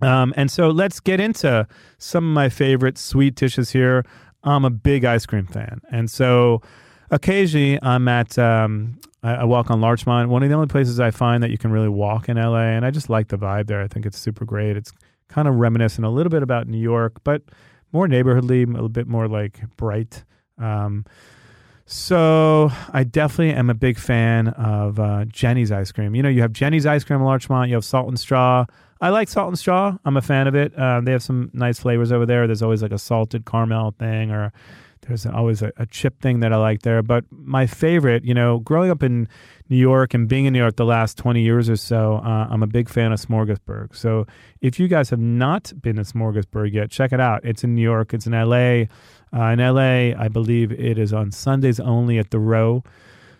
Um, 0.00 0.32
and 0.36 0.50
so 0.50 0.68
let's 0.68 1.00
get 1.00 1.20
into 1.20 1.66
some 1.98 2.24
of 2.24 2.32
my 2.32 2.48
favorite 2.48 2.98
sweet 2.98 3.34
dishes 3.34 3.70
here. 3.70 4.04
I'm 4.44 4.64
a 4.64 4.70
big 4.70 5.04
ice 5.04 5.26
cream 5.26 5.46
fan. 5.46 5.80
And 5.90 6.10
so 6.10 6.62
occasionally 7.10 7.78
I'm 7.82 8.06
at, 8.06 8.38
um, 8.38 9.00
I, 9.22 9.34
I 9.34 9.44
walk 9.44 9.70
on 9.70 9.80
Larchmont, 9.80 10.28
one 10.28 10.42
of 10.42 10.48
the 10.48 10.54
only 10.54 10.68
places 10.68 11.00
I 11.00 11.10
find 11.10 11.42
that 11.42 11.50
you 11.50 11.58
can 11.58 11.72
really 11.72 11.88
walk 11.88 12.28
in 12.28 12.36
LA. 12.36 12.62
And 12.62 12.86
I 12.86 12.90
just 12.90 13.10
like 13.10 13.28
the 13.28 13.38
vibe 13.38 13.66
there. 13.66 13.82
I 13.82 13.88
think 13.88 14.06
it's 14.06 14.18
super 14.18 14.44
great. 14.44 14.76
It's 14.76 14.92
kind 15.28 15.48
of 15.48 15.54
reminiscent 15.56 16.06
a 16.06 16.10
little 16.10 16.30
bit 16.30 16.42
about 16.42 16.66
New 16.66 16.78
York, 16.78 17.20
but 17.24 17.42
more 17.92 18.06
neighborhoodly, 18.06 18.68
a 18.68 18.72
little 18.72 18.88
bit 18.88 19.06
more 19.06 19.28
like 19.28 19.60
bright. 19.76 20.24
Um, 20.58 21.04
so 21.86 22.70
I 22.92 23.04
definitely 23.04 23.54
am 23.54 23.70
a 23.70 23.74
big 23.74 23.98
fan 23.98 24.48
of 24.48 25.00
uh, 25.00 25.24
Jeni's 25.26 25.72
ice 25.72 25.90
cream. 25.90 26.14
You 26.14 26.22
know, 26.22 26.28
you 26.28 26.42
have 26.42 26.52
Jeni's 26.52 26.84
ice 26.84 27.02
cream 27.02 27.20
in 27.20 27.24
Larchmont, 27.24 27.70
you 27.70 27.76
have 27.76 27.84
Salt 27.84 28.08
and 28.08 28.20
Straw. 28.20 28.66
I 29.00 29.10
like 29.10 29.28
Salt 29.28 29.48
and 29.48 29.58
Straw. 29.58 29.96
I'm 30.04 30.16
a 30.16 30.22
fan 30.22 30.48
of 30.48 30.54
it. 30.54 30.74
Uh, 30.74 31.00
they 31.00 31.12
have 31.12 31.22
some 31.22 31.50
nice 31.54 31.78
flavors 31.78 32.10
over 32.12 32.26
there. 32.26 32.46
There's 32.46 32.62
always 32.62 32.82
like 32.82 32.92
a 32.92 32.98
salted 32.98 33.46
caramel 33.46 33.94
thing, 33.98 34.30
or 34.32 34.52
there's 35.08 35.24
always 35.24 35.62
a, 35.62 35.72
a 35.78 35.86
chip 35.86 36.20
thing 36.20 36.40
that 36.40 36.52
I 36.52 36.56
like 36.56 36.82
there. 36.82 37.02
But 37.02 37.24
my 37.30 37.66
favorite, 37.66 38.24
you 38.24 38.34
know, 38.34 38.58
growing 38.58 38.90
up 38.90 39.02
in 39.02 39.26
New 39.70 39.76
York 39.76 40.12
and 40.12 40.28
being 40.28 40.44
in 40.44 40.52
New 40.52 40.58
York 40.58 40.76
the 40.76 40.84
last 40.84 41.16
20 41.16 41.40
years 41.40 41.70
or 41.70 41.76
so, 41.76 42.16
uh, 42.16 42.46
I'm 42.50 42.62
a 42.62 42.66
big 42.66 42.88
fan 42.88 43.12
of 43.12 43.18
Smorgasburg. 43.18 43.96
So 43.96 44.26
if 44.60 44.78
you 44.78 44.86
guys 44.86 45.08
have 45.10 45.18
not 45.18 45.72
been 45.80 45.96
to 45.96 46.02
Smorgasburg 46.02 46.74
yet, 46.74 46.90
check 46.90 47.12
it 47.12 47.20
out. 47.20 47.40
It's 47.42 47.64
in 47.64 47.74
New 47.74 47.82
York, 47.82 48.12
it's 48.12 48.26
in 48.26 48.32
LA. 48.32 48.84
Uh, 49.32 49.52
in 49.52 49.58
LA, 49.58 50.18
I 50.18 50.28
believe 50.28 50.72
it 50.72 50.98
is 50.98 51.12
on 51.12 51.32
Sundays 51.32 51.80
only 51.80 52.18
at 52.18 52.30
the 52.30 52.38
Row. 52.38 52.84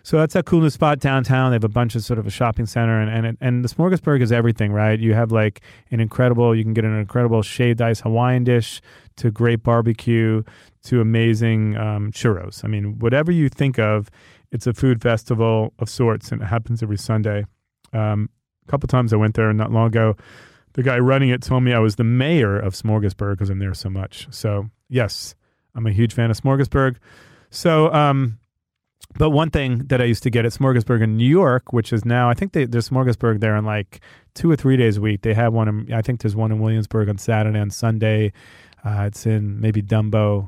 So 0.03 0.17
that's 0.17 0.35
a 0.35 0.43
cool 0.43 0.61
new 0.61 0.69
spot 0.69 0.99
downtown. 0.99 1.51
They 1.51 1.55
have 1.55 1.63
a 1.63 1.69
bunch 1.69 1.95
of 1.95 2.03
sort 2.03 2.19
of 2.19 2.25
a 2.25 2.29
shopping 2.29 2.65
center, 2.65 3.01
and 3.01 3.27
and 3.27 3.37
and 3.41 3.63
the 3.63 3.69
smorgasburg 3.69 4.21
is 4.21 4.31
everything, 4.31 4.71
right? 4.71 4.99
You 4.99 5.13
have 5.13 5.31
like 5.31 5.61
an 5.91 5.99
incredible, 5.99 6.55
you 6.55 6.63
can 6.63 6.73
get 6.73 6.85
an 6.85 6.97
incredible 6.97 7.41
shaved 7.41 7.81
ice 7.81 8.01
Hawaiian 8.01 8.43
dish 8.43 8.81
to 9.17 9.31
great 9.31 9.63
barbecue 9.63 10.43
to 10.83 11.01
amazing 11.01 11.75
um, 11.77 12.11
churros. 12.11 12.63
I 12.63 12.67
mean, 12.67 12.99
whatever 12.99 13.31
you 13.31 13.49
think 13.49 13.77
of, 13.77 14.09
it's 14.51 14.65
a 14.65 14.73
food 14.73 15.01
festival 15.01 15.73
of 15.79 15.89
sorts, 15.89 16.31
and 16.31 16.41
it 16.41 16.45
happens 16.45 16.81
every 16.81 16.97
Sunday. 16.97 17.45
Um, 17.93 18.29
a 18.67 18.71
couple 18.71 18.87
times 18.87 19.13
I 19.13 19.17
went 19.17 19.35
there 19.35 19.51
not 19.53 19.71
long 19.71 19.87
ago. 19.87 20.15
The 20.73 20.83
guy 20.83 20.99
running 20.99 21.29
it 21.29 21.41
told 21.41 21.63
me 21.63 21.73
I 21.73 21.79
was 21.79 21.97
the 21.97 22.03
mayor 22.03 22.57
of 22.57 22.73
Smorgasburg 22.73 23.33
because 23.33 23.49
I'm 23.49 23.59
there 23.59 23.73
so 23.73 23.89
much. 23.89 24.27
So 24.31 24.69
yes, 24.87 25.35
I'm 25.75 25.85
a 25.85 25.91
huge 25.91 26.13
fan 26.13 26.31
of 26.31 26.39
Smorgasburg. 26.39 26.97
So, 27.49 27.91
um, 27.93 28.38
but 29.19 29.31
one 29.31 29.51
thing 29.51 29.79
that 29.87 30.01
I 30.01 30.05
used 30.05 30.23
to 30.23 30.29
get 30.29 30.45
at 30.45 30.53
Smorgasburg 30.53 31.03
in 31.03 31.17
New 31.17 31.27
York, 31.27 31.73
which 31.73 31.91
is 31.91 32.05
now 32.05 32.29
I 32.29 32.33
think 32.33 32.53
they, 32.53 32.63
there's 32.63 32.89
Smorgasburg 32.89 33.41
there 33.41 33.57
in 33.57 33.65
like 33.65 33.99
two 34.33 34.49
or 34.49 34.55
three 34.55 34.77
days 34.77 34.95
a 34.95 35.01
week. 35.01 35.23
They 35.23 35.33
have 35.33 35.51
one. 35.53 35.67
In, 35.67 35.93
I 35.93 36.01
think 36.01 36.21
there's 36.21 36.37
one 36.37 36.53
in 36.53 36.59
Williamsburg 36.59 37.09
on 37.09 37.17
Saturday 37.17 37.59
and 37.59 37.73
Sunday. 37.73 38.31
Uh, 38.83 39.03
it's 39.07 39.25
in 39.25 39.59
maybe 39.59 39.81
Dumbo. 39.81 40.47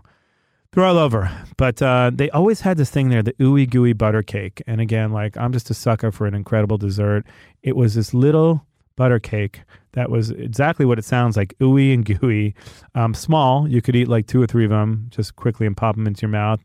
They're 0.72 0.86
all 0.86 0.98
over, 0.98 1.30
but 1.58 1.82
uh, 1.82 2.12
they 2.14 2.30
always 2.30 2.62
had 2.62 2.78
this 2.78 2.90
thing 2.90 3.10
there, 3.10 3.22
the 3.22 3.34
ooey 3.34 3.70
gooey 3.70 3.92
butter 3.92 4.24
cake. 4.24 4.64
And 4.66 4.80
again, 4.80 5.12
like 5.12 5.36
I'm 5.36 5.52
just 5.52 5.70
a 5.70 5.74
sucker 5.74 6.10
for 6.10 6.26
an 6.26 6.34
incredible 6.34 6.78
dessert. 6.78 7.26
It 7.62 7.76
was 7.76 7.96
this 7.96 8.14
little 8.14 8.66
butter 8.96 9.20
cake 9.20 9.64
that 9.94 10.10
was 10.10 10.32
exactly 10.32 10.86
what 10.86 10.98
it 10.98 11.04
sounds 11.04 11.36
like 11.36 11.58
ooey 11.60 11.94
and 11.94 12.06
gooey. 12.06 12.56
Um, 12.96 13.14
small, 13.14 13.68
you 13.68 13.82
could 13.82 13.98
eat 13.98 14.08
like 14.08 14.28
two 14.28 14.42
or 14.42 14.48
three 14.48 14.64
of 14.64 14.70
them 14.70 15.08
just 15.10 15.36
quickly 15.36 15.68
and 15.68 15.76
pop 15.76 15.98
them 15.98 16.08
into 16.08 16.22
your 16.22 16.30
mouth. 16.30 16.62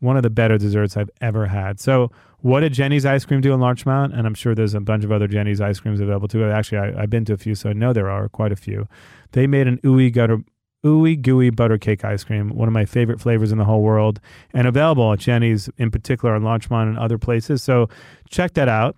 One 0.00 0.16
of 0.16 0.22
the 0.22 0.30
better 0.30 0.58
desserts 0.58 0.96
I've 0.96 1.10
ever 1.20 1.46
had. 1.46 1.78
So, 1.78 2.10
what 2.40 2.60
did 2.60 2.72
Jeni's 2.72 3.04
ice 3.04 3.24
cream 3.24 3.40
do 3.40 3.52
in 3.52 3.60
Larchmont? 3.60 4.14
And 4.14 4.26
I'm 4.26 4.34
sure 4.34 4.54
there's 4.54 4.74
a 4.74 4.80
bunch 4.80 5.04
of 5.04 5.12
other 5.12 5.28
Jeni's 5.28 5.60
ice 5.60 5.78
creams 5.78 6.00
available 6.00 6.26
too. 6.26 6.44
Actually, 6.44 6.78
I, 6.78 7.00
have 7.02 7.10
been 7.10 7.24
to 7.26 7.34
a 7.34 7.36
few, 7.36 7.54
so 7.54 7.68
I 7.68 7.74
know 7.74 7.92
there 7.92 8.10
are 8.10 8.28
quite 8.28 8.50
a 8.50 8.56
few. 8.56 8.88
They 9.32 9.46
made 9.46 9.66
an 9.66 9.78
ooey 9.84 10.12
gutter, 10.12 10.38
ooey 10.84 11.20
gooey 11.20 11.50
butter 11.50 11.76
cake 11.76 12.04
ice 12.04 12.24
cream, 12.24 12.50
one 12.50 12.66
of 12.66 12.72
my 12.72 12.86
favorite 12.86 13.20
flavors 13.20 13.52
in 13.52 13.58
the 13.58 13.64
whole 13.64 13.82
world, 13.82 14.20
and 14.54 14.66
available 14.66 15.12
at 15.12 15.18
Jeni's 15.18 15.68
in 15.76 15.90
particular 15.90 16.34
on 16.34 16.42
Larchmont 16.42 16.88
and 16.88 16.98
other 16.98 17.18
places. 17.18 17.62
So, 17.62 17.88
check 18.30 18.54
that 18.54 18.68
out. 18.68 18.96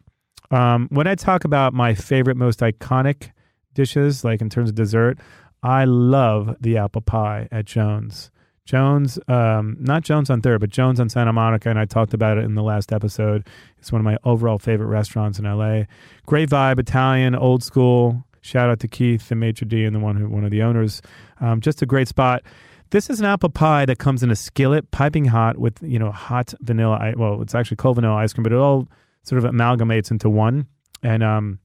Um, 0.53 0.89
when 0.91 1.07
I 1.07 1.15
talk 1.15 1.45
about 1.45 1.73
my 1.73 1.95
favorite, 1.95 2.37
most 2.37 2.61
iconic 2.61 3.31
dishes, 3.75 4.23
like 4.23 4.41
in 4.41 4.51
terms 4.51 4.69
of 4.69 4.75
dessert, 4.75 5.19
I 5.63 5.85
love 5.85 6.57
the 6.61 6.77
apple 6.77 7.01
pie 7.01 7.49
at 7.51 7.65
Jones. 7.65 8.31
Jones, 8.65 9.19
um, 9.29 9.77
not 9.81 10.03
Jones 10.03 10.31
on 10.31 10.41
Third, 10.41 10.61
but 10.61 10.71
Jones 10.71 11.01
on 11.01 11.09
Santa 11.09 11.33
Monica, 11.33 11.69
and 11.69 11.79
I 11.79 11.85
talked 11.85 12.15
about 12.15 12.39
it 12.39 12.45
in 12.45 12.55
the 12.55 12.63
last 12.63 12.93
episode. 12.93 13.47
It's 13.79 13.91
one 13.91 14.01
of 14.01 14.05
my 14.05 14.17
overall 14.25 14.59
favorite 14.59 14.87
restaurants 14.87 15.39
in 15.39 15.45
LA. 15.45 15.85
Great 16.27 16.49
vibe, 16.49 16.79
Italian, 16.79 17.35
old 17.35 17.65
school. 17.65 18.25
Shout 18.41 18.71
out 18.71 18.81
to 18.81 18.89
Keith, 18.89 19.29
the 19.29 19.35
maitre 19.35 19.67
d, 19.67 19.85
and 19.85 19.95
the 19.95 20.01
one 20.01 20.17
who 20.17 20.29
one 20.29 20.45
of 20.45 20.51
the 20.51 20.63
owners. 20.63 21.03
Um, 21.41 21.61
just 21.61 21.83
a 21.83 21.87
great 21.87 22.09
spot. 22.09 22.43
This 22.91 23.09
is 23.09 23.21
an 23.21 23.27
apple 23.27 23.49
pie 23.49 23.87
that 23.87 23.99
comes 23.99 24.23
in 24.23 24.31
a 24.31 24.37
skillet, 24.37 24.91
piping 24.91 25.25
hot, 25.25 25.59
with 25.59 25.79
you 25.83 25.99
know 25.99 26.13
hot 26.13 26.55
vanilla. 26.61 27.15
Well, 27.17 27.43
it's 27.43 27.55
actually 27.55 27.79
cold 27.79 27.97
vanilla 27.97 28.17
ice 28.17 28.33
cream, 28.33 28.45
but 28.45 28.53
it 28.53 28.59
all 28.59 28.89
sort 29.25 29.43
of 29.45 29.51
amalgamates 29.51 30.11
into 30.11 30.31
one, 30.31 30.67
and 31.03 31.23
um, 31.23 31.59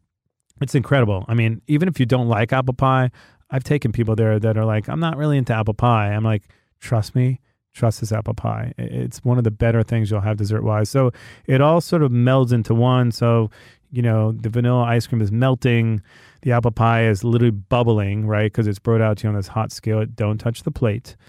it's 0.61 0.73
incredible. 0.73 1.25
I 1.27 1.35
mean, 1.35 1.61
even 1.67 1.87
if 1.87 1.99
you 1.99 2.07
don't 2.07 2.27
like 2.27 2.53
apple 2.53 2.73
pie, 2.73 3.11
I've 3.49 3.63
taken 3.63 3.91
people 3.91 4.15
there 4.15 4.39
that 4.39 4.57
are 4.57 4.65
like, 4.65 4.89
I'm 4.89 4.99
not 4.99 5.17
really 5.17 5.37
into 5.37 5.53
apple 5.53 5.73
pie. 5.73 6.13
I'm 6.13 6.23
like, 6.23 6.43
trust 6.79 7.15
me, 7.15 7.39
trust 7.73 7.99
this 7.99 8.11
apple 8.11 8.33
pie. 8.33 8.73
It's 8.77 9.23
one 9.23 9.37
of 9.37 9.43
the 9.43 9.51
better 9.51 9.83
things 9.83 10.09
you'll 10.09 10.21
have 10.21 10.37
dessert 10.37 10.63
wise. 10.63 10.89
So 10.89 11.11
it 11.45 11.61
all 11.61 11.81
sort 11.81 12.03
of 12.03 12.11
melds 12.11 12.51
into 12.51 12.73
one. 12.73 13.11
So, 13.11 13.49
you 13.91 14.01
know, 14.01 14.31
the 14.31 14.49
vanilla 14.49 14.83
ice 14.83 15.07
cream 15.07 15.21
is 15.21 15.31
melting. 15.31 16.01
The 16.41 16.51
apple 16.51 16.71
pie 16.71 17.05
is 17.05 17.23
literally 17.23 17.51
bubbling, 17.51 18.25
right? 18.25 18.51
Because 18.51 18.67
it's 18.67 18.79
brought 18.79 19.01
out 19.01 19.19
to 19.19 19.23
you 19.23 19.29
on 19.29 19.35
this 19.35 19.47
hot 19.47 19.71
skillet. 19.71 20.15
Don't 20.15 20.37
touch 20.37 20.63
the 20.63 20.71
plate. 20.71 21.15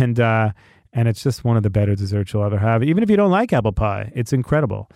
And, 0.00 0.18
uh, 0.18 0.50
and 0.94 1.06
it's 1.06 1.22
just 1.22 1.44
one 1.44 1.56
of 1.58 1.62
the 1.62 1.70
better 1.70 1.94
desserts 1.94 2.32
you'll 2.32 2.42
ever 2.42 2.58
have. 2.58 2.82
Even 2.82 3.02
if 3.02 3.10
you 3.10 3.16
don't 3.16 3.30
like 3.30 3.52
apple 3.52 3.72
pie, 3.72 4.10
it's 4.16 4.32
incredible. 4.32 4.90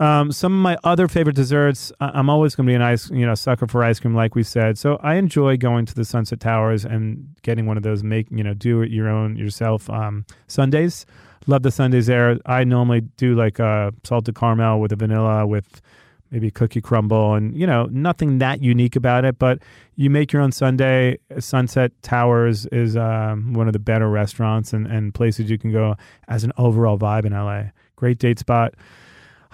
Um, 0.00 0.32
some 0.32 0.52
of 0.52 0.58
my 0.58 0.76
other 0.82 1.06
favorite 1.06 1.36
desserts, 1.36 1.92
I'm 2.00 2.28
always 2.28 2.54
going 2.54 2.66
to 2.66 2.70
be 2.70 2.74
an 2.74 2.82
ice, 2.82 3.10
you 3.10 3.24
know, 3.24 3.34
sucker 3.34 3.66
for 3.66 3.84
ice 3.84 4.00
cream, 4.00 4.14
like 4.14 4.34
we 4.34 4.42
said. 4.42 4.76
So 4.76 4.98
I 5.02 5.14
enjoy 5.14 5.56
going 5.56 5.86
to 5.86 5.94
the 5.94 6.04
Sunset 6.04 6.40
Towers 6.40 6.84
and 6.84 7.28
getting 7.42 7.66
one 7.66 7.76
of 7.76 7.84
those 7.84 8.02
make, 8.02 8.26
you 8.30 8.42
know, 8.42 8.54
do 8.54 8.82
it 8.82 8.90
your 8.90 9.08
own 9.08 9.36
yourself 9.36 9.88
um, 9.90 10.26
sundaes. 10.48 11.06
Love 11.46 11.62
the 11.62 11.70
Sundays 11.70 12.06
there. 12.06 12.38
I 12.46 12.64
normally 12.64 13.02
do 13.02 13.34
like 13.34 13.58
a 13.58 13.92
salted 14.02 14.34
caramel 14.34 14.80
with 14.80 14.92
a 14.92 14.96
vanilla 14.96 15.46
with 15.46 15.80
maybe 16.30 16.50
cookie 16.50 16.80
crumble 16.80 17.34
and 17.34 17.56
you 17.56 17.64
know 17.64 17.86
nothing 17.92 18.38
that 18.38 18.60
unique 18.60 18.96
about 18.96 19.24
it 19.24 19.38
but 19.38 19.60
you 19.94 20.10
make 20.10 20.32
your 20.32 20.42
own 20.42 20.50
sundae 20.50 21.16
sunset 21.38 21.92
towers 22.02 22.66
is 22.66 22.96
um, 22.96 23.52
one 23.52 23.68
of 23.68 23.72
the 23.72 23.78
better 23.78 24.10
restaurants 24.10 24.72
and, 24.72 24.84
and 24.88 25.14
places 25.14 25.48
you 25.48 25.56
can 25.56 25.70
go 25.70 25.94
as 26.26 26.42
an 26.42 26.50
overall 26.58 26.98
vibe 26.98 27.24
in 27.24 27.32
la 27.32 27.62
great 27.94 28.18
date 28.18 28.40
spot 28.40 28.74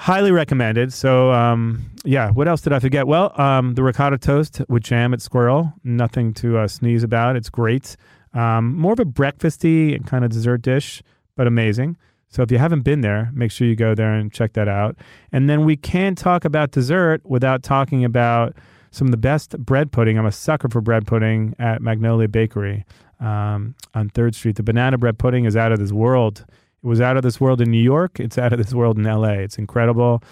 highly 0.01 0.33
recommended. 0.33 0.95
So, 0.95 1.31
um, 1.31 1.85
yeah, 2.05 2.31
what 2.31 2.49
else 2.49 2.63
did 2.63 2.73
I 2.73 2.79
forget? 2.79 3.07
Well, 3.07 3.39
um, 3.39 3.75
the 3.75 3.83
ricotta 3.83 4.17
toast 4.17 4.63
with 4.67 4.83
jam 4.83 5.13
at 5.13 5.21
Sqirl, 5.21 5.75
nothing 5.85 6.33
to 6.35 6.57
uh, 6.57 6.69
sneeze 6.69 7.03
about. 7.03 7.37
It's 7.37 7.51
great. 7.51 7.99
Um, 8.33 8.75
more 8.79 8.95
of 8.95 9.01
a 9.01 9.05
breakfasty 9.05 10.05
kind 10.07 10.25
of 10.25 10.31
dessert 10.31 10.63
dish, 10.63 11.03
but 11.37 11.47
amazing. 11.47 11.99
So 12.31 12.43
if 12.43 12.51
you 12.51 12.57
haven't 12.57 12.81
been 12.81 13.03
there, 13.03 13.31
make 13.35 13.51
sure 13.51 13.67
you 13.67 13.77
go 13.77 13.95
there 13.95 14.15
and 14.15 14.33
check 14.33 14.55
that 14.55 14.69
out. 14.69 14.97
And 15.33 15.51
then 15.51 15.67
we 15.67 15.77
can't 15.77 16.17
talk 16.17 16.47
about 16.47 16.71
dessert 16.71 17.21
without 17.27 17.63
talking 17.63 18.03
about 18.03 18.57
some 18.93 19.09
of 19.09 19.11
the 19.11 19.19
best 19.19 19.59
bread 19.59 19.93
pudding. 19.93 20.19
I'm 20.19 20.25
a 20.25 20.33
sucker 20.33 20.71
for 20.71 20.81
bread 20.81 21.07
pudding 21.07 21.55
at 21.59 21.83
Magnolia 21.83 22.29
Bakery 22.29 22.87
um, 23.21 23.75
on 23.95 24.09
Third 24.09 24.35
Street. 24.35 24.57
The 24.57 24.63
banana 24.63 24.97
bread 24.97 25.19
pudding 25.19 25.45
is 25.45 25.57
out 25.57 25.73
of 25.73 25.79
this 25.79 25.93
world. 25.93 26.47
It 26.83 26.87
was 26.87 27.01
out 27.01 27.17
of 27.17 27.23
this 27.23 27.41
world 27.41 27.61
in 27.61 27.71
New 27.71 27.83
York. 27.83 28.21
It's 28.21 28.39
out 28.39 28.53
of 28.53 28.59
this 28.59 28.73
world 28.73 28.97
in 28.97 29.05
LA. 29.05 29.33
It's 29.33 29.59
incredible. 29.59 30.23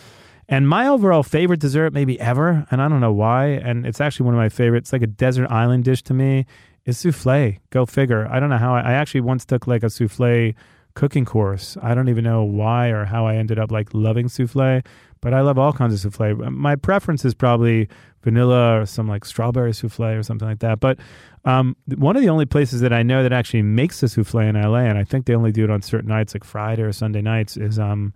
And 0.48 0.66
my 0.66 0.88
overall 0.88 1.22
favorite 1.22 1.60
dessert, 1.60 1.92
maybe 1.92 2.18
ever, 2.18 2.66
and 2.70 2.80
I 2.80 2.88
don't 2.88 3.00
know 3.00 3.12
why, 3.12 3.48
and 3.48 3.84
it's 3.84 4.00
actually 4.00 4.24
one 4.24 4.34
of 4.34 4.38
my 4.38 4.48
favorites, 4.48 4.94
like 4.94 5.02
a 5.02 5.06
desert 5.06 5.50
island 5.50 5.84
dish 5.84 6.02
to 6.04 6.14
me, 6.14 6.46
is 6.86 6.96
souffle. 6.96 7.58
Go 7.68 7.84
figure. 7.84 8.26
I 8.30 8.40
don't 8.40 8.48
know 8.48 8.56
how 8.56 8.74
I, 8.74 8.80
I 8.80 8.92
actually 8.92 9.20
once 9.20 9.44
took 9.44 9.66
like 9.66 9.82
a 9.82 9.90
souffle 9.90 10.54
cooking 10.98 11.24
course. 11.24 11.76
I 11.80 11.94
don't 11.94 12.08
even 12.08 12.24
know 12.24 12.42
why 12.42 12.88
or 12.88 13.04
how 13.04 13.24
I 13.24 13.36
ended 13.36 13.56
up 13.56 13.70
like 13.70 13.94
loving 13.94 14.28
souffle, 14.28 14.82
but 15.20 15.32
I 15.32 15.42
love 15.42 15.56
all 15.56 15.72
kinds 15.72 15.94
of 15.94 16.00
souffle. 16.00 16.50
My 16.50 16.74
preference 16.74 17.24
is 17.24 17.34
probably 17.34 17.88
vanilla 18.24 18.80
or 18.80 18.84
some 18.84 19.06
like 19.06 19.24
strawberry 19.24 19.72
souffle 19.72 20.06
or 20.06 20.24
something 20.24 20.48
like 20.48 20.58
that. 20.58 20.80
But 20.80 20.98
um, 21.44 21.76
one 21.94 22.16
of 22.16 22.22
the 22.22 22.28
only 22.28 22.46
places 22.46 22.80
that 22.80 22.92
I 22.92 23.04
know 23.04 23.22
that 23.22 23.32
actually 23.32 23.62
makes 23.62 24.00
the 24.00 24.08
souffle 24.08 24.40
in 24.40 24.60
LA, 24.60 24.78
and 24.78 24.98
I 24.98 25.04
think 25.04 25.26
they 25.26 25.36
only 25.36 25.52
do 25.52 25.62
it 25.62 25.70
on 25.70 25.82
certain 25.82 26.08
nights, 26.08 26.34
like 26.34 26.42
Friday 26.42 26.82
or 26.82 26.90
Sunday 26.90 27.22
nights, 27.22 27.56
is 27.56 27.78
um, 27.78 28.12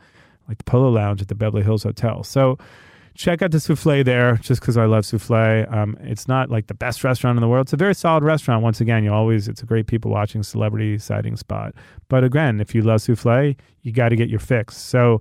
like 0.49 0.59
the 0.59 0.65
Polo 0.65 0.91
Lounge 0.91 1.23
at 1.23 1.29
the 1.29 1.37
Beverly 1.37 1.63
Hills 1.63 1.85
Hotel. 1.85 2.25
So 2.25 2.59
check 3.15 3.43
out 3.43 3.51
the 3.51 3.61
souffle 3.61 4.05
there 4.05 4.37
just 4.37 4.61
because 4.61 4.77
I 4.77 4.85
love 4.85 5.05
souffle. 5.05 5.67
Um, 5.73 5.97
it's 6.01 6.29
not 6.29 6.51
like 6.51 6.67
the 6.67 6.75
best 6.75 7.05
restaurant 7.05 7.37
in 7.37 7.41
the 7.41 7.49
world. 7.49 7.67
It's 7.67 7.73
a 7.73 7.77
very 7.77 7.95
solid 7.95 8.25
restaurant. 8.25 8.63
Once 8.63 8.81
again, 8.81 9.05
you 9.05 9.13
always, 9.13 9.49
it's 9.49 9.63
a 9.63 9.67
great 9.67 9.87
people 9.87 10.11
watching 10.11 10.43
celebrity 10.43 10.99
sighting 10.99 11.37
spot. 11.37 11.75
But 12.09 12.25
again, 12.25 12.61
if 12.61 12.75
you 12.75 12.83
love 12.83 13.03
souffle, 13.03 13.55
you 13.83 13.93
got 13.93 14.11
to 14.11 14.17
get 14.17 14.29
your 14.29 14.41
fix. 14.41 14.77
So, 14.77 15.21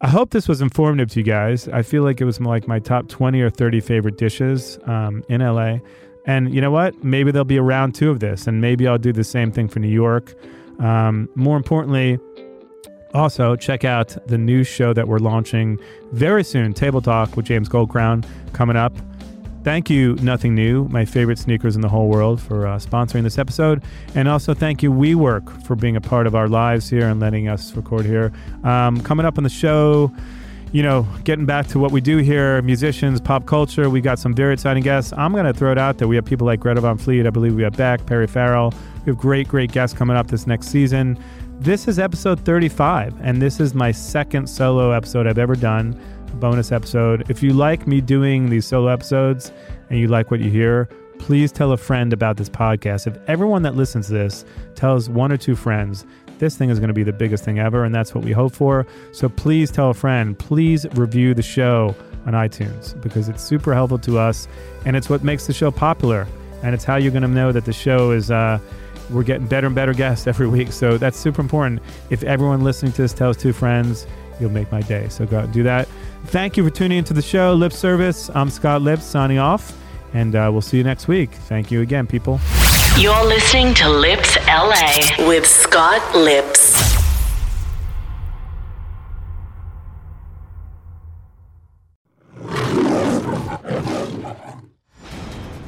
I 0.00 0.08
hope 0.08 0.30
this 0.30 0.48
was 0.48 0.60
informative 0.60 1.08
to 1.10 1.20
you 1.20 1.24
guys. 1.24 1.66
I 1.68 1.80
feel 1.80 2.02
like 2.02 2.20
it 2.20 2.24
was 2.24 2.38
like 2.38 2.68
my 2.68 2.78
top 2.78 3.08
20 3.08 3.40
or 3.40 3.48
30 3.48 3.80
favorite 3.80 4.18
dishes 4.18 4.78
um, 4.84 5.22
in 5.30 5.40
LA. 5.40 5.78
And 6.26 6.52
you 6.54 6.60
know 6.60 6.70
what? 6.70 7.04
Maybe 7.04 7.30
there'll 7.30 7.44
be 7.44 7.56
a 7.56 7.62
round 7.62 7.94
two 7.94 8.10
of 8.10 8.20
this, 8.20 8.46
and 8.46 8.60
maybe 8.60 8.86
I'll 8.86 8.98
do 8.98 9.12
the 9.12 9.24
same 9.24 9.52
thing 9.52 9.68
for 9.68 9.78
New 9.78 9.88
York. 9.88 10.34
Um, 10.80 11.28
more 11.36 11.56
importantly, 11.56 12.18
also 13.14 13.56
check 13.56 13.84
out 13.84 14.16
the 14.26 14.36
new 14.36 14.64
show 14.64 14.92
that 14.92 15.06
we're 15.08 15.18
launching 15.18 15.78
very 16.12 16.44
soon 16.44 16.74
Table 16.74 17.00
Talk 17.00 17.36
with 17.36 17.46
James 17.46 17.68
Goldcrown 17.68 18.26
coming 18.52 18.76
up. 18.76 18.92
Thank 19.62 19.88
you, 19.88 20.14
Nothing 20.16 20.54
New, 20.54 20.88
my 20.88 21.06
favorite 21.06 21.38
sneakers 21.38 21.74
in 21.74 21.80
the 21.80 21.88
whole 21.88 22.08
world, 22.08 22.38
for 22.38 22.66
uh, 22.66 22.76
sponsoring 22.76 23.22
this 23.22 23.38
episode. 23.38 23.82
And 24.14 24.28
also 24.28 24.52
thank 24.52 24.82
you, 24.82 24.92
WeWork, 24.92 25.64
for 25.64 25.74
being 25.74 25.96
a 25.96 26.02
part 26.02 26.26
of 26.26 26.34
our 26.34 26.48
lives 26.48 26.90
here 26.90 27.08
and 27.08 27.18
letting 27.18 27.48
us 27.48 27.74
record 27.74 28.04
here. 28.04 28.30
Um, 28.62 29.00
coming 29.00 29.24
up 29.24 29.38
on 29.38 29.44
the 29.44 29.48
show, 29.48 30.12
you 30.72 30.82
know, 30.82 31.06
getting 31.22 31.46
back 31.46 31.66
to 31.68 31.78
what 31.78 31.92
we 31.92 32.02
do 32.02 32.18
here, 32.18 32.60
musicians, 32.60 33.22
pop 33.22 33.46
culture, 33.46 33.88
we 33.88 34.02
got 34.02 34.18
some 34.18 34.34
very 34.34 34.52
exciting 34.52 34.82
guests. 34.82 35.14
I'm 35.16 35.32
going 35.32 35.46
to 35.46 35.54
throw 35.54 35.72
it 35.72 35.78
out 35.78 35.96
there. 35.96 36.08
We 36.08 36.16
have 36.16 36.26
people 36.26 36.46
like 36.46 36.60
Greta 36.60 36.82
Van 36.82 36.98
Fleet. 36.98 37.26
I 37.26 37.30
believe 37.30 37.54
we 37.54 37.62
have 37.62 37.76
Beck, 37.76 38.04
Perry 38.04 38.26
Farrell. 38.26 38.74
We 39.06 39.10
have 39.12 39.16
great, 39.16 39.48
great 39.48 39.72
guests 39.72 39.96
coming 39.96 40.16
up 40.16 40.26
this 40.26 40.46
next 40.46 40.66
season. 40.66 41.16
This 41.60 41.88
is 41.88 41.98
episode 41.98 42.40
35, 42.40 43.14
and 43.22 43.40
this 43.40 43.58
is 43.58 43.74
my 43.74 43.90
second 43.90 44.48
solo 44.48 44.90
episode 44.90 45.26
I've 45.26 45.38
ever 45.38 45.54
done 45.54 45.98
a 46.30 46.36
bonus 46.36 46.72
episode. 46.72 47.30
If 47.30 47.42
you 47.42 47.54
like 47.54 47.86
me 47.86 48.00
doing 48.00 48.50
these 48.50 48.66
solo 48.66 48.88
episodes 48.88 49.50
and 49.88 49.98
you 49.98 50.08
like 50.08 50.30
what 50.30 50.40
you 50.40 50.50
hear, 50.50 50.88
please 51.18 51.52
tell 51.52 51.72
a 51.72 51.76
friend 51.76 52.12
about 52.12 52.36
this 52.36 52.50
podcast. 52.50 53.06
If 53.06 53.16
everyone 53.28 53.62
that 53.62 53.76
listens 53.76 54.08
to 54.08 54.12
this 54.12 54.44
tells 54.74 55.08
one 55.08 55.32
or 55.32 55.38
two 55.38 55.56
friends, 55.56 56.04
this 56.38 56.56
thing 56.56 56.68
is 56.68 56.78
going 56.80 56.88
to 56.88 56.94
be 56.94 57.04
the 57.04 57.12
biggest 57.12 57.44
thing 57.44 57.58
ever, 57.58 57.84
and 57.84 57.94
that's 57.94 58.14
what 58.14 58.24
we 58.24 58.32
hope 58.32 58.52
for. 58.52 58.86
So 59.12 59.30
please 59.30 59.70
tell 59.70 59.88
a 59.88 59.94
friend. 59.94 60.38
Please 60.38 60.84
review 60.94 61.32
the 61.32 61.42
show 61.42 61.94
on 62.26 62.34
iTunes 62.34 63.00
because 63.00 63.28
it's 63.28 63.42
super 63.42 63.72
helpful 63.72 63.98
to 64.00 64.18
us, 64.18 64.48
and 64.84 64.96
it's 64.96 65.08
what 65.08 65.24
makes 65.24 65.46
the 65.46 65.54
show 65.54 65.70
popular. 65.70 66.26
And 66.62 66.74
it's 66.74 66.84
how 66.84 66.96
you're 66.96 67.12
going 67.12 67.22
to 67.22 67.28
know 67.28 67.52
that 67.52 67.64
the 67.64 67.72
show 67.72 68.10
is. 68.10 68.30
Uh, 68.30 68.58
we're 69.10 69.22
getting 69.22 69.46
better 69.46 69.66
and 69.66 69.74
better 69.74 69.92
guests 69.92 70.26
every 70.26 70.48
week, 70.48 70.72
so 70.72 70.98
that's 70.98 71.18
super 71.18 71.40
important. 71.40 71.82
If 72.10 72.22
everyone 72.22 72.62
listening 72.62 72.92
to 72.92 73.02
this 73.02 73.12
tells 73.12 73.36
two 73.36 73.52
friends, 73.52 74.06
you'll 74.40 74.50
make 74.50 74.70
my 74.72 74.80
day. 74.82 75.08
So 75.08 75.26
go 75.26 75.38
out 75.38 75.44
and 75.44 75.52
do 75.52 75.62
that. 75.64 75.88
Thank 76.26 76.56
you 76.56 76.64
for 76.64 76.70
tuning 76.70 76.98
into 76.98 77.12
the 77.14 77.22
show, 77.22 77.54
Lipps 77.54 77.78
Service. 77.78 78.30
I'm 78.34 78.50
Scott 78.50 78.82
Lipps 78.82 79.04
signing 79.04 79.38
off, 79.38 79.76
and 80.12 80.34
uh, 80.34 80.48
we'll 80.50 80.62
see 80.62 80.78
you 80.78 80.84
next 80.84 81.08
week. 81.08 81.30
Thank 81.30 81.70
you 81.70 81.80
again, 81.82 82.06
people. 82.06 82.40
You're 82.96 83.24
listening 83.24 83.74
to 83.74 83.88
Lipps 83.88 84.36
LA 84.46 85.26
with 85.26 85.46
Scott 85.46 86.14
Lipps. 86.14 86.83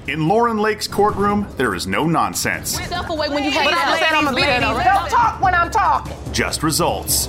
In 0.09 0.29
Lauren 0.29 0.57
Lake's 0.57 0.87
courtroom, 0.87 1.49
there 1.57 1.75
is 1.75 1.89
no 1.89 2.07
nonsense, 2.07 2.77
Step 2.77 3.11
away 3.11 3.29
when 3.29 3.43
you 3.43 3.51
have 3.51 3.65
But 3.65 3.75
I 3.75 3.91
just 3.91 4.03
said 4.03 4.13
I'm 4.13 4.29
a 4.29 4.31
lady. 4.31 4.61
Don't 4.61 5.11
talk 5.11 5.43
when 5.43 5.53
I'm 5.53 5.69
talking. 5.69 6.17
just 6.33 6.63
results. 6.63 7.27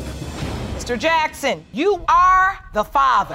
Mr. 0.75 0.97
Jackson, 0.97 1.65
you 1.73 2.05
are 2.07 2.59
the 2.73 2.83
father. 2.83 3.33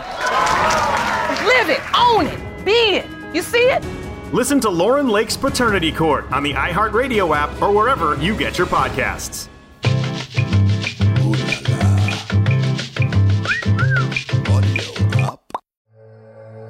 Live 1.44 1.70
it, 1.70 1.80
own 1.96 2.26
it, 2.28 2.64
be 2.64 2.70
it. 2.70 3.06
You 3.34 3.42
see 3.42 3.58
it? 3.58 3.84
Listen 4.32 4.60
to 4.60 4.70
Lauren 4.70 5.08
Lake's 5.08 5.36
Paternity 5.36 5.90
Court 5.90 6.30
on 6.30 6.44
the 6.44 6.52
iHeartRadio 6.52 7.36
app 7.36 7.60
or 7.60 7.72
wherever 7.72 8.16
you 8.22 8.36
get 8.36 8.58
your 8.58 8.68
podcasts. 8.68 9.48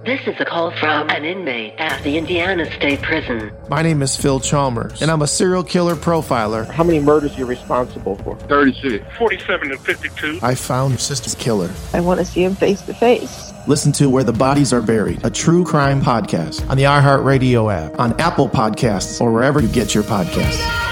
This 0.05 0.21
is 0.27 0.35
a 0.41 0.45
call 0.45 0.73
from 0.73 1.09
an 1.11 1.25
inmate 1.25 1.75
at 1.79 2.03
the 2.03 2.19
Indiana 2.19 2.69
State 2.73 3.03
Prison. 3.03 3.53
My 3.69 3.83
name 3.83 4.03
is 4.03 4.17
Phil 4.17 4.41
Chalmers, 4.41 5.01
and 5.01 5.09
I'm 5.13 5.23
a 5.23 5.29
serial 5.29 5.63
killer 5.63 5.95
profiler. 5.95 6.69
How 6.69 6.83
many 6.83 6.99
murders 6.99 7.37
are 7.37 7.39
you 7.39 7.47
responsible 7.47 8.17
for? 8.17 8.37
36. 8.37 9.05
47 9.17 9.71
and 9.71 9.81
52. 9.81 10.41
I 10.43 10.57
found 10.57 10.99
Sister's 10.99 11.37
killer. 11.37 11.71
I 11.93 12.01
want 12.01 12.19
to 12.19 12.27
see 12.27 12.43
him 12.43 12.57
face 12.57 12.83
to 12.83 12.95
face. 12.95 13.53
Listen 13.69 13.93
to 13.93 14.11
Where 14.11 14.25
the 14.25 14.33
Bodies 14.33 14.73
Are 14.73 14.83
Buried, 14.83 15.25
a 15.25 15.31
true 15.31 15.65
crime 15.65 16.03
podcast 16.03 16.69
on 16.69 16.77
the 16.77 16.83
iHeartRadio 16.83 17.73
app, 17.73 17.97
on 18.01 18.21
Apple 18.21 18.49
Podcasts, 18.49 19.21
or 19.21 19.31
wherever 19.31 19.61
you 19.61 19.69
get 19.69 19.95
your 19.95 20.03
podcasts. 20.03 20.92